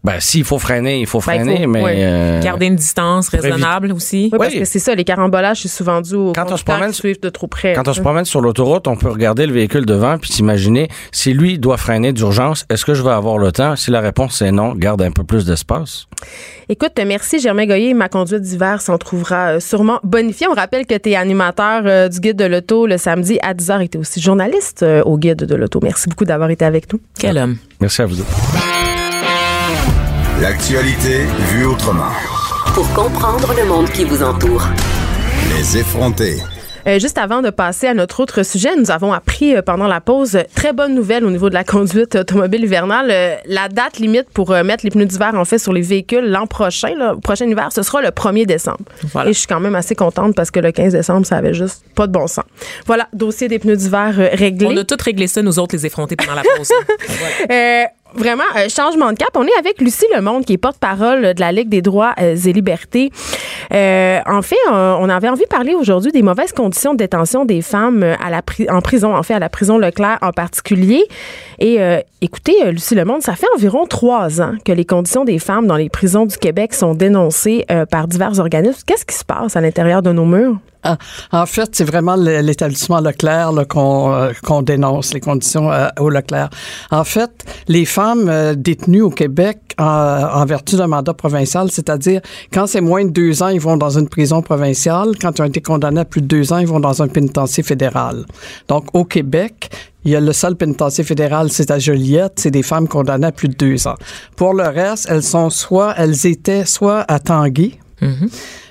Ben, 0.04 0.20
s'il 0.20 0.44
faut 0.44 0.58
freiner, 0.58 1.00
il 1.00 1.06
faut 1.06 1.20
Ben, 1.20 1.34
il 1.36 1.40
freiner, 1.42 1.64
faut, 1.64 1.70
mais... 1.70 1.82
ouais. 1.84 1.96
euh, 2.00 2.42
Garder 2.42 2.66
une 2.66 2.76
distance 2.76 3.30
raisonnable 3.30 3.92
aussi. 3.92 4.30
Oui, 4.32 4.38
parce 4.40 4.54
Oui. 4.54 4.60
que 4.60 4.66
c'est 4.66 4.80
ça, 4.80 4.96
les 4.96 5.04
carambolages, 5.04 5.62
c'est 5.62 5.68
souvent 5.68 6.02
dû 6.02 6.16
aux 6.16 6.34
Quand 6.34 6.52
on 6.52 6.58
se 6.58 6.64
promène 6.64 6.92
qui 6.92 7.14
de 7.22 7.30
trop 7.30 7.46
près. 7.48 7.74
Quand 7.74 7.88
on 7.88 7.94
se 7.94 8.02
promène 8.02 8.26
sur 8.26 8.42
l'autoroute, 8.42 8.88
on 8.88 8.96
peut 8.96 9.10
regarder 9.10 9.46
le 9.46 9.54
véhicule 9.54 9.86
devant 9.86 10.18
puis 10.18 10.32
s'imaginer 10.32 10.88
si 11.12 11.34
lui 11.34 11.60
doit 11.60 11.78
freiner 11.78 12.14
d'urgence, 12.14 12.66
est-ce 12.70 12.84
que 12.86 12.94
je 12.96 13.04
vais 13.04 13.12
avoir 13.12 13.38
le 13.38 13.52
temps? 13.52 13.76
Si 13.76 13.92
la 13.92 14.00
réponse 14.02 14.42
est 14.42 14.52
non, 14.52 14.74
garde 14.74 15.02
un 15.04 15.12
peu 15.12 15.24
plus 15.24 15.46
d'espace. 15.46 16.08
Écoute, 16.70 16.94
merci 17.06 17.40
Germain 17.40 17.66
Goyer. 17.68 17.94
Ma 17.94 18.10
conduite 18.10 18.42
d'hiver 18.42 18.82
s'en 18.82 18.98
trouvera 18.98 19.56
euh, 19.56 19.60
sûrement 19.60 20.00
bonifiée. 20.04 20.48
On 20.50 20.54
rappelle 20.54 20.86
que 20.88 20.96
tu 20.98 21.10
es 21.12 21.16
animateur 21.16 21.84
euh, 21.86 22.08
du 22.10 22.20
Guide 22.20 22.38
de 22.38 22.46
l'Auto 22.46 22.88
le 22.88 22.98
samedi 22.98 23.38
à 23.44 23.54
10h 23.54 23.84
et 23.84 23.88
tu 23.90 23.98
es 23.98 24.02
aussi 24.02 24.20
journaliste 24.22 24.82
euh, 24.84 25.04
au 25.04 25.18
Guide 25.18 25.44
de 25.46 25.56
l'Auto. 25.56 25.80
Merci 25.84 26.10
beaucoup 26.10 26.26
d'avoir 26.26 26.50
été 26.50 26.66
avec 26.66 26.92
nous. 26.92 27.00
Quel 27.20 27.38
homme. 27.38 27.58
Merci 27.80 28.02
à 28.02 28.06
vous. 28.06 28.20
autres. 28.22 28.61
L'actualité 30.42 31.26
vue 31.52 31.66
autrement. 31.68 32.10
Pour 32.74 32.92
comprendre 32.96 33.54
le 33.56 33.64
monde 33.64 33.88
qui 33.92 34.06
vous 34.06 34.24
entoure. 34.24 34.66
Les 35.56 35.78
effronter. 35.78 36.38
Euh, 36.88 36.98
juste 36.98 37.20
avant 37.20 37.44
de 37.44 37.52
passer 37.52 37.86
à 37.86 37.94
notre 37.94 38.22
autre 38.22 38.42
sujet, 38.42 38.76
nous 38.76 38.90
avons 38.90 39.14
appris 39.14 39.56
euh, 39.56 39.62
pendant 39.62 39.86
la 39.86 40.02
pause 40.02 40.36
euh, 40.36 40.42
très 40.56 40.74
bonne 40.74 40.96
nouvelle 40.96 41.24
au 41.26 41.30
niveau 41.30 41.50
de 41.50 41.54
la 41.54 41.64
conduite 41.76 42.16
automobile 42.16 42.64
hivernale. 42.64 43.10
Euh, 43.12 43.36
la 43.46 43.68
date 43.70 44.00
limite 44.00 44.32
pour 44.34 44.50
euh, 44.50 44.64
mettre 44.64 44.84
les 44.84 44.90
pneus 44.90 45.06
d'hiver 45.06 45.32
en 45.36 45.46
fait 45.46 45.60
sur 45.60 45.74
les 45.74 45.82
véhicules 45.82 46.26
l'an 46.26 46.48
prochain, 46.48 46.96
là, 46.98 47.14
au 47.14 47.20
prochain 47.20 47.46
hiver, 47.46 47.70
ce 47.72 47.84
sera 47.84 48.02
le 48.02 48.10
1er 48.10 48.48
décembre. 48.48 48.80
Voilà. 49.14 49.30
Et 49.30 49.34
je 49.34 49.38
suis 49.38 49.48
quand 49.48 49.60
même 49.60 49.76
assez 49.76 49.94
contente 49.94 50.34
parce 50.34 50.50
que 50.50 50.60
le 50.60 50.72
15 50.72 50.94
décembre, 50.94 51.24
ça 51.28 51.38
avait 51.38 51.54
juste 51.54 51.84
pas 51.94 52.08
de 52.08 52.14
bon 52.14 52.26
sens. 52.26 52.46
Voilà, 52.88 53.08
dossier 53.14 53.48
des 53.48 53.60
pneus 53.60 53.78
d'hiver 53.78 54.16
euh, 54.18 54.30
réglé. 54.34 54.66
On 54.66 54.76
a 54.78 54.84
tout 54.84 54.98
réglé 55.00 55.28
ça, 55.28 55.44
nous 55.44 55.60
autres, 55.60 55.76
les 55.76 55.86
effrontés, 55.86 56.16
pendant 56.16 56.34
la 56.34 56.42
pause. 56.42 56.72
Euh, 57.52 57.84
vraiment, 58.14 58.44
euh, 58.58 58.70
changement 58.70 59.12
de 59.12 59.18
cap. 59.18 59.30
On 59.36 59.46
est 59.46 59.58
avec 59.58 59.80
Lucie 59.80 60.06
Lemonde, 60.16 60.46
qui 60.46 60.54
est 60.54 60.58
porte-parole 60.58 61.34
de 61.34 61.40
la 61.40 61.52
Ligue 61.52 61.70
des 61.70 61.82
droits 61.82 62.14
euh, 62.20 62.36
et 62.36 62.54
libertés. 62.54 63.12
Euh, 63.74 64.20
en 64.26 64.42
fait, 64.42 64.56
on 64.70 65.10
avait 65.10 65.30
envie 65.30 65.44
de 65.44 65.50
parler 65.50 65.76
aujourd'hui 65.76 66.12
des 66.12 66.22
mauvaises 66.22 66.52
conditions 66.52 66.94
de 66.94 66.98
détention 66.98 67.46
des 67.46 67.62
femmes 67.62 68.04
euh, 68.04 68.16
à 68.24 68.30
la 68.30 68.42
en 68.70 68.82
prison, 68.82 69.16
en 69.16 69.24
fait, 69.24 69.34
à 69.34 69.40
la 69.40 69.50
prison 69.50 69.78
Leclerc 69.78 70.18
en 70.22 70.32
particulier. 70.32 71.04
Et 71.60 71.78
écoutez, 72.22 72.72
Lucie 72.72 72.96
Lemonde, 72.96 73.22
ça 73.22 73.36
fait 73.36 73.48
environ 73.56 73.86
trois 73.86 74.42
ans 74.42 74.54
que 74.66 74.72
les 74.72 74.86
conditions 74.86 75.26
des 75.26 75.38
femmes 75.38 75.68
dans 75.68 75.76
les 75.76 75.90
prisons 75.90 76.26
du 76.26 76.38
Québec 76.38 76.74
sont 76.74 76.96
dénoncées 76.96 77.66
par 77.92 78.08
divers 78.08 78.40
organismes. 78.40 78.82
Qu'est-ce 78.86 79.06
qui 79.06 79.16
se 79.16 79.24
passe 79.24 79.56
à 79.56 79.62
l'intérieur 79.62 80.02
de 80.02 80.12
nos 80.12 80.26
murs? 80.26 80.58
Ah, 80.84 80.98
en 81.32 81.46
fait, 81.46 81.70
c'est 81.74 81.84
vraiment 81.84 82.16
l'établissement 82.16 83.02
Leclerc 83.02 83.52
euh, 83.58 84.34
qu'on 84.44 84.62
dénonce, 84.64 85.14
les 85.14 85.20
conditions 85.20 85.72
euh, 85.72 85.90
au 86.00 86.10
Leclerc. 86.10 86.50
En 86.90 87.04
fait, 87.04 87.30
les 87.68 87.86
femmes 87.86 88.28
euh, 88.30 88.56
détenues 88.56 89.02
au 89.02 89.12
Québec 89.12 89.60
en, 89.78 90.46
vertu 90.46 90.76
d'un 90.76 90.88
mandat 90.88 91.14
provincial, 91.14 91.70
c'est-à-dire 91.72 92.22
quand 92.52 92.68
c'est 92.68 92.82
moins 92.82 93.06
de 93.06 93.12
deux 93.12 93.44
ans, 93.44 93.50
ils 93.50 93.62
vont 93.62 93.78
dans 93.78 93.98
une 93.98 94.10
prison 94.10 94.42
provinciale. 94.42 95.12
Quand 95.22 95.38
ils 95.38 95.42
ont 95.44 95.46
été 95.46 95.62
condamnés 95.62 96.02
à 96.02 96.06
plus 96.06 96.22
de 96.22 96.28
deux 96.28 96.52
ans, 96.52 96.58
ils 96.58 96.68
vont 96.68 96.80
dans 96.80 97.02
un 97.02 97.08
pénitencier 97.08 97.64
fédéral. 97.64 98.26
Donc, 98.68 98.86
au 98.94 99.06
Québec, 99.06 99.70
il 100.04 100.12
y 100.12 100.16
a 100.16 100.20
le 100.20 100.34
seul 100.34 100.56
pénitencier 100.56 101.04
fédéral, 101.04 101.52
c'est 101.52 101.70
à 101.70 101.78
Joliette, 101.78 102.34
c'est 102.38 102.52
des 102.52 102.64
femmes 102.64 102.88
condamnées 102.88 103.28
à 103.28 103.32
plus 103.32 103.50
de 103.50 103.56
deux 103.56 103.88
ans. 103.88 103.96
Pour 104.36 104.56
le 104.56 104.64
reste, 104.64 105.08
elles 105.10 105.24
sont 105.24 105.52
soit, 105.52 105.94
elles 105.98 106.26
étaient 106.26 106.66
soit 106.66 107.06
à 107.08 107.20
Tanguy, 107.20 107.78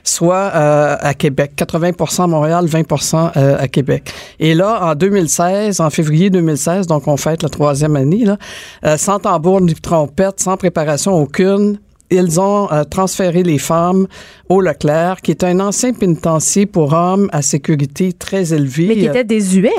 soit 0.04 0.50
euh, 0.54 0.96
à 1.00 1.14
Québec. 1.14 1.52
80% 1.56 2.22
à 2.22 2.26
Montréal, 2.26 2.66
20% 2.66 3.32
euh, 3.36 3.56
à 3.58 3.68
Québec. 3.68 4.12
Et 4.38 4.54
là, 4.54 4.80
en 4.82 4.94
2016, 4.94 5.80
en 5.80 5.90
février 5.90 6.30
2016, 6.30 6.86
donc 6.86 7.06
on 7.08 7.16
fête 7.16 7.42
la 7.42 7.48
troisième 7.48 7.96
année, 7.96 8.24
là, 8.24 8.36
euh, 8.84 8.96
sans 8.96 9.18
tambour 9.18 9.60
ni 9.60 9.74
trompette, 9.74 10.40
sans 10.40 10.56
préparation 10.56 11.14
aucune, 11.14 11.78
ils 12.10 12.40
ont 12.40 12.70
euh, 12.72 12.84
transféré 12.84 13.42
les 13.42 13.58
femmes 13.58 14.06
au 14.48 14.60
Leclerc, 14.60 15.20
qui 15.22 15.30
est 15.30 15.44
un 15.44 15.60
ancien 15.60 15.92
pénitencier 15.92 16.66
pour 16.66 16.92
hommes 16.92 17.28
à 17.32 17.42
sécurité 17.42 18.12
très 18.12 18.52
élevée. 18.52 18.88
Mais 18.88 18.96
qui 18.96 19.06
étaient 19.06 19.24
désuets. 19.24 19.70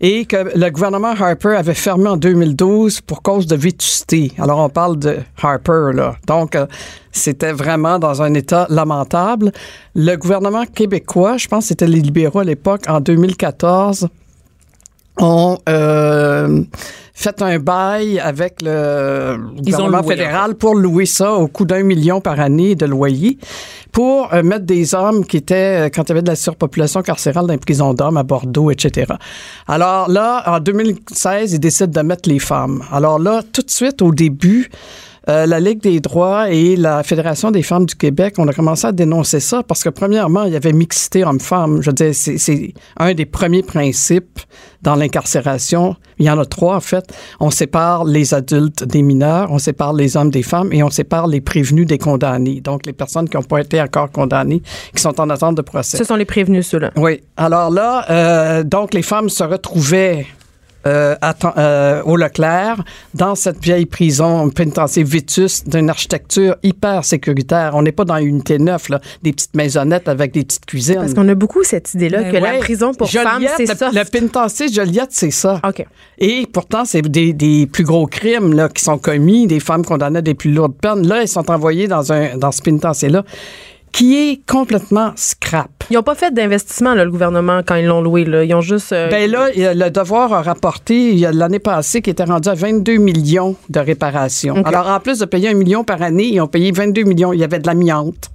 Et 0.00 0.24
que 0.24 0.56
le 0.56 0.70
gouvernement 0.70 1.14
Harper 1.18 1.56
avait 1.56 1.74
fermé 1.74 2.08
en 2.08 2.16
2012 2.16 3.02
pour 3.02 3.22
cause 3.22 3.46
de 3.46 3.56
vétusté. 3.56 4.32
Alors, 4.38 4.58
on 4.58 4.68
parle 4.68 4.98
de 4.98 5.18
Harper, 5.42 5.90
là. 5.94 6.16
Donc, 6.26 6.56
euh, 6.56 6.66
c'était 7.12 7.52
vraiment 7.52 7.98
dans 7.98 8.22
un 8.22 8.32
état 8.34 8.66
lamentable. 8.70 9.52
Le 9.94 10.16
gouvernement 10.16 10.64
québécois, 10.64 11.36
je 11.36 11.48
pense 11.48 11.64
que 11.64 11.68
c'était 11.68 11.86
les 11.86 12.00
libéraux 12.00 12.38
à 12.38 12.44
l'époque, 12.44 12.82
en 12.88 13.00
2014, 13.00 14.08
ont 15.20 15.58
euh, 15.68 16.62
fait 17.14 17.42
un 17.42 17.58
bail 17.58 18.18
avec 18.18 18.62
le 18.62 19.36
Ils 19.58 19.72
gouvernement 19.72 20.02
fédéral 20.02 20.54
pour 20.54 20.74
louer 20.74 21.06
ça 21.06 21.34
au 21.34 21.48
coût 21.48 21.64
d'un 21.64 21.82
million 21.82 22.20
par 22.20 22.40
année 22.40 22.74
de 22.74 22.86
loyer 22.86 23.38
pour 23.92 24.32
euh, 24.32 24.42
mettre 24.42 24.64
des 24.64 24.94
hommes 24.94 25.24
qui 25.24 25.36
étaient, 25.36 25.86
euh, 25.86 25.88
quand 25.92 26.04
il 26.04 26.08
y 26.08 26.12
avait 26.12 26.22
de 26.22 26.28
la 26.28 26.36
surpopulation 26.36 27.02
carcérale 27.02 27.46
dans 27.46 27.52
les 27.52 27.58
prisons 27.58 27.92
d'hommes 27.92 28.16
à 28.16 28.22
Bordeaux, 28.22 28.70
etc. 28.70 29.12
Alors 29.68 30.08
là, 30.08 30.42
en 30.46 30.60
2016, 30.60 31.52
ils 31.52 31.60
décident 31.60 32.00
de 32.00 32.06
mettre 32.06 32.28
les 32.28 32.38
femmes. 32.38 32.82
Alors 32.92 33.18
là, 33.18 33.42
tout 33.52 33.62
de 33.62 33.70
suite, 33.70 34.00
au 34.02 34.12
début, 34.12 34.70
euh, 35.30 35.46
la 35.46 35.60
Ligue 35.60 35.80
des 35.80 36.00
droits 36.00 36.50
et 36.50 36.76
la 36.76 37.02
Fédération 37.02 37.50
des 37.50 37.62
femmes 37.62 37.86
du 37.86 37.94
Québec, 37.94 38.34
on 38.38 38.48
a 38.48 38.52
commencé 38.52 38.86
à 38.86 38.92
dénoncer 38.92 39.40
ça 39.40 39.62
parce 39.62 39.82
que, 39.84 39.88
premièrement, 39.88 40.44
il 40.44 40.52
y 40.52 40.56
avait 40.56 40.72
mixité 40.72 41.24
homme-femme. 41.24 41.80
Je 41.82 41.86
veux 41.90 41.94
dire, 41.94 42.14
c'est- 42.14 42.36
c'est 42.38 42.74
un 42.98 43.14
des 43.14 43.26
premiers 43.26 43.62
principes 43.62 44.40
dans 44.82 44.96
l'incarcération. 44.96 45.94
Il 46.18 46.26
y 46.26 46.30
en 46.30 46.38
a 46.38 46.44
trois, 46.44 46.76
en 46.76 46.80
fait. 46.80 47.04
On 47.38 47.50
sépare 47.50 48.04
les 48.04 48.34
adultes 48.34 48.82
des 48.84 49.02
mineurs, 49.02 49.48
on 49.50 49.58
sépare 49.58 49.92
les 49.92 50.16
hommes 50.16 50.30
des 50.30 50.42
femmes 50.42 50.72
et 50.72 50.82
on 50.82 50.90
sépare 50.90 51.26
les 51.28 51.40
prévenus 51.40 51.86
des 51.86 51.98
condamnés. 51.98 52.60
Donc, 52.60 52.86
les 52.86 52.92
personnes 52.92 53.28
qui 53.28 53.36
n'ont 53.36 53.42
pas 53.42 53.60
été 53.60 53.80
encore 53.80 54.10
condamnées, 54.10 54.62
qui 54.94 55.00
sont 55.02 55.18
en 55.20 55.30
attente 55.30 55.54
de 55.56 55.62
procès. 55.62 55.96
Ce 55.96 56.04
sont 56.04 56.16
les 56.16 56.24
prévenus, 56.24 56.66
ceux-là. 56.66 56.90
Oui. 56.96 57.20
Alors 57.36 57.70
là, 57.70 58.04
euh, 58.10 58.64
donc 58.64 58.94
les 58.94 59.02
femmes 59.02 59.28
se 59.28 59.44
retrouvaient 59.44 60.26
euh, 60.86 61.14
euh, 61.56 62.02
au 62.04 62.16
Leclerc 62.16 62.82
dans 63.14 63.34
cette 63.34 63.62
vieille 63.62 63.86
prison 63.86 64.48
pénitentiaire 64.50 65.06
vétus 65.06 65.64
d'une 65.64 65.90
architecture 65.90 66.56
hyper 66.62 67.04
sécuritaire. 67.04 67.72
On 67.74 67.82
n'est 67.82 67.92
pas 67.92 68.04
dans 68.04 68.16
une 68.16 68.28
unité 68.28 68.58
9, 68.58 68.88
là, 68.88 69.00
des 69.22 69.32
petites 69.32 69.54
maisonnettes 69.54 70.08
avec 70.08 70.32
des 70.32 70.44
petites 70.44 70.64
cuisines. 70.64 70.96
Parce 70.96 71.14
qu'on 71.14 71.28
a 71.28 71.34
beaucoup 71.34 71.62
cette 71.62 71.92
idée-là 71.94 72.22
Ben 72.22 72.32
que 72.32 72.36
la 72.38 72.58
prison 72.58 72.94
pour 72.94 73.08
Joliette, 73.08 73.28
femmes, 73.28 73.44
c'est 73.56 73.66
ça. 73.66 73.90
Le 73.92 74.04
pénitencier 74.04 74.68
Joliette, 74.68 75.10
c'est 75.10 75.30
ça. 75.30 75.60
OK. 75.66 75.84
Et 76.18 76.46
pourtant, 76.52 76.84
c'est 76.84 77.02
des, 77.02 77.32
des 77.32 77.66
plus 77.66 77.84
gros 77.84 78.06
crimes 78.06 78.54
là, 78.54 78.68
qui 78.68 78.82
sont 78.82 78.98
commis, 78.98 79.46
des 79.46 79.60
femmes 79.60 79.84
condamnées 79.84 80.18
à 80.18 80.22
des 80.22 80.34
plus 80.34 80.52
lourdes 80.52 80.74
peines. 80.74 81.06
Là, 81.06 81.22
elles 81.22 81.28
sont 81.28 81.50
envoyées 81.50 81.88
dans, 81.88 82.12
un, 82.12 82.36
dans 82.36 82.52
ce 82.52 82.62
pénitencier-là 82.62 83.24
qui 83.92 84.16
est 84.16 84.40
complètement 84.48 85.12
scrap. 85.16 85.68
Ils 85.90 85.94
n'ont 85.94 86.02
pas 86.02 86.14
fait 86.14 86.32
d'investissement, 86.32 86.94
le 86.94 87.10
gouvernement, 87.10 87.60
quand 87.66 87.74
ils 87.74 87.86
l'ont 87.86 88.00
loué. 88.02 88.24
Là. 88.24 88.44
Ils 88.44 88.54
ont 88.54 88.60
juste. 88.60 88.92
euh, 88.92 89.08
Ben 89.10 89.28
là, 89.30 89.48
le 89.54 89.88
devoir 89.90 90.32
a 90.32 90.42
rapporté 90.42 91.14
l'année 91.32 91.58
passée 91.58 92.00
qui 92.00 92.10
était 92.10 92.24
rendu 92.24 92.48
à 92.48 92.54
22 92.54 92.96
millions 92.96 93.56
de 93.68 93.80
réparations. 93.80 94.62
Alors, 94.64 94.86
en 94.88 95.00
plus 95.00 95.18
de 95.18 95.24
payer 95.24 95.48
un 95.48 95.54
million 95.54 95.82
par 95.82 96.00
année, 96.02 96.28
ils 96.28 96.40
ont 96.40 96.46
payé 96.46 96.70
22 96.70 97.02
millions. 97.02 97.32
Il 97.32 97.40
y 97.40 97.44
avait 97.44 97.58
de 97.58 97.66
l'amiante. 97.66 98.30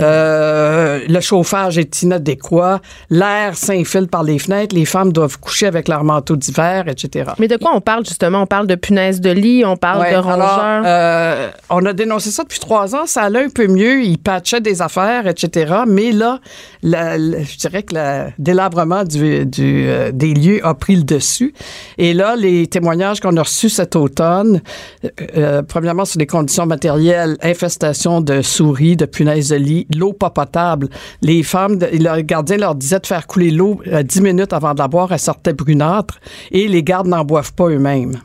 Euh, 0.00 1.00
le 1.08 1.20
chauffage 1.20 1.78
est 1.78 2.02
inadéquat. 2.02 2.80
L'air 3.10 3.56
s'infile 3.56 4.08
par 4.08 4.22
les 4.24 4.38
fenêtres. 4.38 4.74
Les 4.74 4.84
femmes 4.84 5.12
doivent 5.12 5.38
coucher 5.38 5.66
avec 5.66 5.86
leur 5.88 6.02
manteau 6.04 6.36
d'hiver, 6.36 6.84
etc. 6.88 7.30
Mais 7.38 7.46
de 7.48 7.56
quoi 7.56 7.72
on 7.74 7.80
parle, 7.80 8.04
justement? 8.04 8.42
On 8.42 8.46
parle 8.46 8.66
de 8.66 8.74
punaises 8.74 9.20
de 9.20 9.30
lit, 9.30 9.64
on 9.64 9.76
parle 9.76 10.00
Ouais, 10.00 10.10
de 10.12 10.16
alors, 10.16 10.24
rongeurs. 10.32 10.82
euh, 10.84 11.48
on 11.70 11.84
a 11.86 11.92
dénoncé 11.92 12.30
ça 12.30 12.42
depuis 12.42 12.58
trois 12.58 12.94
ans. 12.96 13.06
Ça 13.06 13.22
allait 13.22 13.44
un 13.44 13.48
peu 13.50 13.66
mieux. 13.68 14.02
Ils 14.02 14.18
patchaient 14.18 14.60
des 14.60 14.82
affaires, 14.84 15.26
etc. 15.26 15.74
Mais 15.86 16.12
là, 16.12 16.40
je 16.82 17.56
dirais 17.58 17.82
que 17.82 17.94
le 17.94 18.30
délabrement 18.38 19.02
euh, 19.16 20.10
des 20.12 20.34
lieux 20.34 20.60
a 20.66 20.74
pris 20.74 20.96
le 20.96 21.02
dessus. 21.04 21.54
Et 21.98 22.14
là, 22.14 22.36
les 22.36 22.66
témoignages 22.66 23.20
qu'on 23.20 23.36
a 23.36 23.42
reçus 23.42 23.70
cet 23.70 23.96
automne, 23.96 24.60
euh, 25.04 25.08
euh, 25.36 25.62
premièrement 25.62 26.04
sur 26.04 26.18
les 26.18 26.26
conditions 26.26 26.66
matérielles, 26.66 27.36
infestation 27.42 28.20
de 28.20 28.42
souris, 28.42 28.96
de 28.96 29.06
punaises 29.06 29.48
de 29.50 29.56
lit, 29.56 29.86
l'eau 29.94 30.12
pas 30.12 30.30
potable. 30.30 30.88
Les 31.22 31.42
femmes, 31.42 31.78
de- 31.78 31.86
le 31.92 32.20
gardien 32.22 32.56
leur 32.58 32.74
disait 32.74 33.00
de 33.00 33.06
faire 33.06 33.26
couler 33.26 33.50
l'eau 33.50 33.80
10 33.86 34.20
minutes 34.20 34.52
avant 34.52 34.74
de 34.74 34.78
la 34.78 34.88
boire. 34.88 35.12
Elle 35.12 35.18
sortait 35.18 35.52
brunâtre. 35.52 36.18
Et 36.50 36.68
les 36.68 36.82
gardes 36.82 37.06
n'en 37.08 37.24
boivent 37.24 37.52
pas 37.54 37.68
eux-mêmes. 37.68 38.20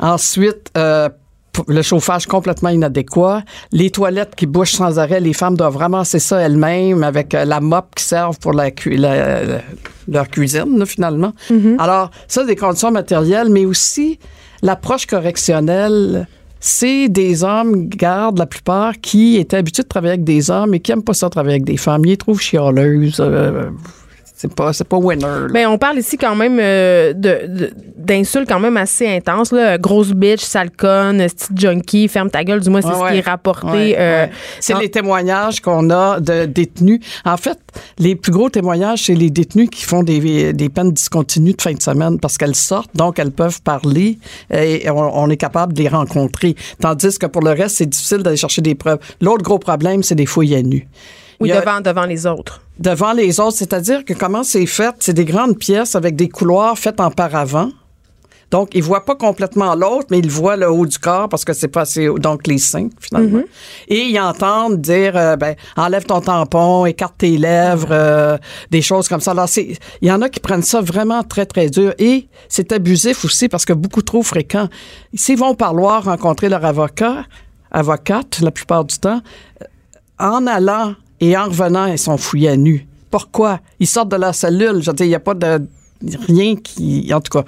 Ensuite, 0.00 0.70
le 1.66 1.82
chauffage 1.82 2.26
complètement 2.26 2.68
inadéquat, 2.68 3.42
les 3.72 3.90
toilettes 3.90 4.34
qui 4.36 4.46
bouchent 4.46 4.72
sans 4.74 4.98
arrêt, 4.98 5.20
les 5.20 5.32
femmes 5.32 5.56
doivent 5.56 5.76
ramasser 5.76 6.18
ça 6.18 6.38
elles-mêmes 6.40 7.02
avec 7.02 7.34
euh, 7.34 7.44
la 7.44 7.60
mop 7.60 7.86
qui 7.96 8.04
servent 8.04 8.38
pour 8.38 8.52
la, 8.52 8.70
cu- 8.70 8.96
la- 8.96 9.42
la- 9.44 9.60
leur 10.08 10.28
cuisine, 10.28 10.78
là, 10.78 10.86
finalement. 10.86 11.32
Alors, 11.78 12.10
ça, 12.28 12.44
des 12.44 12.56
conditions 12.56 12.90
matérielles, 12.90 13.48
mais 13.50 13.64
aussi 13.66 14.18
l'approche 14.62 15.06
correctionnelle. 15.06 16.26
C'est 16.60 17.08
des 17.08 17.44
hommes, 17.44 17.88
gardes 17.88 18.38
la 18.38 18.46
plupart, 18.46 18.94
qui 19.00 19.36
étaient 19.36 19.56
habitués 19.58 19.84
de 19.84 19.88
travailler 19.88 20.14
avec 20.14 20.24
des 20.24 20.50
hommes 20.50 20.74
et 20.74 20.80
qui 20.80 20.90
n'aiment 20.90 21.04
pas 21.04 21.14
ça 21.14 21.30
travailler 21.30 21.54
avec 21.54 21.64
des 21.64 21.76
femmes. 21.76 22.04
Ils 22.04 22.08
les 22.10 22.16
trouvent 22.16 22.40
chialeuses. 22.40 23.18
euh, 23.20 23.70
c'est 24.40 24.54
pas, 24.54 24.72
c'est 24.72 24.86
pas 24.86 24.96
winner. 24.96 25.20
là. 25.22 25.46
Ben, 25.52 25.66
on 25.66 25.78
parle 25.78 25.98
ici 25.98 26.16
quand 26.16 26.36
même 26.36 26.58
euh, 26.60 27.12
de, 27.12 27.40
de- 27.48 27.70
d'insultes 27.96 28.48
quand 28.48 28.60
même 28.60 28.76
assez 28.76 29.06
intenses. 29.08 29.50
Là. 29.50 29.76
Grosse 29.78 30.12
bitch, 30.12 30.40
sale 30.40 30.70
conne, 30.70 31.18
petite 31.18 31.58
junkie, 31.60 32.06
ferme 32.06 32.30
ta 32.30 32.44
gueule. 32.44 32.60
Du 32.60 32.70
moins, 32.70 32.80
c'est 32.80 32.88
Ouais, 32.88 33.08
ce 33.08 33.12
qui 33.12 33.18
est 33.18 33.28
rapporté. 33.28 33.66
Ouais, 33.66 33.96
euh, 33.98 34.24
ouais. 34.26 34.30
C'est 34.60 34.78
les 34.78 34.90
témoignages 34.90 35.60
qu'on 35.60 35.90
a 35.90 36.20
de 36.20 36.44
détenus. 36.44 37.00
En 37.24 37.36
fait, 37.36 37.58
les 37.98 38.14
plus 38.14 38.30
gros 38.30 38.48
témoignages, 38.48 39.02
c'est 39.06 39.14
les 39.14 39.30
détenus 39.30 39.68
qui 39.70 39.82
font 39.84 40.04
des, 40.04 40.52
des 40.52 40.68
peines 40.68 40.92
discontinues 40.92 41.54
de 41.54 41.60
fin 41.60 41.72
de 41.72 41.82
semaine 41.82 42.20
parce 42.20 42.38
qu'elles 42.38 42.54
sortent, 42.54 42.94
donc 42.94 43.18
elles 43.18 43.32
peuvent 43.32 43.60
parler 43.62 44.18
et 44.52 44.88
on, 44.88 45.18
on 45.18 45.28
est 45.30 45.36
capable 45.36 45.72
de 45.72 45.82
les 45.82 45.88
rencontrer. 45.88 46.54
Tandis 46.80 47.18
que 47.18 47.26
pour 47.26 47.42
le 47.42 47.50
reste, 47.50 47.76
c'est 47.78 47.86
difficile 47.86 48.18
d'aller 48.18 48.36
chercher 48.36 48.62
des 48.62 48.76
preuves. 48.76 48.98
L'autre 49.20 49.42
gros 49.42 49.58
problème, 49.58 50.04
c'est 50.04 50.14
des 50.14 50.26
fouilles 50.26 50.54
à 50.54 50.62
nu. 50.62 50.86
Oui, 51.40 51.48
Il 51.48 51.52
a- 51.52 51.60
devant, 51.60 51.80
devant 51.80 52.04
les 52.04 52.26
autres. 52.26 52.60
devant 52.78 53.12
les 53.12 53.38
autres, 53.40 53.56
c'est-à-dire 53.58 54.04
que 54.04 54.12
comment 54.14 54.42
c'est 54.42 54.66
fait, 54.66 54.94
c'est 55.00 55.14
des 55.14 55.24
grandes 55.24 55.56
pièces 55.58 55.94
avec 55.94 56.16
des 56.16 56.28
couloirs 56.28 56.76
faits 56.78 56.98
en 57.00 57.10
paravent. 57.10 57.70
Donc, 58.50 58.70
ils 58.72 58.82
voient 58.82 59.04
pas 59.04 59.14
complètement 59.14 59.74
l'autre, 59.74 60.06
mais 60.10 60.20
ils 60.20 60.30
voient 60.30 60.56
le 60.56 60.70
haut 60.70 60.86
du 60.86 60.98
corps 60.98 61.28
parce 61.28 61.44
que 61.44 61.52
c'est 61.52 61.68
pas 61.68 61.82
assez 61.82 62.08
haut. 62.08 62.18
Donc, 62.18 62.46
les 62.46 62.56
seins, 62.56 62.88
finalement. 62.98 63.42
Et 63.88 64.04
ils 64.06 64.18
entendent 64.18 64.80
dire, 64.80 65.14
euh, 65.18 65.36
ben, 65.36 65.54
enlève 65.76 66.04
ton 66.06 66.22
tampon, 66.22 66.86
écarte 66.86 67.18
tes 67.18 67.36
lèvres, 67.36 67.88
euh, 67.90 68.38
des 68.70 68.80
choses 68.80 69.06
comme 69.06 69.20
ça. 69.20 69.32
Alors, 69.32 69.48
il 69.54 69.76
y 70.00 70.10
en 70.10 70.22
a 70.22 70.30
qui 70.30 70.40
prennent 70.40 70.62
ça 70.62 70.80
vraiment 70.80 71.22
très, 71.24 71.44
très 71.44 71.68
dur. 71.68 71.92
Et 71.98 72.26
c'est 72.48 72.72
abusif 72.72 73.22
aussi 73.26 73.50
parce 73.50 73.66
que 73.66 73.74
beaucoup 73.74 74.00
trop 74.00 74.22
fréquent. 74.22 74.68
S'ils 75.12 75.36
vont 75.38 75.48
au 75.50 75.54
parloir 75.54 76.04
rencontrer 76.04 76.48
leur 76.48 76.64
avocat, 76.64 77.24
avocate, 77.70 78.40
la 78.40 78.50
plupart 78.50 78.86
du 78.86 78.96
temps, 78.98 79.20
en 80.18 80.46
allant 80.46 80.94
et 81.20 81.36
en 81.36 81.44
revenant, 81.46 81.86
ils 81.86 81.98
sont 81.98 82.16
fouillés 82.16 82.50
à 82.50 82.56
nu. 82.56 82.86
Pourquoi? 83.10 83.60
Ils 83.80 83.86
sortent 83.86 84.10
de 84.10 84.16
la 84.16 84.32
cellule. 84.32 84.80
Je 84.82 84.90
veux 84.90 84.96
dire, 84.96 85.06
il 85.06 85.10
n'y 85.10 85.14
a 85.14 85.20
pas 85.20 85.34
de 85.34 85.60
rien 86.28 86.56
qui. 86.56 87.10
En 87.14 87.20
tout 87.20 87.38
cas, 87.38 87.44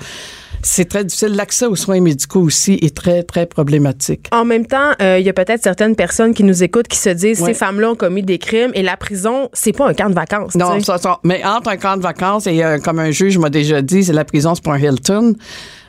c'est 0.63 0.87
très 0.89 1.05
difficile. 1.05 1.35
L'accès 1.37 1.67
aux 1.67 1.77
soins 1.77 2.01
médicaux 2.01 2.41
aussi 2.41 2.75
est 2.83 2.95
très, 2.97 3.23
très 3.23 3.47
problématique. 3.47 4.27
En 4.33 4.45
même 4.45 4.67
temps, 4.67 4.91
euh, 5.01 5.19
il 5.19 5.25
y 5.25 5.29
a 5.29 5.33
peut-être 5.33 5.63
certaines 5.63 5.97
personnes 5.97 6.35
qui 6.35 6.45
nous 6.45 6.63
écoutent 6.63 6.89
qui 6.89 6.99
se 6.99 7.11
disent 7.11 7.41
Ouais. 7.41 7.53
ces 7.53 7.59
femmes-là 7.59 7.93
ont 7.93 7.95
commis 7.95 8.23
des 8.23 8.39
crimes 8.39 8.71
et 8.75 8.83
la 8.83 8.97
prison, 8.97 9.49
c'est 9.53 9.73
pas 9.73 9.89
un 9.89 9.95
camp 9.95 10.09
de 10.11 10.15
vacances. 10.15 10.55
Non, 10.55 10.81
ça, 10.81 10.99
ça- 10.99 11.19
mais 11.25 11.45
entre 11.45 11.69
un 11.71 11.77
camp 11.77 11.97
de 11.97 12.03
vacances 12.03 12.47
et 12.47 12.63
euh, 12.65 12.79
comme 12.79 12.99
un 12.99 13.11
juge 13.11 13.39
m'a 13.39 13.51
déjà 13.51 13.81
dit, 13.83 14.05
c'est 14.05 14.13
la 14.13 14.25
prison, 14.25 14.55
c'est 14.55 14.65
pas 14.65 14.73
un 14.75 14.79
Hilton. 14.79 15.35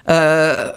Euh, 0.09 0.71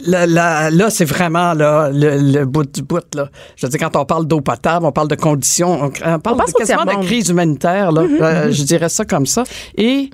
là, 0.00 0.26
là, 0.26 0.70
là, 0.70 0.90
c'est 0.90 1.04
vraiment 1.04 1.54
là, 1.54 1.90
le, 1.92 2.16
le 2.18 2.44
bout 2.44 2.64
du 2.70 2.82
bout. 2.82 3.02
Là. 3.14 3.28
Je 3.56 3.66
veux 3.66 3.70
dire, 3.70 3.80
quand 3.80 3.96
on 4.00 4.04
parle 4.04 4.26
d'eau 4.26 4.40
potable, 4.40 4.86
on 4.86 4.92
parle 4.92 5.08
de 5.08 5.14
conditions, 5.16 5.84
on, 5.84 5.86
on 5.86 6.18
parle 6.18 6.36
On 6.40 6.44
de- 6.44 6.52
quasiment 6.52 6.84
de 6.84 7.04
crise 7.04 7.28
humanitaire. 7.30 7.92
Là. 7.92 8.02
Euh, 8.02 8.50
je 8.52 8.62
dirais 8.62 8.88
ça 8.88 9.04
comme 9.04 9.26
ça. 9.26 9.44
Et 9.76 10.10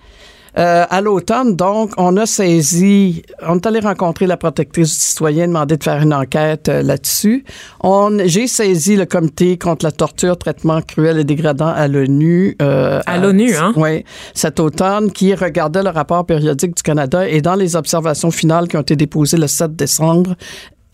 euh, 0.59 0.85
à 0.89 1.01
l'automne, 1.01 1.57
donc, 1.57 1.93
on 1.97 2.17
a 2.17 2.27
saisi, 2.27 3.23
on 3.47 3.57
est 3.57 3.67
allé 3.67 3.81
rencontrer 3.81 4.27
la 4.27 4.37
protectrice 4.37 4.91
du 4.91 5.01
citoyen, 5.01 5.47
demander 5.49 5.77
de 5.77 5.83
faire 5.83 6.03
une 6.03 6.13
enquête 6.13 6.69
euh, 6.69 6.83
là-dessus. 6.83 7.45
On, 7.81 8.19
j'ai 8.27 8.47
saisi 8.47 8.97
le 8.97 9.07
comité 9.07 9.57
contre 9.57 9.85
la 9.85 9.93
torture, 9.93 10.37
traitement 10.37 10.83
cruel 10.83 11.19
et 11.19 11.25
dégradant 11.25 11.69
à 11.75 11.89
l'ONU. 11.89 12.57
euh, 12.61 13.01
À 13.07 13.19
l'ONU, 13.19 13.55
hein? 13.57 13.73
Oui, 13.77 14.05
cet 14.35 14.61
automne, 14.61 15.11
qui 15.11 15.35
regardait 15.35 15.83
le 15.83 15.91
rapport 15.91 16.27
périodique 16.27 16.77
du 16.77 16.83
Canada 16.83 17.27
et 17.29 17.41
dans 17.41 17.55
les 17.55 17.75
observations 17.77 18.31
finales 18.31 18.69
qui 18.69 18.77
ont 18.77 18.83
été 18.83 18.97
déposées 18.97 19.39
le 19.39 19.47
7 19.47 19.75
décembre, 19.75 20.35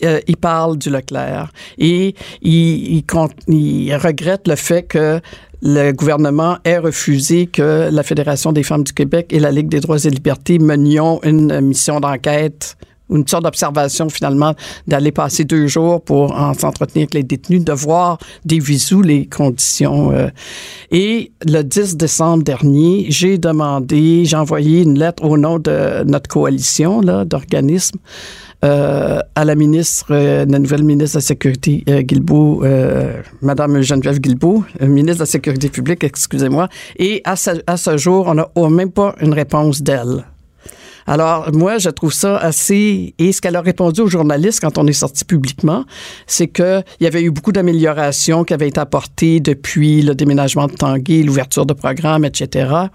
euh, 0.05 0.21
il 0.29 0.37
parle 0.37 0.79
du 0.79 0.91
Leclerc 0.91 1.51
et 1.77 2.15
il, 2.41 3.03
il, 3.03 3.05
il 3.49 3.97
regrette 3.97 4.47
le 4.47 4.55
fait 4.55 4.85
que 4.85 5.21
le 5.63 5.93
gouvernement 5.93 6.59
ait 6.65 6.79
refusé 6.79 7.47
que 7.47 7.89
la 7.91 8.03
Fédération 8.03 8.53
des 8.53 8.63
femmes 8.63 8.85
du 8.85 8.93
Québec 8.93 9.29
et 9.31 9.41
la 9.41 9.51
Ligue 9.51 9.69
des 9.69 9.81
droits 9.81 9.99
et 10.05 10.11
libertés 10.11 10.59
menions 10.59 11.21
une 11.23 11.61
mission 11.61 12.01
d'enquête 12.01 12.77
une 13.11 13.27
sorte 13.27 13.45
d'observation 13.45 14.09
finalement 14.09 14.55
d'aller 14.87 15.13
passer 15.13 15.45
deux 15.45 15.67
jours 15.67 16.03
pour 16.03 16.33
en 16.33 16.55
s'entretenir 16.55 17.05
avec 17.05 17.15
les 17.15 17.23
détenus, 17.23 17.65
de 17.65 17.73
voir 17.73 18.19
des 18.45 18.59
visous 18.59 19.03
les 19.03 19.27
conditions. 19.27 20.13
euh. 20.13 20.29
Et 20.91 21.33
le 21.47 21.63
10 21.63 21.97
décembre 21.97 22.45
dernier, 22.45 23.07
j'ai 23.09 23.39
demandé, 23.39 24.25
j'ai 24.25 24.37
envoyé 24.37 24.83
une 24.83 24.99
lettre 24.99 25.25
au 25.25 25.39
nom 25.39 25.59
de 25.59 26.05
notre 26.05 26.29
coalition 26.29 27.01
là, 27.01 27.25
d'organismes 27.25 27.99
euh, 28.65 29.21
à 29.37 29.45
la 29.45 29.55
ministre, 29.55 30.07
euh, 30.11 30.45
la 30.49 30.59
nouvelle 30.59 30.83
ministre 30.83 31.15
de 31.15 31.19
la 31.19 31.27
Sécurité, 31.27 31.85
euh, 31.89 32.03
Guilbeault, 32.03 32.65
Madame 33.41 33.81
Geneviève 33.83 34.19
Guilbeault, 34.19 34.65
ministre 34.81 35.19
de 35.19 35.23
la 35.23 35.27
Sécurité 35.27 35.69
publique, 35.69 36.03
excusez-moi. 36.03 36.69
Et 36.99 37.23
à 37.25 37.37
ce, 37.37 37.97
jour, 37.97 38.35
on 38.55 38.69
n'a 38.69 38.77
même 38.77 38.91
pas 38.91 39.15
une 39.21 39.33
réponse 39.33 39.83
d'elle. 39.83 40.25
Alors, 41.07 41.51
moi, 41.55 41.79
je 41.79 41.89
trouve 41.89 42.13
ça 42.13 42.37
assez... 42.37 43.15
Et 43.19 43.33
ce 43.33 43.41
qu'elle 43.41 43.57
a 43.57 43.63
répondu 43.63 44.03
aux 44.03 44.09
journalistes 44.09 44.61
quand 44.61 44.77
on 44.77 44.87
est 44.87 44.93
sorti 44.93 45.25
publiquement, 45.25 45.87
c'est 46.27 46.49
qu'il 46.49 46.85
y 47.01 47.07
avait 47.07 47.23
eu 47.23 47.31
beaucoup 47.31 47.51
d'améliorations 47.51 48.45
qui 48.45 48.53
avaient 48.53 48.69
été 48.69 48.79
apportées 48.79 49.41
depuis 49.41 50.03
le 50.03 50.15
déménagement 50.15 50.67
de 50.67 50.75
Tanguay, 50.75 51.23
l'ouverture 51.23 51.65
de 51.65 51.73
programmes, 51.73 52.27
etc., 52.27 52.89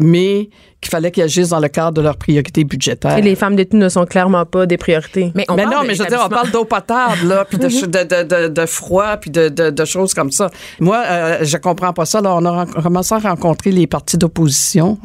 mais 0.00 0.48
qu'il 0.80 0.90
fallait 0.90 1.10
qu'ils 1.10 1.24
agissent 1.24 1.48
dans 1.48 1.58
le 1.60 1.68
cadre 1.68 1.92
de 1.92 2.00
leurs 2.02 2.16
priorités 2.16 2.62
budgétaires. 2.64 3.18
Et 3.18 3.22
les 3.22 3.34
femmes 3.34 3.56
détenues 3.56 3.80
ne 3.80 3.88
sont 3.88 4.04
clairement 4.04 4.44
pas 4.46 4.64
des 4.66 4.76
priorités. 4.76 5.32
Mais, 5.34 5.44
on 5.48 5.54
mais 5.56 5.64
parle 5.64 5.74
non, 5.74 5.82
mais 5.86 5.94
je 5.94 6.02
veux 6.02 6.08
dire, 6.08 6.22
on 6.24 6.28
parle 6.28 6.50
d'eau 6.52 6.64
potable, 6.64 7.26
là, 7.26 7.44
puis 7.44 7.58
de, 7.58 7.68
ch- 7.68 7.82
de, 7.88 7.88
de, 7.88 8.22
de, 8.22 8.48
de 8.48 8.66
froid, 8.66 9.16
puis 9.16 9.30
de, 9.30 9.48
de, 9.48 9.70
de 9.70 9.84
choses 9.84 10.14
comme 10.14 10.30
ça. 10.30 10.50
Moi, 10.78 11.02
euh, 11.06 11.38
je 11.42 11.56
comprends 11.56 11.92
pas 11.92 12.04
ça. 12.04 12.20
Là, 12.20 12.34
on 12.36 12.44
a 12.44 12.66
commencé 12.66 13.14
à 13.14 13.18
rencontrer 13.18 13.72
les 13.72 13.86
partis 13.88 14.18
d'opposition. 14.18 14.98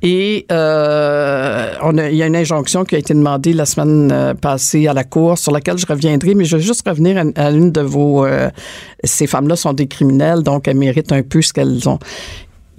Et 0.00 0.46
euh, 0.52 1.72
on 1.82 1.98
a- 1.98 2.08
il 2.10 2.16
y 2.16 2.22
a 2.22 2.26
une 2.26 2.36
injonction 2.36 2.84
qui 2.84 2.94
a 2.94 2.98
été 2.98 3.14
demandée 3.14 3.52
la 3.52 3.66
semaine 3.66 4.12
euh, 4.12 4.32
passée 4.34 4.86
à 4.86 4.92
la 4.92 5.02
Cour, 5.02 5.38
sur 5.38 5.50
laquelle 5.50 5.76
je 5.76 5.86
reviendrai, 5.86 6.34
mais 6.34 6.44
je 6.44 6.56
veux 6.56 6.62
juste 6.62 6.86
revenir 6.88 7.16
à, 7.18 7.22
à 7.42 7.50
l'une 7.50 7.72
de 7.72 7.80
vos... 7.80 8.24
euh, 8.24 8.48
ces 9.02 9.26
femmes-là 9.26 9.56
sont 9.56 9.72
des 9.72 9.88
criminels, 9.88 10.42
donc 10.44 10.68
elles 10.68 10.76
méritent 10.76 11.10
un 11.10 11.22
peu 11.22 11.42
ce 11.42 11.52
qu'elles 11.52 11.88
ont. 11.88 11.98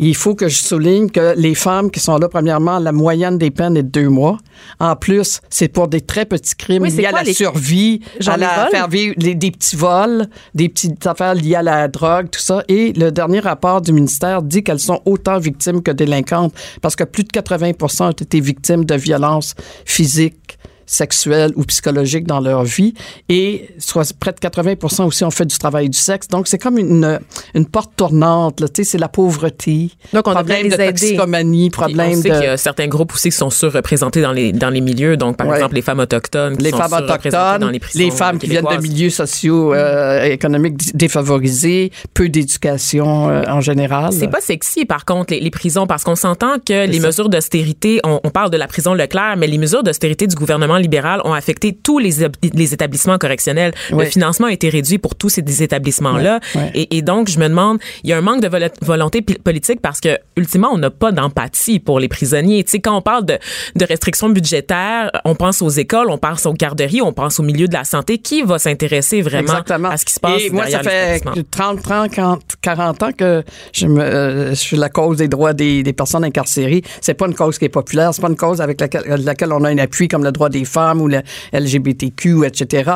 Il 0.02 0.16
faut 0.16 0.34
que 0.34 0.48
je 0.48 0.56
souligne 0.58 1.10
que 1.10 1.34
les 1.38 1.54
femmes 1.56 1.92
qui 1.92 2.00
sont 2.00 2.18
là, 2.18 2.30
premièrement, 2.30 2.80
la 2.80 2.94
moyenne 2.94 3.38
des 3.38 3.52
peines 3.52 3.76
est 3.76 3.84
de 3.84 3.90
deux 3.90 4.08
mois. 4.08 4.38
En 4.80 4.96
plus, 4.96 5.42
c'est 5.50 5.68
pour 5.68 5.90
des 5.90 6.00
très 6.00 6.24
petits 6.26 6.56
crimes 6.56 6.84
Oui, 6.84 6.90
liés 6.92 7.06
à 7.08 7.12
la 7.12 7.24
les- 7.24 7.34
survie, 7.34 8.00
Genre 8.20 8.36
à 8.36 8.38
la 8.38 8.68
faire 8.72 8.88
vivre 8.88 9.14
les- 9.18 9.36
des 9.36 9.52
petits 9.52 9.76
vols, 9.76 10.28
des 10.56 10.70
petites 10.70 11.06
affaires 11.06 11.36
liées 11.36 11.56
à 11.56 11.64
la 11.64 11.90
drogue, 11.90 12.30
tout 12.32 12.40
ça. 12.40 12.64
Et 12.70 12.94
le 12.94 13.12
dernier 13.12 13.40
rapport 13.42 13.82
du 13.82 13.92
ministère 13.92 14.42
dit 14.42 14.64
qu'elles 14.64 14.80
sont 14.80 15.02
autant 15.06 15.38
victimes 15.38 15.82
que 15.84 15.92
délinquantes 15.92 16.54
parce 16.82 16.96
que 16.96 17.04
plus 17.04 17.26
de 17.26 17.30
80 17.32 17.72
ont 18.00 18.12
été 18.12 18.40
victimes 18.40 18.86
de 18.86 18.96
violences 18.96 19.54
physiques 19.86 20.58
sexuelles 20.90 21.52
ou 21.56 21.64
psychologiques 21.64 22.26
dans 22.28 22.40
leur 22.40 22.64
vie 22.64 22.94
et 23.30 23.70
soit 23.78 24.12
près 24.20 24.32
de 24.32 24.38
80% 24.40 25.06
aussi 25.06 25.24
ont 25.24 25.32
fait 25.32 25.46
du 25.46 25.58
travail 25.58 25.90
du 25.90 25.98
sexe. 25.98 26.28
Donc, 26.28 26.48
c'est 26.48 26.58
comme 26.58 26.78
une, 26.78 27.20
une 27.54 27.66
porte 27.66 27.92
tournante. 27.96 28.64
C'est 28.84 28.98
la 28.98 29.08
pauvreté, 29.10 29.92
Donc, 30.14 30.28
on 30.28 30.34
problème 30.34 30.64
les 30.64 30.70
de 30.70 30.74
aider. 30.76 30.88
toxicomanie, 30.88 31.70
Puis 31.70 31.80
on 31.80 31.84
problème 31.86 32.16
sait 32.22 32.30
qu'il 32.30 32.40
y 32.40 32.48
de... 32.48 32.48
a 32.52 32.58
certains 32.58 32.88
groupes 32.88 33.14
aussi 33.14 33.30
qui 33.30 33.36
sont 33.38 33.50
surreprésentés 33.50 34.22
dans 34.22 34.32
les, 34.32 34.52
dans 34.52 34.70
les 34.70 34.82
milieux. 34.82 35.16
Donc, 35.18 35.38
par 35.38 35.48
Ouais. 35.48 35.56
exemple, 35.56 35.76
les 35.76 35.82
femmes 35.82 36.00
autochtones 36.00 36.58
qui 36.58 36.64
les 36.64 36.72
sont 36.72 36.78
femmes 36.78 36.94
autochtones, 37.04 37.60
dans 37.62 37.70
les 37.70 37.80
prisons 37.80 38.00
les 38.04 38.12
femmes 38.12 38.40
qui 38.40 38.48
viennent 38.48 38.66
de 38.66 38.82
milieux 38.82 39.10
sociaux, 39.10 39.74
euh, 39.74 40.24
économiques 40.24 40.96
défavorisés, 40.96 41.92
peu 42.14 42.30
d'éducation 42.30 43.30
euh, 43.30 43.44
en 43.48 43.62
général. 43.62 44.12
C'est 44.14 44.28
pas 44.28 44.42
sexy, 44.42 44.86
par 44.86 45.06
contre, 45.06 45.34
les, 45.34 45.40
les 45.40 45.50
prisons, 45.52 45.86
parce 45.88 46.04
qu'on 46.04 46.16
s'entend 46.16 46.56
que 46.66 46.88
les 46.88 47.00
ça. 47.00 47.08
mesures 47.08 47.30
d'austérité, 47.30 48.00
on, 48.04 48.20
on 48.24 48.30
parle 48.30 48.50
de 48.50 48.58
la 48.58 48.68
prison 48.68 48.94
Leclerc, 48.94 49.36
mais 49.38 49.48
les 49.48 49.58
mesures 49.58 49.84
d'austérité 49.84 50.28
du 50.28 50.36
gouvernement 50.36 50.78
libéral 50.80 51.22
ont 51.26 51.34
affecté 51.34 51.74
tous 51.74 52.00
les, 52.00 52.12
les 52.54 52.74
établissements 52.74 53.18
correctionnels. 53.18 53.74
Ouais. 53.92 54.06
Le 54.06 54.10
financement 54.10 54.48
a 54.48 54.52
été 54.52 54.70
réduit 54.70 54.98
pour 54.98 55.16
tous 55.16 55.30
ces 55.30 55.44
établissements-là. 55.64 56.40
Ouais, 56.56 56.62
ouais. 56.62 56.72
Et, 56.74 56.98
et 56.98 57.02
donc, 57.02 57.30
je 57.30 57.40
me 57.40 57.48
demande, 57.48 57.80
il 58.04 58.10
y 58.10 58.14
a 58.14 58.18
un 58.18 58.22
manque 58.22 58.42
de 58.42 58.48
volo- 58.48 58.68
volonté 58.82 59.22
politique 59.22 59.82
parce 59.82 60.00
que, 60.00 60.18
ultimement, 60.38 60.70
on 60.72 60.78
n'a 60.78 60.90
pas 60.90 61.12
d'empathie 61.12 61.80
pour 61.80 62.00
les 62.00 62.08
prisonniers. 62.08 62.64
Tu 62.64 62.72
sais, 62.72 62.80
quand 62.80 62.96
on 62.96 63.02
parle 63.02 63.26
de, 63.26 63.38
de 63.76 63.86
restrictions 63.86 64.30
budgétaires, 64.30 65.12
on 65.26 65.36
pense 65.36 65.62
aux 65.62 65.70
écoles, 65.70 66.10
on 66.10 66.18
pense 66.18 66.46
aux 66.46 66.54
garderies, 66.54 67.02
on 67.02 67.14
pense 67.14 67.40
au 67.40 67.44
milieu 67.44 67.68
de 67.68 67.74
la 67.74 67.84
santé. 67.84 68.18
Qui 68.18 68.42
va 68.44 68.60
s'intéresser 68.60 69.22
vraiment 69.22 69.42
Exactement. 69.50 69.90
à 69.90 69.98
ce 69.98 70.06
qui 70.06 70.14
se 70.14 70.20
passe 70.20 70.42
Et 70.42 70.50
moi, 70.50 70.68
ça 70.68 70.82
fait 70.84 71.14
l'établissement? 71.14 71.44
30, 71.52 71.82
30, 71.84 72.12
40, 72.12 72.42
40 72.62 73.04
ans 73.04 73.12
que 73.18 73.44
je, 73.74 73.86
me, 73.88 74.02
euh, 74.02 74.50
je 74.50 74.56
suis 74.56 74.78
la 74.78 74.90
cause 74.90 75.18
des 75.18 75.28
droits 75.28 75.54
des, 75.54 75.84
des 75.84 75.94
personnes 75.94 76.24
incarcérées. 76.24 76.82
C'est 77.02 77.14
pas 77.14 77.28
une 77.28 77.36
cause 77.36 77.58
qui 77.58 77.66
est 77.66 77.70
populaire. 77.70 78.14
C'est 78.14 78.22
pas 78.22 78.30
une 78.30 78.36
cause 78.36 78.62
avec 78.62 78.80
laquelle, 78.82 79.04
laquelle 79.24 79.52
on 79.54 79.64
a 79.64 79.70
un 79.70 79.78
appui 79.78 80.08
comme 80.08 80.24
le 80.24 80.32
droit 80.32 80.50
des 80.50 80.66
femmes 80.70 81.02
ou 81.02 81.10
LGBTQ, 81.54 82.46
etc. 82.46 82.92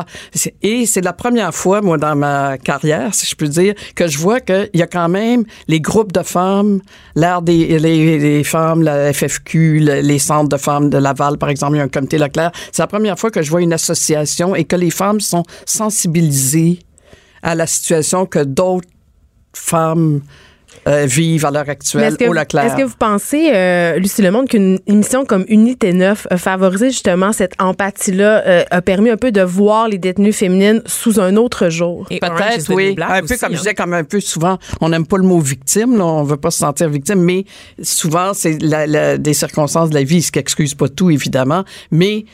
Et 0.62 0.86
c'est 0.86 1.00
la 1.00 1.12
première 1.12 1.54
fois, 1.54 1.80
moi, 1.82 1.98
dans 1.98 2.16
ma 2.16 2.56
carrière, 2.58 3.14
si 3.14 3.26
je 3.26 3.34
peux 3.34 3.48
dire, 3.48 3.74
que 3.94 4.06
je 4.08 4.18
vois 4.18 4.40
qu'il 4.40 4.70
y 4.74 4.82
a 4.82 4.86
quand 4.86 5.08
même 5.08 5.44
les 5.68 5.80
groupes 5.80 6.12
de 6.12 6.22
femmes, 6.22 6.80
l'air 7.14 7.42
des 7.42 7.78
les, 7.78 8.44
femmes, 8.44 8.82
la 8.82 9.12
FFQ, 9.12 9.80
le- 9.80 10.00
les 10.00 10.18
centres 10.18 10.48
de 10.48 10.56
femmes 10.56 10.88
de 10.90 10.98
Laval, 10.98 11.38
par 11.38 11.48
exemple, 11.48 11.74
il 11.74 11.78
y 11.78 11.80
a 11.80 11.84
un 11.84 11.88
comité 11.88 12.18
Leclerc. 12.18 12.52
C'est 12.72 12.82
la 12.82 12.86
première 12.86 13.18
fois 13.18 13.30
que 13.30 13.42
je 13.42 13.50
vois 13.50 13.62
une 13.62 13.72
association 13.72 14.54
et 14.54 14.64
que 14.64 14.76
les 14.76 14.90
femmes 14.90 15.20
sont 15.20 15.42
sensibilisées 15.66 16.78
à 17.42 17.54
la 17.54 17.66
situation 17.66 18.26
que 18.26 18.38
d'autres 18.42 18.88
femmes 19.52 20.20
euh, 20.88 21.06
vivent 21.06 21.46
à 21.46 21.50
l'heure 21.50 21.68
actuelle 21.68 22.04
Est-ce 22.04 22.16
que, 22.16 22.24
au 22.24 22.32
Leclerc. 22.32 22.64
est-ce 22.64 22.76
que 22.76 22.82
vous 22.82 22.96
pensez, 22.98 23.50
euh, 23.54 23.96
Lucie 23.98 24.22
Lemonde, 24.22 24.48
qu'une 24.48 24.78
émission 24.86 25.24
comme 25.24 25.44
Unité 25.48 25.92
9 25.92 26.26
a 26.30 26.36
favorisé 26.36 26.90
justement 26.90 27.32
cette 27.32 27.52
empathie-là, 27.60 28.42
euh, 28.46 28.64
a 28.70 28.82
permis 28.82 29.10
un 29.10 29.16
peu 29.16 29.32
de 29.32 29.40
voir 29.42 29.88
les 29.88 29.98
détenues 29.98 30.32
féminines 30.32 30.82
sous 30.86 31.20
un 31.20 31.36
autre 31.36 31.68
jour? 31.68 32.06
Peut-être, 32.08 32.72
oui. 32.74 32.94
Un 33.00 33.18
peu 33.20 33.24
aussi, 33.24 33.38
comme 33.38 33.50
je 33.52 33.56
hein. 33.56 33.58
disais, 33.58 33.74
comme 33.74 33.94
un 33.94 34.04
peu 34.04 34.20
souvent, 34.20 34.58
on 34.80 34.88
n'aime 34.88 35.06
pas 35.06 35.16
le 35.16 35.24
mot 35.24 35.38
victime, 35.40 35.96
là, 35.96 36.04
on 36.04 36.22
veut 36.24 36.36
pas 36.36 36.50
se 36.50 36.58
sentir 36.58 36.88
victime, 36.88 37.20
mais 37.20 37.44
souvent, 37.82 38.34
c'est 38.34 38.60
la- 38.62 38.86
la- 38.86 39.18
des 39.18 39.34
circonstances 39.34 39.90
de 39.90 39.94
la 39.94 40.02
vie, 40.04 40.22
ce 40.22 40.32
qui 40.32 40.38
excuse 40.38 40.74
pas 40.74 40.88
tout, 40.88 41.10
évidemment, 41.10 41.64
mais 41.90 42.24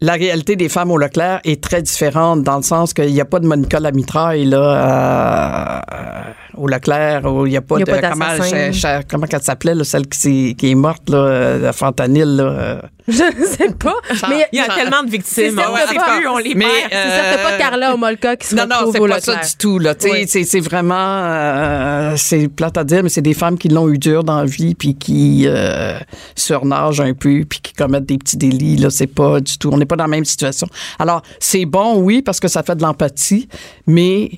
la 0.00 0.12
réalité 0.14 0.54
des 0.56 0.68
femmes 0.68 0.90
au 0.90 0.98
Leclerc 0.98 1.40
est 1.44 1.62
très 1.62 1.82
différente 1.82 2.42
dans 2.42 2.56
le 2.58 2.62
sens 2.62 2.94
qu'il 2.94 3.12
n'y 3.12 3.20
a 3.20 3.24
pas 3.24 3.40
de 3.40 3.46
Monica 3.46 3.80
Lamitraille 3.80 4.44
là, 4.44 5.82
euh, 5.92 6.32
au 6.56 6.66
Leclerc, 6.68 7.24
où 7.24 7.46
il 7.46 7.50
n'y 7.50 7.56
a 7.56 7.60
pas 7.60 7.76
Il 7.76 7.80
y 7.80 7.82
a 7.82 7.86
de. 7.96 8.00
pas 8.00 8.08
comment, 8.10 8.26
d'assassin. 8.28 8.70
je- 8.72 8.78
je- 8.78 9.06
comment 9.08 9.26
elle 9.30 9.42
s'appelait, 9.42 9.84
celle 9.84 10.06
qui, 10.06 10.54
est 10.62 10.74
morte, 10.74 11.08
là, 11.10 11.18
euh, 11.18 11.58
la 11.58 11.72
fentanyl. 11.72 12.36
Là, 12.36 12.44
euh. 12.44 12.80
Je 13.08 13.22
ne 13.22 13.46
sais 13.46 13.72
pas. 13.72 13.94
mais 14.28 14.46
Il 14.52 14.58
y 14.58 14.60
a 14.60 14.66
tellement 14.66 15.02
de 15.02 15.08
victimes. 15.10 15.32
C'est 15.32 15.50
ça, 15.52 15.70
on 15.72 15.76
c'est 15.76 15.88
sait 15.88 15.94
pas- 15.94 16.16
plus, 16.18 16.28
on 16.28 16.36
les 16.36 16.54
Mais, 16.54 16.66
perd. 16.66 16.92
euh, 16.92 17.04
c'est 17.06 17.10
certes 17.38 17.42
pas 17.42 17.56
Carla 17.56 17.94
Homolka 17.94 18.36
qui 18.36 18.46
se 18.48 18.54
Non, 18.54 18.66
non, 18.66 18.76
retrouve 18.76 18.92
c'est 18.92 19.00
au 19.00 19.06
pas 19.08 19.20
ça 19.20 19.32
Leclerc. 19.32 19.48
du 19.50 19.56
tout. 19.56 19.78
Là. 19.78 19.94
Tu 19.94 20.06
sais, 20.08 20.12
Oui. 20.12 20.24
C'est, 20.28 20.44
c'est 20.44 20.60
vraiment. 20.60 20.94
euh, 20.98 22.12
c'est 22.18 22.48
plate 22.48 22.76
à 22.76 22.84
dire, 22.84 23.02
mais 23.02 23.08
c'est 23.08 23.22
des 23.22 23.32
femmes 23.32 23.56
qui 23.56 23.68
l'ont 23.68 23.88
eu 23.88 23.96
dur 23.96 24.24
dans 24.24 24.40
la 24.40 24.44
vie, 24.44 24.74
puis 24.74 24.94
qui 24.94 25.44
euh, 25.46 25.98
surnagent 26.36 27.00
un 27.00 27.14
peu, 27.14 27.44
puis 27.48 27.60
qui 27.62 27.72
commettent 27.72 28.04
des 28.04 28.18
petits 28.18 28.36
délits. 28.36 28.76
Là, 28.76 28.90
c'est 28.90 29.06
pas 29.06 29.40
du 29.40 29.56
tout. 29.56 29.70
On 29.72 29.80
pas 29.88 29.96
dans 29.96 30.04
la 30.04 30.08
même 30.08 30.24
situation. 30.24 30.68
Alors, 31.00 31.22
c'est 31.40 31.64
bon, 31.64 31.96
oui, 31.96 32.22
parce 32.22 32.38
que 32.38 32.46
ça 32.48 32.62
fait 32.62 32.76
de 32.76 32.82
l'empathie, 32.82 33.48
mais 33.86 34.30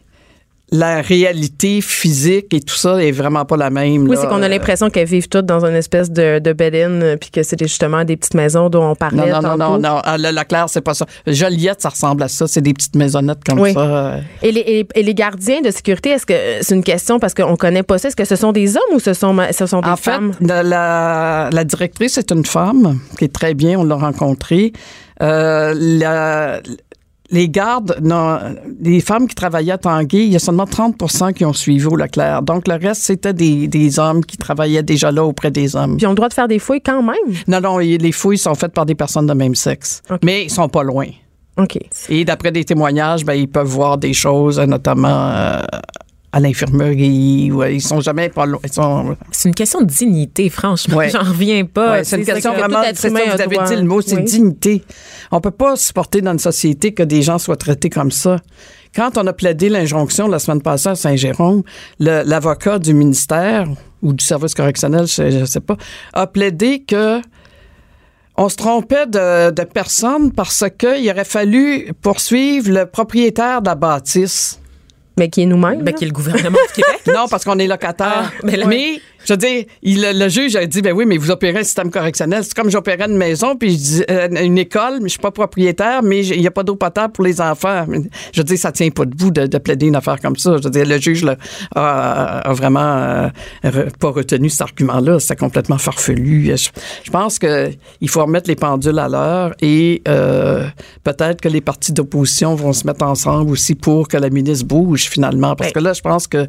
la 0.72 1.02
réalité 1.02 1.80
physique 1.80 2.54
et 2.54 2.60
tout 2.60 2.76
ça 2.76 3.02
est 3.02 3.10
vraiment 3.10 3.44
pas 3.44 3.56
la 3.56 3.70
même. 3.70 4.06
Oui, 4.08 4.16
c'est 4.16 4.28
qu'on 4.28 4.40
a 4.40 4.48
l'impression 4.48 4.88
qu'elles 4.88 5.08
vivent 5.08 5.28
toutes 5.28 5.44
dans 5.44 5.64
une 5.66 5.74
espèce 5.74 6.12
de, 6.12 6.38
de 6.38 6.52
bed-in, 6.52 7.16
puis 7.16 7.30
que 7.32 7.42
c'est 7.42 7.58
justement 7.60 8.04
des 8.04 8.16
petites 8.16 8.34
maisons 8.34 8.70
dont 8.70 8.84
on 8.84 8.88
Non, 8.90 8.94
parlait 8.94 9.16
non, 9.32 9.42
non, 9.42 9.58
tantôt. 9.58 9.58
non, 9.58 9.78
non. 9.80 9.98
À 10.04 10.16
Le- 10.16 10.30
Leclerc, 10.30 10.66
c'est 10.68 10.80
pas 10.80 10.94
ça. 10.94 11.06
Joliette, 11.26 11.80
ça 11.82 11.88
ressemble 11.88 12.22
à 12.22 12.28
ça. 12.28 12.46
C'est 12.46 12.60
des 12.60 12.72
petites 12.72 12.94
maisonnettes 12.94 13.42
comme 13.44 13.58
Oui. 13.58 13.72
ça. 13.72 14.18
Et 14.42 14.52
les, 14.52 14.60
et, 14.60 14.86
et 14.94 15.02
les 15.02 15.14
gardiens 15.14 15.60
de 15.60 15.72
sécurité, 15.72 16.10
est-ce 16.10 16.24
que 16.26 16.34
c'est 16.60 16.76
une 16.76 16.84
question 16.84 17.18
parce 17.18 17.34
qu'on 17.34 17.56
connaît 17.56 17.82
pas 17.82 17.98
ça? 17.98 18.06
Est-ce 18.06 18.14
que 18.16 18.24
ce 18.24 18.36
sont 18.36 18.52
des 18.52 18.76
hommes 18.76 18.94
ou 18.94 19.00
ce 19.00 19.12
sont, 19.12 19.36
ce 19.50 19.66
sont 19.66 19.80
des 19.80 19.88
En 19.90 19.96
femmes? 19.96 20.34
fait, 20.34 20.46
la, 20.46 20.62
la- 20.62 21.50
la 21.52 21.64
directrice 21.64 22.16
est 22.16 22.30
une 22.30 22.44
femme 22.46 23.00
qui 23.18 23.24
est 23.24 23.32
très 23.34 23.54
bien, 23.54 23.76
on 23.80 23.82
l'a 23.82 23.96
rencontrée. 23.96 24.72
Euh, 25.22 25.74
la- 25.76 26.60
les 27.32 27.48
gardes, 27.48 27.96
non, 28.02 28.38
les 28.80 29.00
femmes 29.00 29.28
qui 29.28 29.36
travaillaient 29.36 29.70
à 29.72 29.78
Tanguay, 29.78 30.24
il 30.24 30.32
y 30.32 30.36
a 30.36 30.40
seulement 30.40 30.66
30 30.66 30.96
qui 31.32 31.44
ont 31.44 31.52
suivi 31.52 31.86
au 31.86 31.94
Leclerc. 31.94 32.42
Donc, 32.42 32.66
le 32.66 32.74
reste, 32.74 33.02
c'était 33.02 33.32
des, 33.32 33.68
des 33.68 33.98
hommes 34.00 34.24
qui 34.24 34.36
travaillaient 34.36 34.82
déjà 34.82 35.12
là 35.12 35.24
auprès 35.24 35.52
des 35.52 35.76
hommes. 35.76 35.96
Puis 35.96 36.02
ils 36.02 36.06
ont 36.06 36.10
le 36.10 36.16
droit 36.16 36.28
de 36.28 36.34
faire 36.34 36.48
des 36.48 36.58
fouilles 36.58 36.80
quand 36.80 37.02
même? 37.04 37.36
Non, 37.46 37.60
non, 37.60 37.78
les 37.78 38.10
fouilles 38.12 38.38
sont 38.38 38.54
faites 38.56 38.72
par 38.72 38.84
des 38.84 38.96
personnes 38.96 39.26
de 39.26 39.34
même 39.34 39.54
sexe. 39.54 40.02
Mais 40.24 40.44
ils 40.46 40.50
sont 40.50 40.68
pas 40.68 40.82
loin. 40.82 41.06
OK. 41.56 41.78
Et 42.08 42.24
d'après 42.24 42.52
des 42.52 42.64
témoignages, 42.64 43.24
ben, 43.24 43.34
ils 43.34 43.48
peuvent 43.48 43.66
voir 43.66 43.98
des 43.98 44.12
choses, 44.14 44.58
euh, 44.58 44.66
notamment 44.66 45.30
euh, 45.30 45.60
à 46.32 46.38
l'infirmerie. 46.40 47.50
Ouais, 47.52 47.74
ils 47.76 47.80
sont 47.80 48.00
jamais 48.00 48.28
pas 48.28 48.46
loin. 48.46 48.60
Sont, 48.70 49.16
C'est 49.32 49.48
une 49.48 49.54
question 49.54 49.80
de 49.80 49.86
dignité, 49.86 50.48
franchement. 50.48 50.96
Ouais. 50.98 51.10
J'en 51.10 51.20
reviens 51.24 51.64
pas. 51.64 51.92
Ouais, 51.92 52.04
c'est 52.04 52.18
une 52.18 52.24
question 52.24 52.52
que- 52.52 52.58
vraiment. 52.58 52.82
C'est 52.94 53.08
ça, 53.08 53.08
vous 53.08 53.40
avez 53.40 53.54
droit. 53.56 53.64
dit 53.66 53.76
le 53.76 53.82
mot, 53.82 54.00
c'est 54.00 54.16
Oui. 54.16 54.24
dignité. 54.24 54.84
On 55.32 55.40
peut 55.40 55.50
pas 55.50 55.76
supporter 55.76 56.20
dans 56.20 56.32
une 56.32 56.38
société 56.38 56.92
que 56.94 57.02
des 57.02 57.22
gens 57.22 57.38
soient 57.38 57.56
traités 57.56 57.90
comme 57.90 58.10
ça. 58.12 58.36
Quand 58.94 59.16
on 59.18 59.26
a 59.26 59.32
plaidé 59.32 59.68
l'injonction 59.68 60.26
la 60.28 60.38
semaine 60.38 60.62
passée 60.62 60.88
à 60.90 60.94
Saint-Jérôme, 60.96 61.62
l'avocat 61.98 62.78
du 62.78 62.92
ministère 62.94 63.66
ou 64.02 64.12
du 64.12 64.24
service 64.24 64.54
correctionnel, 64.54 65.06
je, 65.06 65.30
je 65.30 65.44
sais 65.44 65.60
pas, 65.60 65.76
a 66.12 66.26
plaidé 66.26 66.82
que 66.86 67.20
on 68.36 68.48
se 68.48 68.56
trompait 68.56 69.06
de, 69.06 69.50
de 69.50 69.62
personne 69.64 70.32
parce 70.32 70.64
qu'il 70.78 71.08
aurait 71.10 71.24
fallu 71.24 71.92
poursuivre 72.00 72.70
le 72.70 72.86
propriétaire 72.86 73.60
de 73.62 73.66
la 73.68 73.74
bâtisse. 73.74 74.58
Mais 75.20 75.28
qui 75.28 75.42
est 75.42 75.46
nous-mêmes. 75.46 75.82
Ben, 75.82 75.94
qui 75.94 76.04
est 76.04 76.06
le 76.06 76.14
gouvernement 76.14 76.58
du 76.74 76.82
Québec. 76.82 77.02
Non, 77.06 77.28
parce 77.28 77.44
qu'on 77.44 77.58
est 77.58 77.66
locataire. 77.66 78.24
Ah, 78.24 78.30
ben 78.42 78.56
là- 78.58 78.66
mais, 78.66 79.02
je 79.24 79.32
veux 79.32 79.36
dire, 79.36 79.64
il, 79.82 80.00
le 80.18 80.28
juge 80.28 80.56
a 80.56 80.64
dit, 80.66 80.82
ben 80.82 80.92
oui, 80.92 81.04
mais 81.06 81.16
vous 81.16 81.30
opérez 81.30 81.58
un 81.60 81.62
système 81.64 81.90
correctionnel. 81.90 82.42
C'est 82.44 82.54
comme 82.54 82.70
j'opérais 82.70 83.06
une 83.08 83.16
maison, 83.16 83.56
puis 83.56 83.70
je 83.72 83.76
dis, 83.76 84.02
euh, 84.10 84.28
une 84.44 84.58
école, 84.58 84.94
mais 85.00 85.04
je 85.08 85.12
suis 85.12 85.18
pas 85.20 85.30
propriétaire, 85.30 86.02
mais 86.02 86.24
il 86.26 86.40
n'y 86.40 86.46
a 86.46 86.50
pas 86.50 86.62
d'eau 86.62 86.76
potable 86.76 87.12
pour 87.12 87.24
les 87.24 87.40
enfants. 87.40 87.84
Je 88.32 88.40
veux 88.40 88.44
dire, 88.44 88.58
ça 88.58 88.72
tient 88.72 88.90
pas 88.90 89.04
debout 89.04 89.30
de, 89.30 89.46
de 89.46 89.58
plaider 89.58 89.86
une 89.86 89.96
affaire 89.96 90.20
comme 90.20 90.36
ça. 90.36 90.56
Je 90.58 90.62
veux 90.64 90.70
dire, 90.70 90.86
le 90.86 90.98
juge 90.98 91.24
là, 91.24 91.36
a, 91.74 92.38
a 92.48 92.52
vraiment 92.52 92.80
euh, 92.80 93.28
re- 93.64 93.90
pas 93.98 94.10
retenu 94.10 94.48
cet 94.48 94.62
argument-là. 94.62 95.20
C'était 95.20 95.36
complètement 95.36 95.78
farfelu. 95.78 96.56
Je, 96.56 96.68
je 97.04 97.10
pense 97.10 97.38
que 97.38 97.70
il 98.00 98.08
faut 98.08 98.22
remettre 98.24 98.48
les 98.48 98.56
pendules 98.56 98.98
à 98.98 99.08
l'heure 99.08 99.54
et 99.60 100.02
euh, 100.08 100.66
peut-être 101.04 101.40
que 101.40 101.48
les 101.48 101.60
partis 101.60 101.92
d'opposition 101.92 102.54
vont 102.54 102.72
se 102.72 102.86
mettre 102.86 103.04
ensemble 103.04 103.50
aussi 103.52 103.74
pour 103.74 104.08
que 104.08 104.16
la 104.16 104.30
ministre 104.30 104.66
bouge 104.66 105.08
finalement. 105.08 105.54
Parce 105.56 105.68
Ouais. 105.70 105.74
que 105.74 105.78
là, 105.80 105.92
je 105.92 106.00
pense 106.00 106.26
que 106.26 106.46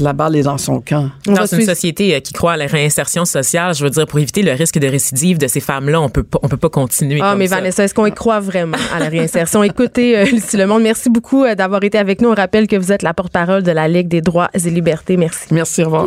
la 0.00 0.12
balle 0.12 0.36
est 0.36 0.42
dans 0.42 0.58
son 0.58 0.80
camp. 0.80 1.10
Dans 1.26 1.46
une 1.46 1.62
société 1.64 2.14
euh, 2.14 2.20
qui 2.20 2.32
croit 2.32 2.52
à 2.52 2.56
la 2.56 2.66
réinsertion 2.66 3.24
sociale, 3.24 3.74
je 3.74 3.84
veux 3.84 3.90
dire, 3.90 4.06
pour 4.06 4.18
éviter 4.18 4.42
le 4.42 4.52
risque 4.52 4.78
de 4.78 4.86
récidive 4.86 5.38
de 5.38 5.46
ces 5.46 5.60
femmes-là, 5.60 6.00
on 6.00 6.08
peut 6.08 6.22
pas, 6.22 6.38
on 6.42 6.48
peut 6.48 6.56
pas 6.56 6.68
continuer 6.70 7.20
Ah, 7.22 7.30
comme 7.30 7.38
mais 7.40 7.48
ça. 7.48 7.56
Vanessa, 7.56 7.84
est-ce 7.84 7.94
qu'on 7.94 8.06
y 8.06 8.12
croit 8.12 8.40
vraiment 8.40 8.78
à 8.94 8.98
la 8.98 9.08
réinsertion? 9.08 9.62
Écoutez, 9.62 10.18
euh, 10.18 10.24
Lucie 10.24 10.56
Lemonde, 10.56 10.82
merci 10.82 11.10
beaucoup 11.10 11.44
euh, 11.44 11.54
d'avoir 11.54 11.82
été 11.84 11.98
avec 11.98 12.20
nous. 12.20 12.28
On 12.30 12.34
rappelle 12.34 12.66
que 12.66 12.76
vous 12.76 12.92
êtes 12.92 13.02
la 13.02 13.14
porte-parole 13.14 13.62
de 13.62 13.72
la 13.72 13.88
Ligue 13.88 14.08
des 14.08 14.20
droits 14.22 14.48
et 14.54 14.58
libertés. 14.70 15.16
Merci. 15.16 15.46
Merci, 15.50 15.82
au 15.82 15.86
revoir. 15.86 16.06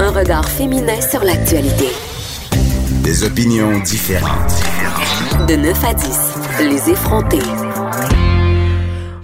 Un 0.00 0.10
regard 0.10 0.48
féminin 0.48 1.00
sur 1.00 1.24
l'actualité. 1.24 1.88
Des 3.02 3.24
opinions 3.24 3.78
différentes. 3.80 4.52
De 5.48 5.56
9 5.56 5.84
à 5.84 5.94
10, 5.94 6.06
les 6.60 6.90
effrontés. 6.90 7.38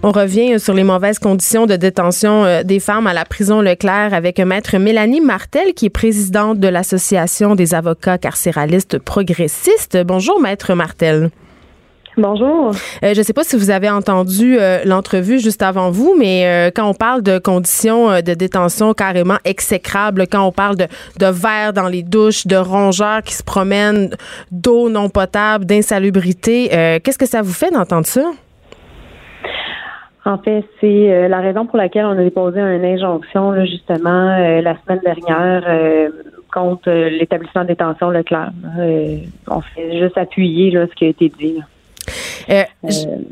On 0.07 0.13
revient 0.13 0.53
euh, 0.53 0.59
sur 0.59 0.75
les 0.75 0.85
mauvaises 0.85 1.19
conditions 1.19 1.65
de 1.65 1.77
détention 1.77 2.45
euh, 2.45 2.63
des 2.63 2.79
femmes 2.79 3.07
à 3.07 3.15
la 3.15 3.25
prison 3.25 3.63
Leclerc 3.63 4.13
avec 4.13 4.39
maître 4.39 4.77
Mélanie 4.77 5.23
Martel, 5.23 5.73
qui 5.73 5.87
est 5.87 5.91
présidente 5.91 6.61
de 6.61 6.69
l'Association 6.69 7.55
des 7.55 7.73
avocats 7.73 8.19
carcéralistes 8.19 8.99
progressistes. 8.99 9.97
Bonjour, 10.05 10.43
maître 10.43 10.75
Martel. 10.75 11.31
Bonjour. 12.19 12.73
Euh, 13.03 13.15
je 13.15 13.19
ne 13.19 13.25
sais 13.25 13.33
pas 13.33 13.45
si 13.45 13.57
vous 13.57 13.71
avez 13.71 13.89
entendu 13.89 14.59
euh, 14.59 14.85
l'entrevue 14.85 15.39
juste 15.39 15.63
avant 15.63 15.91
vous, 15.91 16.15
mais 16.19 16.45
euh, 16.45 16.71
quand 16.71 16.87
on 16.87 16.93
parle 16.93 17.23
de 17.23 17.39
conditions 17.39 18.21
de 18.21 18.35
détention 18.35 18.93
carrément 18.93 19.39
exécrables, 19.47 20.27
quand 20.31 20.47
on 20.47 20.53
parle 20.53 20.77
de, 20.77 20.87
de 21.19 21.27
verre 21.27 21.73
dans 21.73 21.89
les 21.89 22.03
douches, 22.03 22.47
de 22.47 22.57
rongeurs 22.57 23.23
qui 23.23 23.33
se 23.33 23.43
promènent, 23.43 24.15
d'eau 24.53 24.91
non 24.91 25.09
potable, 25.09 25.65
d'insalubrité, 25.65 26.69
qu'est-ce 27.03 27.19
que 27.19 27.27
ça 27.27 27.41
vous 27.41 27.55
fait 27.55 27.71
d'entendre 27.71 28.07
ça? 28.07 28.21
En 30.27 30.39
fait, 30.39 30.65
c'est 30.81 30.87
euh, 31.13 31.29
la 31.29 31.41
raison 31.41 31.67
pour 31.67 31.77
laquelle 31.77 32.07
on 32.07 32.13
a 32.19 32.23
déposé 32.23 32.59
une 32.59 32.85
injonction, 32.85 33.51
là, 33.51 33.67
justement, 33.67 34.31
euh, 34.39 34.63
la 34.63 34.75
semaine 34.83 35.01
dernière 35.05 35.63
euh, 35.69 36.09
contre 36.53 36.89
euh, 36.89 37.11
l'établissement 37.11 37.63
de 37.63 37.69
détention 37.69 38.09
Leclerc. 38.11 38.51
Euh, 38.79 39.17
on 39.49 39.61
fait 39.61 39.99
juste 40.01 40.17
appuyer 40.17 40.71
là, 40.71 40.87
ce 40.89 40.95
qui 40.95 41.05
a 41.05 41.09
été 41.09 41.31
dit. 41.39 41.57
là. 41.59 41.65
Euh, 42.51 42.89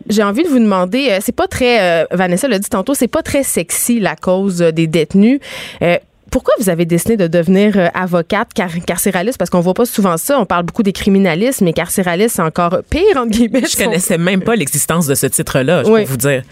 J'ai 0.09 0.22
envie 0.22 0.43
de 0.43 0.49
vous 0.49 0.59
demander, 0.59 1.16
c'est 1.20 1.34
pas 1.36 1.47
très, 1.47 2.03
euh, 2.03 2.07
Vanessa 2.12 2.47
l'a 2.49 2.59
dit 2.59 2.68
tantôt, 2.68 2.95
c'est 2.95 3.09
pas 3.09 3.22
très 3.22 3.43
sexy 3.43 3.99
la 4.01 4.14
cause 4.16 4.59
des 4.59 4.86
détenus. 4.86 5.40
Euh, 5.82 5.97
pourquoi 6.30 6.55
vous 6.59 6.70
avez 6.70 6.84
décidé 6.86 7.16
de 7.18 7.26
devenir 7.26 7.90
avocate 7.95 8.49
car 8.55 8.68
carcéraliste? 8.86 9.36
Parce 9.38 9.51
qu'on 9.51 9.61
voit 9.61 9.74
pas 9.74 9.84
souvent 9.84 10.16
ça. 10.16 10.38
On 10.40 10.47
parle 10.47 10.64
beaucoup 10.64 10.82
des 10.82 10.93
criminalistes, 10.95 11.61
mais 11.61 11.74
carcéraliste, 11.74 12.36
c'est 12.36 12.43
encore 12.43 12.78
pire, 12.90 13.16
entre 13.16 13.30
guillemets. 13.30 13.62
Je 13.70 13.76
connaissais 13.82 14.16
même 14.16 14.43
pas 14.43 14.57
l'existence 14.57 15.07
de 15.07 15.14
ce 15.14 15.26
titre-là, 15.26 15.84
je 15.84 15.90
Oui. 15.90 16.05
peux 16.05 16.11
vous 16.11 16.16
dire. 16.16 16.43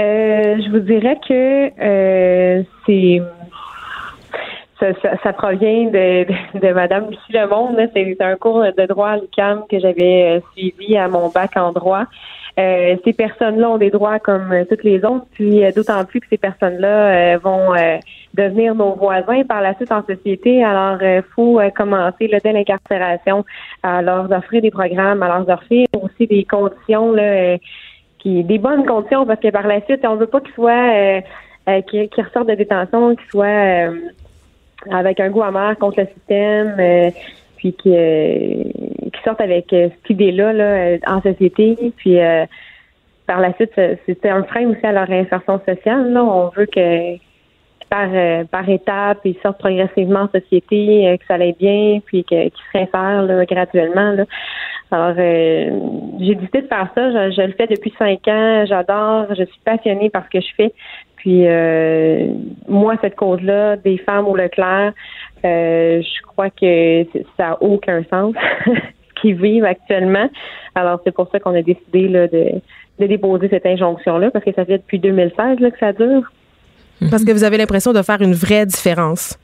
Euh, 0.00 0.56
je 0.64 0.70
vous 0.70 0.78
dirais 0.78 1.18
que 1.28 1.70
euh, 1.78 2.62
c'est 2.86 3.20
ça, 4.78 4.86
ça, 5.02 5.10
ça 5.22 5.32
provient 5.34 5.90
de, 5.90 6.24
de, 6.24 6.58
de 6.58 6.72
Madame 6.72 7.10
Lucie 7.10 7.32
Lemonde. 7.32 7.76
C'est 7.94 8.16
un 8.22 8.36
cours 8.36 8.62
de 8.62 8.86
droit 8.86 9.10
à 9.10 9.16
l'UQAM 9.18 9.64
que 9.70 9.78
j'avais 9.78 10.38
euh, 10.38 10.40
suivi 10.56 10.96
à 10.96 11.06
mon 11.08 11.28
bac 11.28 11.50
en 11.56 11.72
droit. 11.72 12.04
Euh, 12.58 12.96
ces 13.04 13.12
personnes-là 13.12 13.70
ont 13.70 13.76
des 13.76 13.90
droits 13.90 14.18
comme 14.18 14.64
toutes 14.68 14.84
les 14.84 15.04
autres, 15.04 15.26
puis 15.34 15.62
d'autant 15.74 16.04
plus 16.04 16.20
que 16.20 16.26
ces 16.30 16.38
personnes-là 16.38 17.38
vont 17.38 17.74
euh, 17.74 17.98
devenir 18.34 18.74
nos 18.74 18.94
voisins 18.94 19.44
par 19.44 19.60
la 19.60 19.74
suite 19.74 19.92
en 19.92 20.04
société. 20.04 20.64
Alors, 20.64 21.00
il 21.02 21.22
faut 21.34 21.60
commencer 21.76 22.26
là, 22.26 22.38
dès 22.42 22.52
l'incarcération 22.52 23.44
à 23.82 24.02
leur 24.02 24.30
offrir 24.32 24.62
des 24.62 24.70
programmes, 24.70 25.22
à 25.22 25.28
leur 25.28 25.48
offrir 25.48 25.86
aussi 26.02 26.26
des 26.26 26.44
conditions 26.44 27.12
là, 27.12 27.56
qui 28.20 28.44
des 28.44 28.58
bonnes 28.58 28.86
conditions 28.86 29.26
parce 29.26 29.40
que 29.40 29.48
par 29.48 29.66
la 29.66 29.80
suite, 29.82 30.04
on 30.04 30.16
veut 30.16 30.26
pas 30.26 30.40
qu'ils 30.40 30.54
soient 30.54 30.70
euh, 30.70 31.20
euh, 31.68 31.80
ressortent 32.16 32.48
de 32.48 32.54
détention, 32.54 33.16
qu'ils 33.16 33.30
soient 33.30 33.46
euh, 33.46 33.90
avec 34.90 35.20
un 35.20 35.30
goût 35.30 35.42
amer 35.42 35.76
contre 35.78 36.00
le 36.00 36.06
système, 36.14 36.76
euh, 36.78 37.10
puis 37.56 37.76
euh, 37.86 38.62
qu'ils 39.12 39.22
sortent 39.24 39.40
avec 39.40 39.72
euh, 39.72 39.88
cette 39.90 40.10
idée-là 40.10 40.52
là, 40.52 40.96
en 41.06 41.20
société, 41.20 41.76
puis 41.96 42.18
par 43.26 43.40
la 43.40 43.52
suite, 43.54 43.72
c'est 44.06 44.26
un 44.26 44.42
frein 44.44 44.66
aussi 44.68 44.84
à 44.84 44.92
leur 44.92 45.06
réinsertion 45.06 45.60
sociale. 45.66 46.12
Là. 46.12 46.24
On 46.24 46.48
veut 46.48 46.66
que 46.66 47.16
par, 47.90 48.08
euh, 48.12 48.44
par 48.44 48.68
étapes, 48.68 49.18
ils 49.24 49.36
sortent 49.42 49.58
progressivement 49.58 50.20
en 50.20 50.28
société, 50.28 51.08
euh, 51.08 51.16
que 51.16 51.24
ça 51.26 51.34
aille 51.34 51.56
bien, 51.58 51.98
puis 52.06 52.24
que- 52.24 52.44
qu'ils 52.44 52.52
se 52.52 52.78
réinsèrent 52.78 53.22
là, 53.22 53.44
graduellement. 53.44 54.12
Là. 54.12 54.24
Alors, 54.92 55.14
euh, 55.18 55.70
j'ai 56.20 56.34
décidé 56.36 56.62
de 56.62 56.66
faire 56.68 56.88
ça. 56.94 57.10
Je, 57.10 57.34
je 57.34 57.42
le 57.42 57.52
fais 57.52 57.66
depuis 57.66 57.92
cinq 57.98 58.26
ans. 58.28 58.64
J'adore. 58.66 59.26
Je 59.30 59.44
suis 59.44 59.60
passionnée 59.64 60.08
par 60.10 60.24
ce 60.24 60.38
que 60.38 60.40
je 60.40 60.54
fais. 60.56 60.72
Puis, 61.16 61.46
euh, 61.46 62.28
moi, 62.66 62.94
cette 63.02 63.16
cause-là, 63.16 63.76
des 63.76 63.98
femmes 63.98 64.26
au 64.26 64.34
Leclerc, 64.36 64.92
je 65.44 66.22
crois 66.22 66.50
que 66.50 67.04
ça 67.36 67.50
n'a 67.50 67.62
aucun 67.62 68.02
sens. 68.10 68.34
ce 69.20 69.20
qui 69.20 69.32
vivent 69.32 69.64
actuellement. 69.64 70.28
Alors, 70.74 71.00
c'est 71.04 71.14
pour 71.14 71.28
ça 71.30 71.38
qu'on 71.38 71.54
a 71.54 71.62
décidé 71.62 72.08
là, 72.08 72.26
de, 72.26 72.52
de 72.98 73.06
déposer 73.06 73.48
cette 73.48 73.66
injonction-là, 73.66 74.30
parce 74.30 74.44
que 74.44 74.52
ça 74.52 74.64
fait 74.64 74.78
depuis 74.78 74.98
2016 74.98 75.60
là, 75.60 75.70
que 75.70 75.78
ça 75.78 75.92
dure. 75.92 76.30
Parce 77.10 77.24
que 77.24 77.32
vous 77.32 77.44
avez 77.44 77.56
l'impression 77.56 77.92
de 77.92 78.02
faire 78.02 78.20
une 78.20 78.34
vraie 78.34 78.66
différence. 78.66 79.38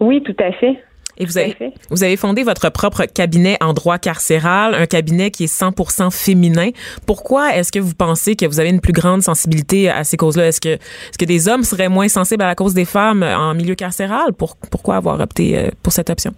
Oui, 0.00 0.22
tout 0.22 0.36
à 0.38 0.52
fait. 0.52 0.82
Et 1.20 1.26
vous 1.26 1.36
avez, 1.36 1.54
vous 1.90 2.02
avez 2.02 2.16
fondé 2.16 2.42
votre 2.42 2.70
propre 2.70 3.04
cabinet 3.04 3.58
en 3.60 3.74
droit 3.74 3.98
carcéral, 3.98 4.74
un 4.74 4.86
cabinet 4.86 5.30
qui 5.30 5.44
est 5.44 5.54
100% 5.54 6.10
féminin. 6.10 6.70
Pourquoi 7.04 7.54
est-ce 7.54 7.70
que 7.70 7.78
vous 7.78 7.94
pensez 7.94 8.36
que 8.36 8.46
vous 8.46 8.58
avez 8.58 8.70
une 8.70 8.80
plus 8.80 8.94
grande 8.94 9.22
sensibilité 9.22 9.90
à 9.90 10.02
ces 10.02 10.16
causes-là? 10.16 10.48
Est-ce 10.48 10.62
que, 10.62 10.70
est-ce 10.70 11.18
que 11.18 11.26
des 11.26 11.46
hommes 11.46 11.62
seraient 11.62 11.90
moins 11.90 12.08
sensibles 12.08 12.42
à 12.42 12.46
la 12.46 12.54
cause 12.54 12.72
des 12.72 12.86
femmes 12.86 13.22
en 13.22 13.54
milieu 13.54 13.74
carcéral? 13.74 14.32
Pour, 14.32 14.56
pourquoi 14.56 14.96
avoir 14.96 15.20
opté 15.20 15.58
euh, 15.58 15.68
pour 15.82 15.92
cette 15.92 16.08
option? 16.08 16.32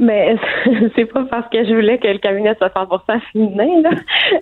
Mais 0.00 0.34
c'est 0.96 1.04
pas 1.04 1.24
parce 1.30 1.48
que 1.50 1.62
je 1.62 1.74
voulais 1.74 1.98
que 1.98 2.08
le 2.08 2.18
cabinet 2.18 2.54
soit 2.54 2.72
100% 2.74 3.20
féminin. 3.32 3.82
Là. 3.82 3.90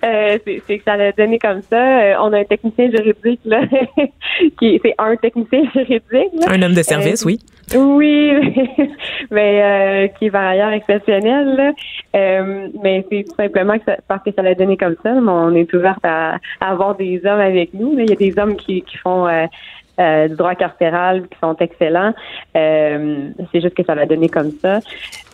Euh, 0.05 0.39
c'est, 0.45 0.79
que 0.79 0.85
ça 0.85 0.97
l'a 0.97 1.11
donné 1.11 1.41
comme 1.41 1.63
ça. 1.63 2.01
Euh, 2.01 2.15
on 2.21 2.33
a 2.33 2.39
un 2.39 2.45
technicien 2.45 2.89
juridique 2.91 3.41
là, 3.45 3.63
qui 4.61 4.81
c'est 4.83 4.95
un 4.99 5.17
technicien 5.17 5.65
juridique. 5.75 6.03
Là. 6.13 6.53
Un 6.53 6.63
homme 6.63 6.75
de 6.75 6.83
service, 6.83 7.25
oui. 7.25 7.41
Euh, 7.75 7.79
oui, 7.79 8.33
mais 9.33 9.63
euh, 9.63 10.09
qui 10.17 10.27
est 10.27 10.31
par 10.31 10.47
ailleurs 10.47 10.71
exceptionnel. 10.71 11.57
Là. 11.57 11.73
mais 12.83 13.05
c'est 13.11 13.25
tout 13.25 13.35
simplement 13.35 13.79
que 13.79 13.91
parce 14.07 14.23
que 14.23 14.31
ça 14.31 14.43
l'a 14.43 14.55
donné 14.55 14.77
comme 14.77 14.97
ça. 15.03 15.13
Mais 15.13 15.31
on 15.31 15.55
est 15.57 15.73
ouvert 15.75 15.99
à, 16.05 16.39
avoir 16.61 16.95
des 16.95 17.21
hommes 17.27 17.41
avec 17.41 17.75
nous. 17.75 17.99
Il 17.99 18.09
y 18.09 18.13
a 18.13 18.17
des 18.17 18.39
hommes 18.39 18.55
qui, 18.55 18.83
qui 18.83 18.97
font 18.99 19.27
euh, 19.99 20.29
du 20.29 20.37
droit 20.37 20.55
carcéral 20.55 21.29
qui 21.29 21.39
sont 21.41 21.57
excellents. 21.57 22.15
Euh, 22.57 23.31
c'est 23.53 23.61
juste 23.61 23.75
que 23.75 23.85
ça 23.85 23.95
l'a 23.95 24.07
donné 24.07 24.29
comme 24.29 24.53
ça. 24.63 24.81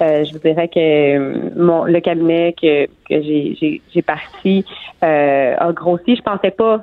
Euh, 0.01 0.25
je 0.25 0.33
vous 0.33 0.39
dirais 0.39 0.69
que 0.69 1.59
mon 1.59 1.85
le 1.85 2.01
cabinet 2.01 2.55
que, 2.61 2.87
que 2.87 3.23
j'ai, 3.23 4.03
parti 4.03 4.65
a 5.03 5.73
grossi. 5.73 6.17
Je 6.17 6.23
pensais 6.23 6.51
pas 6.51 6.83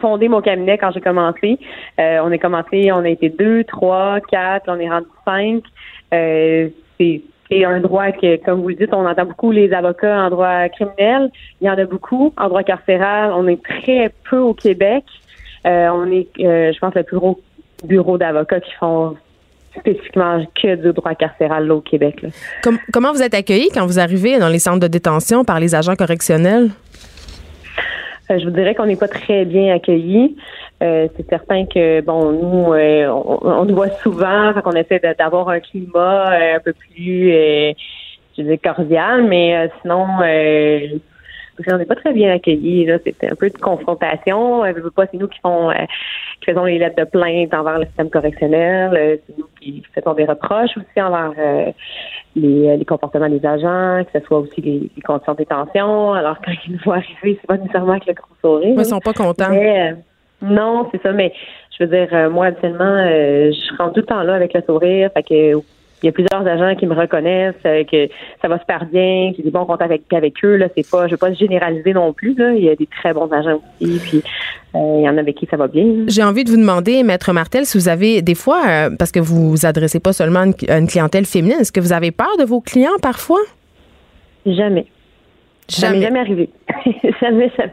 fonder 0.00 0.28
mon 0.28 0.40
cabinet 0.40 0.78
quand 0.78 0.90
j'ai 0.92 1.00
commencé. 1.00 1.58
on 1.98 2.32
a 2.32 2.38
commencé, 2.38 2.90
on 2.92 3.04
a 3.04 3.08
été 3.08 3.28
deux, 3.28 3.64
trois, 3.64 4.20
quatre, 4.20 4.64
on 4.68 4.78
est 4.78 4.88
rendu 4.88 5.06
cinq. 5.24 5.62
c'est 6.10 7.22
c'est 7.50 7.64
un 7.64 7.80
droit 7.80 8.12
que, 8.12 8.36
comme 8.44 8.60
vous 8.60 8.68
le 8.68 8.74
dites, 8.74 8.92
on 8.92 9.06
entend 9.06 9.24
beaucoup 9.24 9.52
les 9.52 9.72
avocats 9.72 10.20
en 10.20 10.28
droit 10.28 10.68
criminel. 10.68 11.30
Il 11.60 11.66
y 11.66 11.70
en 11.70 11.78
a 11.78 11.84
beaucoup. 11.86 12.34
En 12.36 12.48
droit 12.48 12.62
carcéral, 12.62 13.32
on 13.34 13.46
est 13.46 13.62
très 13.62 14.12
peu 14.28 14.38
au 14.38 14.52
Québec. 14.52 15.04
Euh, 15.66 15.88
on 15.88 16.10
est, 16.10 16.28
euh, 16.40 16.72
je 16.72 16.78
pense, 16.78 16.94
le 16.94 17.02
plus 17.02 17.16
gros 17.16 17.40
bureau 17.84 18.18
d'avocats 18.18 18.60
qui 18.60 18.72
font 18.78 19.16
spécifiquement 19.78 20.44
que 20.60 20.74
du 20.76 20.92
droit 20.92 21.14
carcéral 21.14 21.70
au 21.70 21.80
Québec. 21.80 22.24
comment 22.92 23.12
vous 23.12 23.22
êtes 23.22 23.34
accueillis 23.34 23.68
quand 23.72 23.86
vous 23.86 24.00
arrivez 24.00 24.38
dans 24.38 24.48
les 24.48 24.58
centres 24.58 24.80
de 24.80 24.88
détention 24.88 25.44
par 25.44 25.60
les 25.60 25.74
agents 25.74 25.94
correctionnels? 25.94 26.70
Euh, 28.30 28.38
je 28.38 28.44
vous 28.44 28.50
dirais 28.50 28.74
qu'on 28.74 28.86
n'est 28.86 28.96
pas 28.96 29.08
très 29.08 29.44
bien 29.44 29.74
accueillis. 29.74 30.36
c'est 30.80 31.28
certain 31.28 31.66
que 31.66 32.00
bon, 32.00 32.32
nous, 32.32 32.74
on, 33.42 33.64
nous 33.64 33.74
voit 33.74 33.90
souvent, 34.02 34.52
qu'on 34.64 34.72
essaie 34.72 35.00
d'avoir 35.18 35.48
un 35.48 35.60
climat 35.60 36.30
un 36.56 36.60
peu 36.60 36.72
plus, 36.72 37.30
je 38.36 38.42
veux 38.42 38.56
cordial, 38.56 39.24
mais 39.24 39.70
sinon, 39.82 40.06
on 41.66 41.78
n'est 41.78 41.84
pas 41.84 41.96
très 41.96 42.12
bien 42.12 42.32
accueillis. 42.32 42.86
Là, 42.86 42.98
c'est 43.04 43.24
un 43.24 43.34
peu 43.34 43.50
de 43.50 43.58
confrontation. 43.58 44.64
Euh, 44.64 44.72
pas, 44.94 45.06
c'est 45.10 45.18
nous 45.18 45.28
qui 45.28 45.38
font, 45.40 45.70
euh, 45.70 45.74
qui 46.40 46.50
faisons 46.50 46.64
les 46.64 46.78
lettres 46.78 46.96
de 46.96 47.04
plainte 47.04 47.52
envers 47.54 47.78
le 47.78 47.86
système 47.86 48.10
correctionnel. 48.10 48.92
Euh, 48.94 49.16
c'est 49.26 49.38
nous 49.38 49.48
qui 49.60 49.82
faisons 49.94 50.14
des 50.14 50.24
reproches 50.24 50.76
aussi 50.76 51.02
envers 51.02 51.32
les, 52.36 52.84
comportements 52.86 53.28
des 53.28 53.44
agents, 53.44 54.04
que 54.04 54.18
ce 54.18 54.24
soit 54.26 54.38
aussi 54.38 54.60
les, 54.60 54.90
conditions 55.04 55.32
de 55.32 55.38
détention. 55.38 56.12
Alors 56.12 56.36
quand 56.44 56.52
ils 56.66 56.72
nous 56.72 56.80
voient 56.84 56.96
arriver, 56.96 57.38
c'est 57.40 57.46
pas 57.46 57.56
nécessairement 57.56 57.92
avec 57.92 58.06
le 58.06 58.14
gros 58.14 58.34
sourire. 58.40 58.74
ils 58.78 58.84
sont 58.84 59.00
pas 59.00 59.12
contents. 59.12 59.50
non, 60.40 60.88
c'est 60.92 61.02
ça. 61.02 61.12
Mais 61.12 61.32
je 61.76 61.84
veux 61.84 61.90
dire, 61.90 62.30
moi, 62.30 62.46
habituellement, 62.46 63.04
je 63.04 63.76
rentre 63.76 63.94
tout 63.94 64.00
le 64.00 64.06
temps 64.06 64.22
là 64.22 64.34
avec 64.34 64.54
le 64.54 64.62
sourire. 64.62 65.10
Fait 65.14 65.22
que 65.22 65.58
il 66.02 66.06
y 66.06 66.08
a 66.08 66.12
plusieurs 66.12 66.46
agents 66.46 66.76
qui 66.76 66.86
me 66.86 66.94
reconnaissent, 66.94 67.54
euh, 67.66 67.84
que 67.84 68.08
ça 68.40 68.48
va 68.48 68.58
super 68.58 68.84
bien, 68.86 69.32
j'ai 69.36 69.42
des 69.42 69.50
bons 69.50 69.64
contacts 69.64 69.90
avec, 69.90 70.12
avec 70.12 70.34
eux. 70.44 70.56
Là, 70.56 70.68
c'est 70.76 70.88
pas, 70.88 71.06
je 71.06 71.12
veux 71.12 71.16
pas 71.16 71.32
généraliser 71.32 71.92
non 71.92 72.12
plus. 72.12 72.34
Là. 72.34 72.52
Il 72.54 72.64
y 72.64 72.68
a 72.68 72.76
des 72.76 72.86
très 72.86 73.12
bons 73.12 73.30
agents 73.32 73.60
aussi, 73.80 73.98
puis 73.98 74.22
euh, 74.74 74.96
il 74.98 75.04
y 75.04 75.08
en 75.08 75.16
a 75.16 75.20
avec 75.20 75.36
qui 75.36 75.46
ça 75.46 75.56
va 75.56 75.66
bien. 75.66 75.84
J'ai 76.06 76.22
envie 76.22 76.44
de 76.44 76.50
vous 76.50 76.56
demander, 76.56 77.02
Maître 77.02 77.32
Martel, 77.32 77.66
si 77.66 77.78
vous 77.78 77.88
avez 77.88 78.22
des 78.22 78.34
fois, 78.34 78.62
euh, 78.68 78.90
parce 78.96 79.10
que 79.10 79.20
vous 79.20 79.50
vous 79.50 79.66
adressez 79.66 80.00
pas 80.00 80.12
seulement 80.12 80.40
à 80.40 80.78
une, 80.78 80.86
clientèle 80.86 81.26
féminine, 81.26 81.58
est-ce 81.60 81.72
que 81.72 81.80
vous 81.80 81.92
avez 81.92 82.12
peur 82.12 82.36
de 82.38 82.44
vos 82.44 82.60
clients 82.60 82.98
parfois? 83.02 83.40
Jamais. 84.46 84.86
Jamais, 85.68 86.00
jamais 86.00 86.20
arrivé. 86.20 86.50
jamais, 87.20 87.50
jamais. 87.56 87.72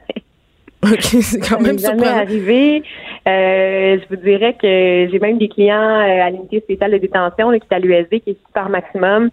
OK, 0.84 1.00
c'est 1.22 1.40
quand 1.40 1.62
même 1.62 1.80
jamais 1.80 2.08
arrivé. 2.08 2.84
Euh, 3.28 3.98
je 4.00 4.16
vous 4.16 4.22
dirais 4.22 4.54
que 4.54 5.10
j'ai 5.12 5.20
même 5.20 5.40
des 5.40 5.48
clients 5.48 6.00
euh, 6.00 6.22
à 6.22 6.30
l'unité 6.30 6.60
spéciale 6.60 6.92
de 6.92 6.98
détention 6.98 7.50
qui 7.52 7.68
est 7.70 7.74
à 7.74 7.80
l'USD, 7.80 8.22
qui 8.22 8.32
est 8.32 8.46
super 8.46 8.70
maximum, 8.70 9.32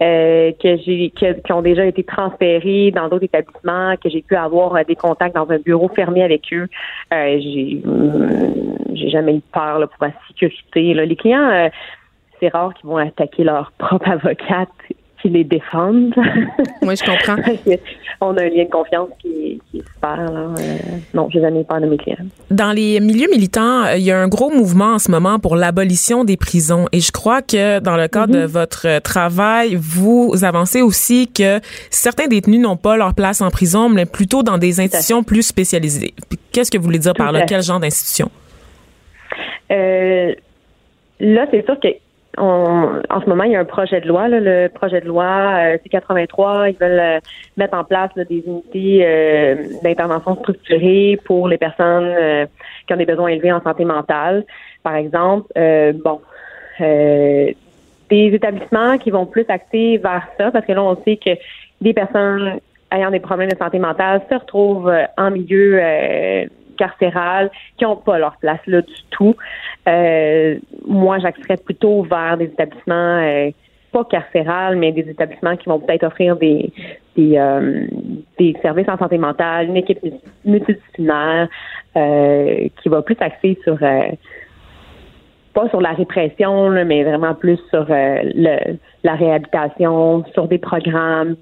euh, 0.00 0.52
que 0.62 0.76
j'ai 0.76 1.10
qui, 1.10 1.52
ont 1.52 1.62
déjà 1.62 1.84
été 1.86 2.04
transférés 2.04 2.92
dans 2.92 3.08
d'autres 3.08 3.24
établissements, 3.24 3.96
que 3.96 4.08
j'ai 4.10 4.22
pu 4.22 4.36
avoir 4.36 4.84
des 4.84 4.94
contacts 4.94 5.34
dans 5.34 5.50
un 5.50 5.58
bureau 5.58 5.88
fermé 5.88 6.22
avec 6.22 6.42
eux. 6.52 6.68
j'ai 7.10 7.82
j'ai 8.94 9.08
jamais 9.10 9.36
eu 9.36 9.42
peur 9.52 9.80
là, 9.80 9.88
pour 9.88 10.06
la 10.06 10.12
sécurité. 10.28 10.94
Là. 10.94 11.04
Les 11.04 11.16
clients, 11.16 11.68
c'est 12.38 12.48
rare 12.48 12.74
qu'ils 12.74 12.88
vont 12.88 12.96
attaquer 12.96 13.42
leur 13.42 13.72
propre 13.72 14.08
avocate 14.10 14.68
qui 15.20 15.28
les 15.28 15.44
défendent. 15.44 16.14
Oui, 16.82 16.94
je 16.96 17.04
comprends. 17.04 17.36
on 18.20 18.36
a 18.36 18.42
un 18.42 18.48
lien 18.48 18.64
de 18.64 18.70
confiance 18.70 19.08
qui, 19.20 19.28
est 19.28 19.58
super. 19.72 20.18
Euh, 20.18 20.54
non, 21.14 21.28
j'ai 21.32 21.40
jamais 21.40 21.64
peur 21.64 21.80
de 21.80 21.86
mes 21.86 21.96
clients. 21.96 22.16
Dans 22.50 22.72
les 22.72 23.00
milieux 23.00 23.28
militants, 23.30 23.84
euh, 23.84 23.96
il 23.96 24.04
y 24.04 24.12
a 24.12 24.18
un 24.18 24.28
gros 24.28 24.50
mouvement 24.50 24.94
en 24.94 24.98
ce 24.98 25.10
moment 25.10 25.38
pour 25.38 25.56
l'abolition 25.56 26.24
des 26.24 26.36
prisons. 26.36 26.86
Et 26.92 27.00
je 27.00 27.12
crois 27.12 27.42
que 27.42 27.80
dans 27.80 27.96
le 27.96 28.08
cadre 28.08 28.34
de 28.34 28.40
mhm. 28.40 28.46
votre 28.46 29.00
travail, 29.00 29.76
vous 29.78 30.32
avancez 30.42 30.82
aussi 30.82 31.28
que 31.28 31.60
certains 31.90 32.28
détenus 32.28 32.60
n'ont 32.60 32.76
pas 32.76 32.96
leur 32.96 33.14
place 33.14 33.40
en 33.40 33.50
prison, 33.50 33.88
mais 33.88 34.06
plutôt 34.06 34.42
dans 34.42 34.58
des 34.58 34.80
institutions 34.80 35.22
plus 35.22 35.42
spécialisées. 35.42 36.14
Qu'est-ce 36.52 36.70
que 36.70 36.78
vous 36.78 36.84
voulez 36.84 36.98
dire 36.98 37.14
par 37.14 37.32
là? 37.32 37.42
Quel 37.46 37.62
genre 37.62 37.80
d'institution? 37.80 38.30
Euh, 39.70 40.32
là, 41.20 41.46
c'est 41.50 41.64
sûr 41.64 41.78
que 41.80 41.88
en 42.38 43.20
ce 43.22 43.28
moment, 43.28 43.44
il 43.44 43.52
y 43.52 43.56
a 43.56 43.60
un 43.60 43.64
projet 43.64 44.00
de 44.00 44.08
loi, 44.08 44.28
le 44.28 44.68
projet 44.68 45.00
de 45.00 45.06
loi 45.06 45.24
euh, 45.24 45.78
C83. 45.78 46.70
Ils 46.70 46.76
veulent 46.78 47.00
euh, 47.00 47.20
mettre 47.56 47.76
en 47.76 47.84
place 47.84 48.10
des 48.14 48.44
unités 48.46 49.00
euh, 49.02 49.54
d'intervention 49.82 50.36
structurée 50.36 51.18
pour 51.24 51.48
les 51.48 51.58
personnes 51.58 52.14
qui 52.86 52.92
ont 52.92 52.96
des 52.96 53.06
besoins 53.06 53.28
élevés 53.28 53.52
en 53.52 53.62
santé 53.62 53.84
mentale, 53.84 54.44
par 54.82 54.96
exemple. 54.96 55.52
bon, 56.04 56.20
des 56.78 57.54
établissements 58.10 58.98
qui 58.98 59.10
vont 59.10 59.26
plus 59.26 59.46
axer 59.48 59.98
vers 59.98 60.28
ça, 60.38 60.50
parce 60.50 60.64
que 60.66 60.72
là, 60.72 60.82
on 60.82 60.96
sait 61.02 61.16
que 61.16 61.30
des 61.80 61.92
personnes 61.92 62.60
ayant 62.92 63.10
des 63.10 63.20
problèmes 63.20 63.50
de 63.50 63.56
santé 63.56 63.78
mentale 63.78 64.22
se 64.30 64.34
retrouvent 64.34 64.92
en 65.16 65.30
milieu 65.30 65.80
carcérales 66.76 67.50
qui 67.76 67.84
n'ont 67.84 67.96
pas 67.96 68.18
leur 68.18 68.36
place 68.36 68.60
là 68.66 68.82
du 68.82 68.94
tout. 69.10 69.34
Euh, 69.88 70.56
moi, 70.86 71.18
j'axerais 71.18 71.56
plutôt 71.56 72.02
vers 72.02 72.36
des 72.36 72.46
établissements 72.46 73.18
euh, 73.22 73.50
pas 73.92 74.04
carcérales, 74.04 74.76
mais 74.76 74.92
des 74.92 75.08
établissements 75.08 75.56
qui 75.56 75.68
vont 75.68 75.80
peut-être 75.80 76.04
offrir 76.04 76.36
des 76.36 76.72
des, 77.16 77.38
euh, 77.38 77.86
des, 78.38 78.54
services 78.60 78.88
en 78.88 78.98
santé 78.98 79.16
mentale, 79.16 79.68
une 79.68 79.78
équipe 79.78 80.00
multidisciplinaire 80.44 81.48
qui 81.94 82.88
va 82.90 83.00
plus 83.00 83.16
axer 83.20 83.58
sur 83.64 83.78
pas 85.54 85.68
sur 85.70 85.80
la 85.80 85.92
répression, 85.92 86.68
mais 86.84 87.04
vraiment 87.04 87.34
plus 87.34 87.58
sur 87.70 87.86
le, 87.88 88.76
la 89.02 89.14
réhabilitation, 89.14 90.22
sur 90.34 90.46
des 90.46 90.58
programmes 90.58 91.36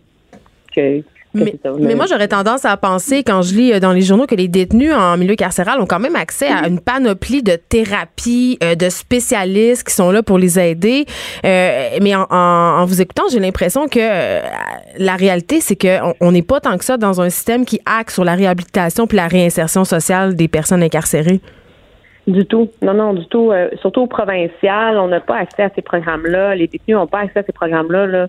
que, 0.77 1.03
mais, 1.35 1.95
moi, 1.95 2.07
j'aurais 2.09 2.29
tendance 2.29 2.65
à 2.65 2.77
penser, 2.77 3.25
quand 3.25 3.43
je 3.43 3.55
lis 3.55 3.73
euh, 3.73 3.81
dans 3.81 3.93
les 3.93 4.03
journaux, 4.03 4.27
que 4.27 4.35
les 4.35 4.49
détenus 4.49 4.93
en 4.95 5.17
milieu 5.17 5.35
carcéral 5.35 5.81
ont 5.81 5.87
quand 5.87 5.99
même 5.99 6.17
accès 6.17 6.47
à 6.47 6.69
une 6.69 6.81
panoplie 6.81 7.43
de 7.43 7.57
thérapies, 7.57 8.59
euh, 8.63 8.75
de 8.75 8.89
spécialistes 8.89 9.87
qui 9.87 9.95
sont 9.95 10.11
là 10.11 10.23
pour 10.23 10.39
les 10.39 10.59
aider. 10.59 11.07
Euh, 11.45 11.89
mais 12.01 12.15
en, 12.15 12.85
vous 12.87 13.03
écoutant, 13.03 13.25
j'ai 13.31 13.41
l'impression 13.41 13.89
que 13.89 13.99
la 14.99 15.17
réalité, 15.17 15.61
c'est 15.61 15.77
qu'on 15.77 16.33
n'est 16.33 16.43
pas 16.43 16.61
tant 16.61 16.79
que 16.79 16.85
ça 16.85 16.97
dans 16.97 17.21
un 17.21 17.31
système 17.31 17.65
qui 17.65 17.81
axe 17.85 18.15
sur 18.15 18.25
la 18.25 18.35
réhabilitation 18.35 19.07
puis 19.07 19.17
la 19.17 19.27
réinsertion 19.27 19.85
sociale 19.85 20.37
des 20.37 20.49
personnes 20.49 20.83
incarcérées. 20.83 21.41
Du 22.27 22.47
tout. 22.47 22.71
Non, 22.81 22.95
non, 22.95 23.13
du 23.13 23.27
tout. 23.27 23.53
surtout 23.81 24.03
au 24.03 24.07
provincial, 24.07 24.97
on 24.99 25.09
n'a 25.09 25.21
pas 25.21 25.37
accès 25.37 25.65
à 25.65 25.71
ces 25.75 25.83
programmes-là. 25.83 26.55
Les 26.55 26.69
détenus 26.69 26.97
n'ont 26.97 27.07
pas 27.07 27.21
accès 27.21 27.41
à 27.41 27.43
ces 27.43 27.53
programmes-là. 27.53 28.07
Là 28.07 28.29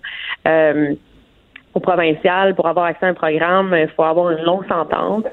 au 1.76 1.80
provincial, 1.80 2.54
pour 2.54 2.66
avoir 2.66 2.86
accès 2.86 3.04
à 3.04 3.10
un 3.10 3.14
programme, 3.14 3.76
il 3.78 3.88
faut 3.88 4.02
avoir 4.02 4.30
une 4.30 4.42
longue 4.44 4.66
sentence. 4.66 5.24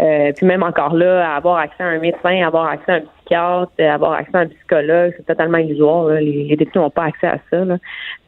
Euh, 0.00 0.32
puis 0.34 0.46
même 0.46 0.62
encore 0.62 0.94
là, 0.94 1.34
avoir 1.36 1.58
accès 1.58 1.82
à 1.82 1.88
un 1.88 1.98
médecin, 1.98 2.42
avoir 2.46 2.68
accès 2.68 2.92
à 2.92 2.94
un 2.94 3.00
psychiatre, 3.00 3.72
avoir 3.78 4.12
accès 4.12 4.34
à 4.34 4.40
un 4.40 4.46
psychologue, 4.46 5.12
c'est 5.18 5.26
totalement 5.26 5.58
illusoire. 5.58 6.08
Les, 6.14 6.44
les 6.44 6.56
détenus 6.56 6.76
n'ont 6.76 6.88
pas 6.88 7.04
accès 7.04 7.26
à 7.26 7.38
ça. 7.50 7.64
Là. 7.66 7.76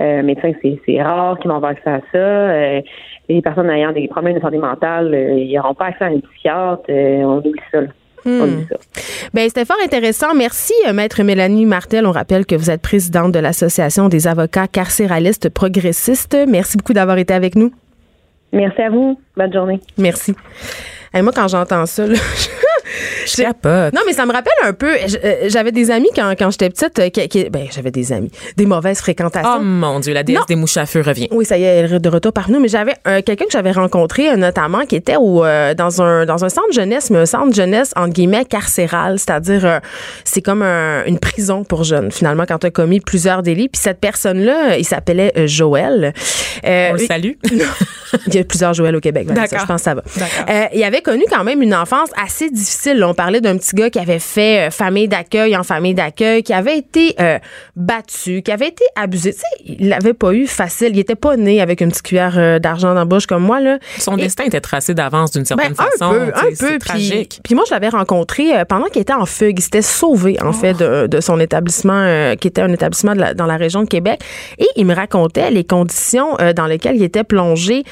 Euh, 0.02 0.22
médecins, 0.22 0.52
c'est, 0.60 1.02
rare 1.02 1.38
qu'ils 1.38 1.50
vont 1.50 1.56
avoir 1.56 1.72
accès 1.72 1.88
à 1.90 2.00
ça. 2.12 2.18
Euh, 2.18 2.82
les 3.30 3.40
personnes 3.40 3.70
ayant 3.70 3.92
des 3.92 4.06
problèmes 4.08 4.34
de 4.34 4.40
santé 4.40 4.58
mentale, 4.58 5.14
ils 5.14 5.54
n'auront 5.56 5.74
pas 5.74 5.86
accès 5.86 6.04
à 6.04 6.08
un 6.08 6.20
psychiatre. 6.20 6.84
On 6.90 7.38
oublie 7.38 7.54
ça. 7.70 7.80
Ça. 8.24 8.76
Ben, 9.34 9.48
c'était 9.48 9.64
fort 9.64 9.76
intéressant. 9.84 10.34
Merci, 10.34 10.72
euh, 10.86 10.92
Maître 10.92 11.22
Mélanie 11.22 11.66
Martel. 11.66 12.06
On 12.06 12.12
rappelle 12.12 12.46
que 12.46 12.54
vous 12.54 12.70
êtes 12.70 12.82
présidente 12.82 13.32
de 13.32 13.38
l'Association 13.38 14.08
des 14.08 14.26
avocats 14.26 14.68
carcéralistes 14.68 15.48
progressistes. 15.48 16.36
Merci 16.48 16.76
beaucoup 16.76 16.92
d'avoir 16.92 17.18
été 17.18 17.34
avec 17.34 17.56
nous. 17.56 17.72
Merci 18.52 18.82
à 18.82 18.90
vous. 18.90 19.18
Bonne 19.36 19.52
journée. 19.52 19.80
Merci. 19.98 20.34
Et 21.14 21.22
moi, 21.22 21.32
quand 21.34 21.48
j'entends 21.48 21.86
ça, 21.86 22.06
là, 22.06 22.14
Je 22.36 22.61
capote. 23.36 23.92
Non, 23.94 24.00
mais 24.06 24.12
ça 24.12 24.26
me 24.26 24.32
rappelle 24.32 24.52
un 24.64 24.72
peu. 24.72 24.92
euh, 24.94 25.36
J'avais 25.48 25.72
des 25.72 25.90
amis 25.90 26.08
quand, 26.14 26.32
quand 26.38 26.50
j'étais 26.50 26.70
petite. 26.70 26.98
euh, 26.98 27.08
qui, 27.08 27.28
qui- 27.28 27.50
ben, 27.50 27.66
j'avais 27.74 27.90
des 27.90 28.12
amis. 28.12 28.30
Des 28.56 28.66
mauvaises 28.66 28.98
fréquentations. 28.98 29.56
Oh 29.56 29.60
mon 29.62 30.00
Dieu, 30.00 30.12
la 30.14 30.22
déesse 30.22 30.38
Non. 30.40 30.44
des 30.48 30.56
mouches 30.56 30.76
à 30.76 30.86
feu 30.86 31.02
revient. 31.04 31.28
Oui, 31.30 31.44
ça 31.44 31.56
y 31.58 31.62
est, 31.64 31.66
elle 31.66 31.92
est 31.94 31.98
de 31.98 32.08
retour 32.08 32.32
parmi 32.32 32.54
nous. 32.54 32.60
Mais 32.60 32.68
j'avais 32.68 32.94
euh, 33.06 33.20
quelqu'un 33.22 33.44
que 33.46 33.52
j'avais 33.52 33.72
rencontré 33.72 34.30
euh, 34.30 34.36
notamment 34.36 34.84
qui 34.86 34.96
était 34.96 35.16
au, 35.16 35.44
euh, 35.44 35.74
dans, 35.74 36.02
un, 36.02 36.26
dans 36.26 36.44
un 36.44 36.48
centre 36.48 36.72
jeunesse, 36.72 37.10
mais 37.10 37.18
un 37.18 37.26
centre 37.26 37.54
jeunesse, 37.54 37.92
entre 37.96 38.12
guillemets, 38.12 38.44
carcéral. 38.44 39.18
C'est-à-dire, 39.18 39.64
euh, 39.64 39.78
c'est 40.24 40.42
comme 40.42 40.62
un- 40.62 41.04
une 41.06 41.18
prison 41.18 41.64
pour 41.64 41.84
jeunes, 41.84 42.10
finalement, 42.12 42.44
quand 42.46 42.58
tu 42.58 42.66
as 42.66 42.70
commis 42.70 43.00
plusieurs 43.00 43.42
délits. 43.42 43.68
Puis 43.68 43.80
cette 43.82 44.00
personne-là, 44.00 44.76
il 44.78 44.84
s'appelait 44.84 45.32
Joël. 45.46 46.12
On 46.64 46.92
le 46.94 46.98
salue. 46.98 47.32
il 48.26 48.34
y 48.34 48.38
a 48.38 48.44
plusieurs 48.44 48.74
Joël 48.74 48.94
au 48.96 49.00
Québec. 49.00 49.26
D'accord. 49.26 49.60
Je 49.60 49.66
pense 49.66 49.76
que 49.80 49.84
ça 49.84 49.94
va. 49.94 50.02
Euh, 50.48 50.64
il 50.74 50.82
avait 50.84 51.02
connu 51.02 51.24
quand 51.30 51.44
même 51.44 51.62
une 51.62 51.74
enfance 51.74 52.10
assez 52.22 52.50
difficile. 52.50 53.02
On 53.04 53.14
parlait 53.14 53.40
d'un 53.40 53.56
petit 53.56 53.74
gars 53.74 53.90
qui 53.90 53.98
avait 53.98 54.18
fait 54.18 54.68
euh, 54.68 54.70
famille 54.70 55.08
d'accueil 55.08 55.56
en 55.56 55.62
famille 55.62 55.94
d'accueil, 55.94 56.42
qui 56.42 56.52
avait 56.52 56.78
été 56.78 57.14
euh, 57.20 57.38
battu, 57.76 58.42
qui 58.42 58.52
avait 58.52 58.68
été 58.68 58.84
abusé. 58.96 59.32
Tu 59.32 59.38
sais, 59.40 59.46
il 59.80 59.88
l'avait 59.88 60.14
pas 60.14 60.32
eu 60.32 60.46
facile. 60.46 60.90
Il 60.92 60.98
était 60.98 61.14
pas 61.14 61.36
né 61.36 61.60
avec 61.60 61.80
une 61.80 61.88
petite 61.90 62.02
cuillère 62.02 62.34
euh, 62.36 62.58
d'argent 62.58 62.88
dans 62.88 63.00
la 63.00 63.04
bouche 63.04 63.26
comme 63.26 63.42
moi. 63.42 63.60
Là. 63.60 63.78
Son 63.98 64.16
Et- 64.16 64.22
destin 64.22 64.44
était 64.44 64.60
tracé 64.60 64.94
d'avance 64.94 65.30
d'une 65.32 65.44
certaine 65.44 65.72
ben, 65.72 65.84
façon. 65.90 66.12
un 66.12 66.26
peu, 66.26 66.32
un 66.34 66.50
peu. 66.58 66.78
Puis, 66.78 66.78
tragique. 66.78 67.40
puis 67.42 67.54
moi, 67.54 67.64
je 67.66 67.74
l'avais 67.74 67.88
rencontré 67.88 68.56
euh, 68.56 68.64
pendant 68.64 68.86
qu'il 68.86 69.02
était 69.02 69.12
en 69.12 69.26
fugue. 69.26 69.58
Il 69.58 69.62
s'était 69.62 69.82
sauvé, 69.82 70.36
en 70.42 70.52
fait, 70.52 70.74
de, 70.74 71.06
de 71.06 71.20
son 71.20 71.40
établissement, 71.40 72.34
qui 72.40 72.48
était 72.48 72.62
un 72.62 72.72
établissement 72.72 73.14
de 73.14 73.20
la- 73.20 73.34
dans 73.34 73.46
la 73.46 73.56
région 73.56 73.82
de 73.82 73.88
Québec. 73.88 74.20
Et 74.58 74.66
il 74.76 74.86
me 74.86 74.94
racontait 74.94 75.50
les 75.50 75.64
conditions 75.64 76.36
dans 76.56 76.66
lesquelles 76.66 76.96
il 76.96 77.02
était 77.02 77.24
plongé, 77.24 77.84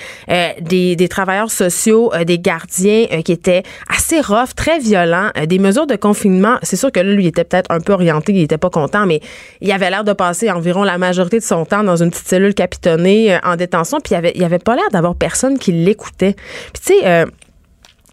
des, 0.60 0.96
des 0.96 1.08
travailleurs 1.08 1.50
sociaux, 1.50 2.12
euh, 2.14 2.24
des 2.24 2.38
gardiens 2.38 3.06
euh, 3.12 3.22
qui 3.22 3.32
étaient 3.32 3.62
assez 3.88 4.20
rough, 4.20 4.54
très 4.56 4.78
violents, 4.78 5.30
euh, 5.36 5.46
des 5.46 5.58
mesures 5.58 5.86
de 5.86 5.96
confinement. 5.96 6.56
C'est 6.62 6.76
sûr 6.76 6.92
que 6.92 7.00
là, 7.00 7.12
lui, 7.12 7.24
il 7.24 7.26
était 7.28 7.44
peut-être 7.44 7.70
un 7.70 7.80
peu 7.80 7.92
orienté, 7.92 8.32
il 8.32 8.42
était 8.42 8.58
pas 8.58 8.70
content, 8.70 9.06
mais 9.06 9.20
il 9.60 9.70
avait 9.72 9.90
l'air 9.90 10.04
de 10.04 10.12
passer 10.12 10.50
environ 10.50 10.84
la 10.84 10.98
majorité 10.98 11.38
de 11.38 11.44
son 11.44 11.64
temps 11.64 11.82
dans 11.82 12.02
une 12.02 12.10
petite 12.10 12.28
cellule 12.28 12.54
capitonnée 12.54 13.34
euh, 13.34 13.38
en 13.44 13.56
détention, 13.56 13.98
puis 14.00 14.14
il 14.14 14.16
avait, 14.16 14.32
il 14.34 14.44
avait 14.44 14.58
pas 14.58 14.76
l'air 14.76 14.88
d'avoir 14.92 15.14
personne 15.14 15.58
qui 15.58 15.72
l'écoutait. 15.72 16.34
Puis 16.72 16.82
tu 16.84 16.94
sais, 16.94 17.06
euh, 17.06 17.26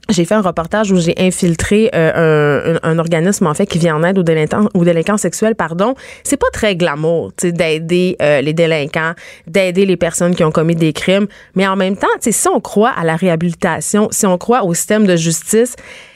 j'ai 0.10 0.26
fait 0.26 0.36
un 0.36 0.42
reportage 0.42 0.92
où 0.92 0.98
j'ai 0.98 1.16
infiltré 1.18 1.90
euh, 1.94 2.78
un, 2.84 2.92
un- 2.92 3.00
organisme 3.00 3.46
en 3.48 3.54
fait 3.54 3.66
qui 3.66 3.78
vient 3.78 3.96
en 3.96 4.04
aide 4.04 4.18
aux 4.18 4.24
délinquants, 4.24 4.70
aux 4.74 4.84
délinquants 4.86 5.18
sexuels. 5.18 5.56
Pardon, 5.56 5.96
c'est 6.24 6.38
pas 6.38 6.48
très 6.54 6.76
glamour, 6.76 7.32
d'aider 7.42 8.16
euh, 8.22 8.42
les 8.42 8.54
délinquants, 8.54 9.14
d'aider 9.48 9.86
les 9.86 9.98
personnes 9.98 10.36
qui 10.36 10.44
ont 10.44 10.52
commis 10.52 10.76
des 10.76 10.94
crimes, 10.94 11.28
mais 11.56 11.68
en 11.68 11.76
même 11.76 11.98
temps, 11.98 12.08
si 12.22 12.48
on 12.48 12.60
croit 12.60 12.92
à 12.98 13.04
la 13.04 13.16
réhabilitation, 13.16 14.08
si 14.12 14.26
on 14.26 14.38
croit 14.38 14.64
au 14.64 14.74
système 14.74 15.06
de 15.06 15.16
justice, 15.16 15.76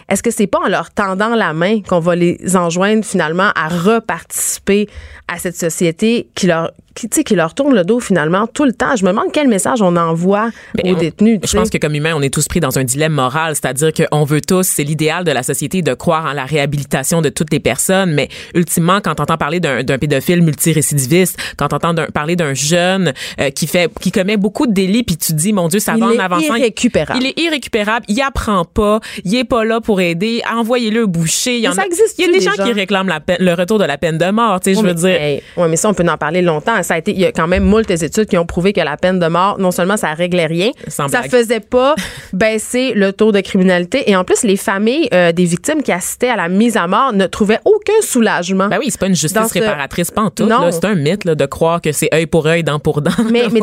est-ce 0.10 0.22
que 0.24 0.32
c'est 0.32 0.48
pas 0.48 0.60
en 0.60 0.68
leur 0.68 0.92
tendant 0.92 1.36
la 1.36 1.54
main 1.54 1.82
qu'on 1.82 2.00
va 2.00 2.16
les 2.16 2.58
enjoindre 2.58 3.06
finalement 3.06 3.52
à 3.56 3.70
reparticiper 3.70 4.90
à 5.28 5.38
cette 5.38 5.56
société 5.56 6.28
qui 6.36 6.48
leur 6.48 6.72
qui, 6.96 7.08
qui 7.10 7.36
leur 7.36 7.54
tourne 7.54 7.74
le 7.76 7.84
dos 7.84 8.00
finalement 8.00 8.48
tout 8.48 8.66
le 8.66 8.74
temps? 8.74 8.96
Je 8.96 9.04
me 9.06 9.10
demande 9.10 9.32
quel 9.34 9.48
message 9.48 9.82
on 9.82 9.96
envoie 9.96 10.50
aux 10.84 10.88
on- 10.90 10.94
détenus. 10.94 11.40
Je 11.44 11.58
pense 11.58 11.70
que 11.70 11.78
comme 11.78 11.96
humain, 11.96 12.14
on 12.16 12.22
est 12.22 12.34
tous 12.34 12.48
pris 12.48 12.60
dans 12.60 12.78
un 12.78 12.84
dilemme 12.84 13.14
moral, 13.14 13.56
c'est-à-dire 13.56 13.92
qu'on 13.94 14.24
veut 14.24 14.42
tous, 14.42 14.64
c'est 14.68 14.84
l'idéal 14.84 15.24
de 15.24 15.32
la 15.32 15.44
société 15.44 15.82
de 15.82 15.94
croire 15.94 16.26
en 16.26 16.34
la 16.34 16.46
réhabilitation 16.46 17.22
de 17.22 17.30
toutes 17.30 17.52
les 17.52 17.60
personnes, 17.60 18.14
mais 18.14 18.30
ultimement, 18.56 19.00
quand 19.04 19.20
on 19.20 19.24
entend 19.24 19.38
parler 19.38 19.60
d'un 19.60 19.84
pédophile 19.98 20.42
multirécidiviste, 20.42 21.38
quand 21.58 21.74
on 21.74 21.76
entend 21.78 21.96
parler 22.14 22.36
d'un 22.36 22.54
jeune 22.54 23.14
euh, 23.40 23.50
qui 23.50 23.68
fait, 23.68 23.90
qui 24.00 24.12
commet 24.12 24.38
beaucoup 24.38 24.68
de 24.68 24.74
délits, 24.74 25.04
puis 25.04 25.18
tu 25.18 25.32
te 25.34 25.38
dis, 25.38 25.54
mon 25.54 25.68
Dieu, 25.68 25.80
ça 25.80 25.94
Il 25.96 26.00
va 26.02 26.08
en 26.08 26.12
est 26.12 26.20
avançant. 26.20 26.56
irrécupérable. 26.56 27.20
Il 27.22 27.28
est 27.28 27.40
irrécupérable, 27.40 28.06
il 28.08 28.22
apprend 28.22 28.66
pas, 28.66 29.00
il 29.24 29.36
est 29.36 29.44
pas 29.44 29.64
là 29.64 29.82
pour 29.82 30.02
aider, 30.02 30.42
envoyez-le 30.52 31.06
boucher. 31.06 31.58
Il 31.58 31.62
y 31.64 31.68
en 31.68 31.74
ça 31.74 31.82
a, 31.82 31.86
existe-tu, 31.86 32.24
il 32.24 32.28
y 32.28 32.30
a 32.30 32.34
des 32.38 32.42
gens, 32.44 32.52
gens? 32.54 32.64
qui 32.66 32.74
réclament 32.74 33.08
la 33.10 33.20
peine- 33.20 33.38
le 33.40 33.54
retour 33.54 33.80
de 33.80 33.86
la 33.86 33.98
peine 33.98 34.18
de 34.18 34.30
mort, 34.32 34.60
tu 34.60 34.70
sais, 34.70 34.74
je 34.76 34.80
Oui, 34.86 34.94
veux 34.94 35.02
mais, 35.04 35.40
dire. 35.40 35.42
ouais, 35.64 35.70
mais 35.70 35.76
ça, 35.76 35.90
on 35.90 35.94
peut 35.94 36.06
en 36.08 36.18
parler 36.18 36.42
longtemps. 36.42 36.81
Ça 36.84 36.96
a 36.96 36.98
été, 36.98 37.12
il 37.12 37.20
y 37.20 37.26
a 37.26 37.32
quand 37.32 37.48
même 37.48 37.64
moult 37.64 37.90
études 37.90 38.26
qui 38.26 38.38
ont 38.38 38.46
prouvé 38.46 38.74
que 38.74 38.82
la 38.82 38.98
peine 38.98 39.20
de 39.20 39.28
mort, 39.28 39.58
non 39.60 39.72
seulement 39.72 39.98
ça 39.98 40.14
réglait 40.14 40.46
rien, 40.46 40.72
Sans 40.88 41.08
ça 41.08 41.20
blague. 41.22 41.32
faisait 41.32 41.60
pas 41.60 41.96
baisser 42.34 42.94
le 42.96 43.14
taux 43.14 43.32
de 43.32 43.40
criminalité. 43.42 44.10
Et 44.10 44.16
en 44.16 44.24
plus, 44.24 44.44
les 44.44 44.58
familles 44.58 45.08
euh, 45.14 45.32
des 45.32 45.46
victimes 45.46 45.84
qui 45.84 45.92
assistaient 45.92 46.30
à 46.30 46.36
la 46.36 46.50
mise 46.50 46.78
à 46.78 46.88
mort 46.88 47.14
ne 47.14 47.26
trouvaient 47.28 47.60
aucun 47.66 48.02
soulagement. 48.02 48.68
Ben 48.68 48.78
oui, 48.80 48.88
c'est 48.90 49.00
pas 49.00 49.08
une 49.08 49.16
justice 49.16 49.48
ce- 49.48 49.60
réparatrice, 49.60 50.12
pas 50.12 50.22
en 50.22 50.30
tout. 50.30 50.48
C'est 50.72 50.86
un 50.86 50.96
mythe 50.96 51.26
là, 51.26 51.36
de 51.36 51.46
croire 51.46 51.82
que 51.82 51.92
c'est 51.92 52.14
œil 52.14 52.26
pour 52.28 52.46
œil, 52.48 52.64
dent 52.64 52.80
pour 52.80 53.02
dent. 53.02 53.12
Mais, 53.32 53.44
mais 53.52 53.60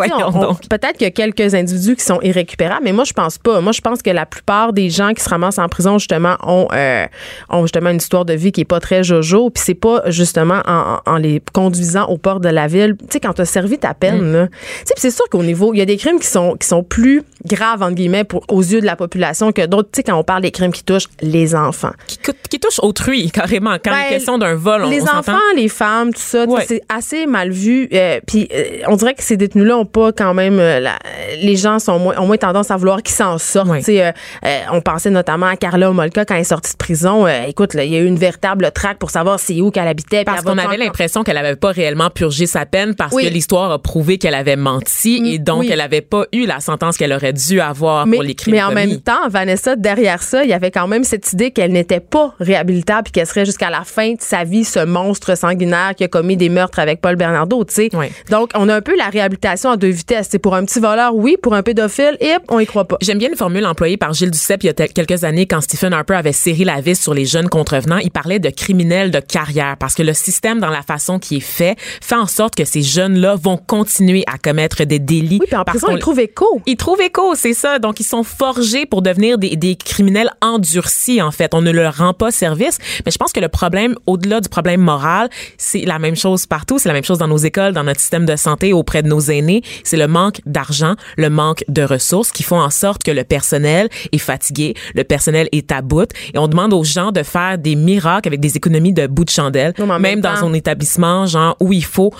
peut-être 0.69 0.93
qu'il 0.93 1.03
y 1.03 1.07
a 1.07 1.11
quelques 1.11 1.55
individus 1.55 1.97
qui 1.97 2.05
sont 2.05 2.21
irrécupérables, 2.23 2.83
mais 2.85 2.93
moi, 2.93 3.05
je 3.05 3.12
pense 3.12 3.39
pas. 3.39 3.61
Moi, 3.61 3.73
je 3.73 3.81
pense 3.81 4.03
que 4.03 4.11
la 4.11 4.27
plupart 4.27 4.73
des 4.73 4.91
gens 4.91 5.12
qui 5.14 5.23
se 5.23 5.29
ramassent 5.29 5.59
en 5.59 5.69
prison, 5.69 5.99
justement, 5.99 6.37
ont, 6.43 6.69
euh, 6.73 7.07
ont 7.51 7.62
justement 7.62 7.91
une 7.91 7.97
histoire 7.97 8.25
de 8.25 8.35
vie 8.35 8.53
qui 8.53 8.61
est 8.62 8.64
pas 8.66 8.81
très 8.81 9.03
jojo. 9.03 9.51
Puis 9.51 9.62
c'est 9.64 9.75
pas 9.75 10.03
justement 10.07 10.61
en, 10.66 10.99
en 11.07 11.16
les 11.16 11.41
conduisant 11.53 12.07
au 12.07 12.19
port 12.19 12.41
de 12.41 12.49
la 12.49 12.66
ville. 12.66 12.97
Tu 13.09 13.15
sais, 13.15 13.21
quand 13.21 13.33
tu 13.33 13.43
as 13.43 13.47
servi 13.47 13.79
ta 13.79 13.95
peine, 13.95 14.21
Mm. 14.21 14.33
là. 14.33 14.47
Tu 14.49 14.55
sais, 14.87 14.95
c'est 14.97 15.11
sûr 15.11 15.25
qu'au 15.31 15.43
niveau, 15.43 15.73
il 15.75 15.79
y 15.79 15.83
a 15.83 15.85
des 15.87 15.97
crimes 15.97 16.19
qui 16.21 16.27
sont, 16.27 16.57
qui 16.57 16.67
sont 16.67 16.83
plus 16.83 17.23
graves, 17.47 17.83
entre 17.83 17.95
guillemets, 17.95 18.25
pour, 18.25 18.45
aux 18.49 18.61
yeux 18.63 18.81
de 18.81 18.87
la 18.87 18.97
population 18.97 19.53
que 19.53 19.65
d'autres. 19.67 19.89
Tu 19.93 19.99
sais, 19.99 20.03
quand 20.03 20.17
on 20.19 20.25
parle 20.25 20.43
des 20.43 20.51
crimes 20.51 20.73
qui 20.73 20.85
touchent 20.85 21.09
les 21.21 21.55
enfants. 21.55 21.93
qui, 22.07 22.19
qui 22.51 22.61
touche 22.61 22.79
autrui, 22.83 23.31
carrément. 23.33 23.77
Quand 23.83 23.91
il 23.91 23.95
Ben, 23.95 24.07
est 24.07 24.09
question 24.11 24.39
d'un 24.39 24.55
vol, 24.55 24.83
on, 24.85 24.91
les 24.91 25.03
on 25.03 25.19
enfants, 25.19 25.39
les 25.57 25.69
femmes, 25.69 26.13
tout 26.13 26.21
ça, 26.21 26.45
Ouais. 26.47 26.65
c'est 26.67 26.83
assez 26.89 27.27
mal 27.27 27.51
vu. 27.51 27.89
Euh, 27.93 28.21
Puis 28.27 28.49
euh, 28.55 28.65
on 28.89 28.97
dirait 28.97 29.15
que 29.15 29.23
ces 29.23 29.37
détenus-là 29.37 29.77
ont 29.79 29.85
pas 29.87 30.13
quand 30.13 30.35
même. 30.35 30.59
euh, 30.59 30.81
la- 30.81 30.99
les 31.41 31.57
gens 31.57 31.79
sont 31.79 31.99
moins, 31.99 32.19
ont 32.19 32.27
moins 32.27 32.37
tendance 32.37 32.71
à 32.71 32.77
vouloir 32.77 33.03
qu'ils 33.03 33.15
s'en 33.15 33.39
sortent. 33.39 33.69
Ouais. 33.69 33.79
Tu 33.79 33.85
sais, 33.87 34.05
euh, 34.07 34.13
euh, 34.45 34.59
on 34.73 34.81
pensait 34.81 35.11
notamment 35.11 35.47
à 35.47 35.57
Carla 35.57 35.91
Omolka 35.91 36.25
quand 36.25 36.35
elle 36.35 36.41
est 36.41 36.45
sortie 36.45 36.73
de 36.73 36.77
prison. 36.77 37.27
Euh, 37.27 37.45
écoute, 37.47 37.71
il 37.75 37.85
y 37.93 37.97
a 37.97 38.01
eu 38.01 38.07
une 38.07 38.19
véritable 38.19 38.71
traque 38.73 38.99
pour 38.99 39.11
savoir 39.11 39.39
c'est 39.41 39.61
où 39.61 39.71
qu'elle 39.71 39.89
habitait. 39.89 40.25
Parce 40.25 40.43
qu'on 40.43 40.59
avait 40.59 40.77
l'impression 40.77 41.23
qu'elle 41.25 41.37
avait 41.39 41.57
pas 41.57 41.71
réellement 41.71 42.11
purgé 42.11 42.47
sa 42.47 42.67
peine 42.67 42.95
parce 42.99 43.14
Oui. 43.14 43.24
que 43.24 43.28
l'histoire 43.30 43.70
a 43.72 43.78
prouvé 43.78 44.18
qu'elle 44.18 44.34
avait 44.34 44.57
menti 44.57 45.22
et 45.32 45.38
donc 45.38 45.61
oui. 45.61 45.70
elle 45.72 45.80
avait 45.80 46.01
pas 46.03 46.26
eu 46.32 46.44
la 46.46 46.61
sentence 46.61 46.96
qu'elle 46.96 47.12
aurait 47.12 47.32
dû 47.32 47.61
avoir 47.61 48.07
mais, 48.07 48.16
pour 48.16 48.24
les 48.24 48.34
crimes 48.34 48.55
mais 48.55 48.62
en 48.62 48.68
commis. 48.68 48.86
même 48.88 49.01
temps, 49.01 49.28
Vanessa, 49.30 49.76
derrière 49.76 50.22
ça, 50.22 50.44
il 50.44 50.51
y 50.51 50.53
avait 50.53 50.70
quand 50.70 50.88
même 50.88 51.05
cette 51.05 51.32
idée 51.32 51.51
qu'elle 51.51 51.72
n'était 51.72 52.01
pas 52.01 52.34
réhabilitable 52.40 53.05
puis 53.05 53.12
qu'elle 53.12 53.26
serait 53.26 53.46
jusqu'à 53.46 53.70
la 53.70 53.84
fin 53.84 54.12
de 54.12 54.20
sa 54.20 54.44
vie 54.44 54.64
ce 54.64 54.84
monstre 54.84 55.36
sanguinaire 55.36 55.94
qui 55.96 56.05
a 56.05 56.09
commis 56.09 56.36
des 56.36 56.49
meurtres 56.49 56.78
avec 56.80 57.01
Paul 57.01 57.16
Bernardo, 57.16 57.64
tu 57.64 57.74
sais. 57.74 57.90
Donc, 58.30 58.51
on 58.55 58.68
a 58.68 58.74
un 58.74 58.80
peu 58.80 58.96
la 58.96 59.07
réhabilitation 59.09 59.70
à 59.70 59.76
deux 59.76 59.88
vitesses. 59.88 60.28
C'est 60.30 60.38
pour 60.38 60.55
un 60.55 60.64
petit 60.64 60.80
voleur, 60.80 61.14
oui, 61.14 61.36
pour 61.40 61.55
un 61.55 61.62
pédophile, 61.62 62.16
et 62.20 62.32
on 62.49 62.59
y 62.59 62.66
croit 62.66 62.86
pas. 62.86 62.96
J'aime 63.01 63.18
bien 63.18 63.28
une 63.28 63.36
formule 63.36 63.64
employée 63.64 63.96
par 63.96 64.12
Gilles 64.12 64.30
Duceppe 64.30 64.64
il 64.64 64.66
y 64.66 64.70
a 64.70 64.72
quelques 64.88 65.24
années 65.24 65.46
quand 65.46 65.61
Stephen 65.61 65.92
Harper 65.92 66.14
avait 66.14 66.32
serré 66.32 66.64
la 66.64 66.80
vis 66.80 67.01
sur 67.01 67.14
les 67.14 67.24
jeunes 67.24 67.49
contrevenants. 67.49 67.99
Il 67.99 68.11
parlait 68.11 68.38
de 68.40 68.51
criminels 68.51 69.11
de 69.11 69.20
carrière 69.20 69.76
parce 69.78 69.94
que 69.94 70.03
le 70.03 70.14
système, 70.14 70.59
dans 70.59 70.70
la 70.70 70.82
façon 70.82 71.18
qui 71.18 71.36
est 71.36 71.40
fait, 71.40 71.76
fait 71.78 72.16
en 72.16 72.26
sorte 72.26 72.55
que 72.57 72.64
ces 72.64 72.82
jeunes-là 72.89 73.36
vont 73.36 73.57
continuer 73.57 74.24
à 74.26 74.39
commettre 74.39 74.84
des 74.84 74.99
délits. 74.99 75.39
Oui, 75.41 75.47
puis 75.47 75.57
en 75.57 75.64
parce 75.64 75.78
prison, 75.78 75.95
ils 75.95 76.01
trouvent 76.01 76.20
écho. 76.20 76.61
Ils 76.66 76.76
trouvent 76.76 77.01
écho, 77.01 77.34
c'est 77.34 77.55
ça. 77.55 77.78
Donc, 77.78 78.01
ils 78.01 78.05
sont 78.05 78.24
forgés 78.24 78.86
pour 78.86 79.03
devenir 79.03 79.39
des, 79.39 79.57
des 79.57 79.76
criminels 79.76 80.30
endurcis, 80.43 81.22
en 81.22 81.30
fait. 81.30 81.55
On 81.55 81.62
ne 81.62 81.70
leur 81.70 81.99
rend 81.99 82.14
pas 82.14 82.30
service. 82.30 82.78
Mais 83.07 83.12
je 83.12 83.18
pense 83.18 83.32
que 83.32 83.41
le 83.41 83.49
problème, 83.49 83.95
au-delà 84.07 84.41
du 84.41 84.49
problème 84.49 84.80
moral, 84.80 85.28
c'est 85.57 85.84
la 85.84 85.99
même 85.99 86.16
chose 86.16 86.47
partout. 86.47 86.78
C'est 86.78 86.89
la 86.89 86.95
même 86.95 87.05
chose 87.05 87.18
dans 87.18 87.28
nos 87.28 87.39
écoles, 87.39 87.72
dans 87.72 87.84
notre 87.84 88.01
système 88.01 88.26
de 88.26 88.36
santé, 88.36 88.72
auprès 88.72 89.03
de 89.03 89.09
nos 89.09 89.20
aînés. 89.20 89.62
C'est 89.84 89.97
le 89.97 90.09
manque 90.09 90.41
d'argent, 90.47 90.95
le 91.16 91.30
manque 91.30 91.64
de 91.68 91.82
ressources 91.82 92.32
qui 92.32 92.43
font 92.43 92.61
en 92.61 92.70
sorte 92.70 93.05
que 93.05 93.11
le 93.11 93.24
personnel 93.24 93.89
est 94.12 94.18
fatigué, 94.18 94.74
le 94.95 95.05
personnel 95.05 95.49
est 95.53 95.70
à 95.70 95.82
bout. 95.82 96.11
Et 96.34 96.39
on 96.39 96.49
demande 96.49 96.72
aux 96.72 96.84
gens 96.84 97.12
de 97.12 97.22
faire 97.22 97.59
des 97.59 97.76
miracles 97.76 98.28
avec 98.28 98.41
des 98.41 98.57
économies 98.57 98.93
de 98.93 99.07
bout 99.07 99.24
de 99.24 99.30
chandelle, 99.30 99.74
Non, 99.78 99.86
même 99.86 100.09
même 100.09 100.20
dans 100.20 100.45
un 100.45 100.53
établissement, 100.53 101.26
genre, 101.26 101.57
où 101.61 101.72
il 101.72 101.84
faut 101.84 102.12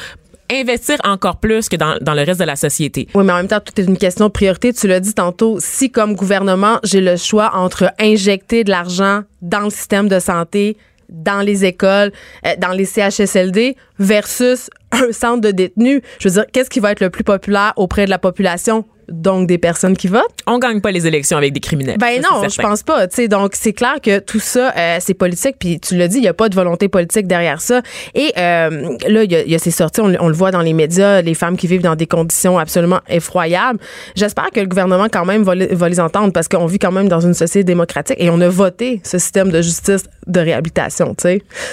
investir 0.51 0.97
encore 1.05 1.37
plus 1.37 1.69
que 1.69 1.77
dans, 1.77 2.15
le 2.15 2.23
reste 2.23 2.41
de 2.41 2.45
la 2.45 2.57
société. 2.57 3.09
Oui, 3.15 3.25
mais 3.25 3.33
en 3.33 3.37
même 3.37 3.49
temps, 3.49 3.61
tout 3.61 3.79
est 3.81 3.85
une 3.85 3.99
question 3.99 4.27
de 4.27 4.33
priorité. 4.33 4.73
Tu 4.73 4.89
l'as 4.89 5.01
dit 5.01 5.15
tantôt, 5.15 5.59
si 5.61 5.91
comme 5.91 6.15
gouvernement, 6.15 6.79
j'ai 6.85 7.01
le 7.01 7.17
choix 7.17 7.53
entre 7.55 7.93
injecter 7.99 8.65
de 8.65 8.71
l'argent 8.71 9.23
dans 9.43 9.61
le 9.61 9.71
système 9.71 10.09
de 10.09 10.19
santé, 10.19 10.77
dans 11.09 11.41
les 11.41 11.65
écoles, 11.65 12.13
euh, 12.47 12.55
dans 12.59 12.73
les 12.73 12.85
CHSLD, 12.85 13.77
versus 13.99 14.71
un 14.93 15.13
centre 15.13 15.41
de 15.41 15.51
détenus, 15.51 16.03
je 16.19 16.29
veux 16.29 16.35
dire, 16.35 16.45
qu'est-ce 16.53 16.71
qui 16.71 16.81
va 16.81 16.93
être 16.93 17.01
le 17.01 17.11
plus 17.11 17.25
populaire 17.25 17.73
auprès 17.77 18.05
de 18.05 18.11
la 18.11 18.19
population? 18.19 18.85
Donc 19.09 19.47
des 19.47 19.59
personnes 19.59 19.97
qui 19.97 20.09
votent? 20.09 20.25
On 20.47 20.59
gagne 20.59 20.81
pas 20.81 20.91
les 20.91 21.07
élections 21.07 21.37
avec 21.39 21.53
des 21.53 21.61
criminels. 21.61 21.99
Ben 21.99 22.23
Ça, 22.23 22.29
non, 22.31 22.49
je 22.49 22.61
pense 22.61 22.83
pas. 22.83 23.07
Tu 23.09 23.17
sais, 23.17 23.29
donc 23.29 23.53
c'est 23.55 23.73
clair 23.73 23.97
que 24.03 24.19
tout 24.19 24.41
ça, 24.41 24.73
euh, 24.77 24.97
c'est 25.01 25.15
politique. 25.15 25.57
Puis 25.59 25.81
tu 25.81 25.97
l'as 25.97 26.09
dit, 26.09 26.19
il 26.19 26.25
y 26.25 26.29
a 26.29 26.35
pas 26.35 26.49
de 26.49 26.55
volonté 26.55 26.89
politique 26.89 27.27
derrière 27.27 27.61
ça. 27.61 27.83
Et 28.15 28.33
euh, 28.37 28.97
là, 29.09 29.25
il 29.25 29.33
y 29.33 29.37
a, 29.37 29.43
il 29.43 29.51
y 29.51 29.55
a 29.55 29.59
ces 29.59 29.71
sorties, 29.71 30.01
on, 30.01 30.09
le- 30.09 30.21
on 30.21 30.29
le 30.29 30.35
voit 30.35 30.51
dans 30.51 30.61
les 30.63 30.73
médias, 30.73 31.23
les 31.23 31.35
femmes 31.35 31.57
qui 31.57 31.67
vivent 31.67 31.83
dans 31.83 31.97
des 31.97 32.07
conditions 32.07 32.59
absolument 32.59 33.01
effroyables. 33.09 33.79
J'espère 34.15 34.51
que 34.51 34.61
le 34.61 34.67
gouvernement 34.67 35.07
quand 35.11 35.25
même 35.25 35.43
va, 35.43 35.55
les- 35.55 35.75
va 35.75 35.89
les 35.89 36.01
entendre 36.01 36.33
parce 36.33 36.49
qu'on 36.49 36.67
vit 36.67 36.79
quand 36.79 36.93
même 36.93 37.09
dans 37.09 37.21
une 37.21 37.35
société 37.35 37.65
démocratique 37.65 38.17
et 38.19 38.31
on 38.31 38.41
a 38.41 38.49
voté 38.49 39.01
ce 39.05 39.19
système 39.19 39.51
de 39.51 39.63
justice 39.63 40.05
de 40.27 40.41
réhabilitation. 40.41 41.15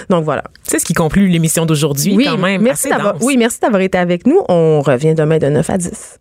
Donc 0.09 0.23
voilà. 0.23 0.43
C'est 0.63 0.79
ce 0.79 0.85
qui 0.85 0.93
conclut 0.93 1.27
l'émission 1.27 1.65
d'aujourd'hui 1.65 2.15
Oui, 2.15 2.25
quand 2.25 2.37
même. 2.37 2.61
merci 2.61 2.89
d'avoir. 2.89 3.15
Oui, 3.21 3.37
merci 3.37 3.59
d'avoir 3.59 3.81
été 3.81 3.97
avec 3.97 4.25
nous. 4.25 4.41
On 4.49 4.81
revient 4.81 5.13
demain 5.13 5.37
de 5.37 5.47
9 5.47 5.69
à 5.69 5.77
10. 5.77 6.19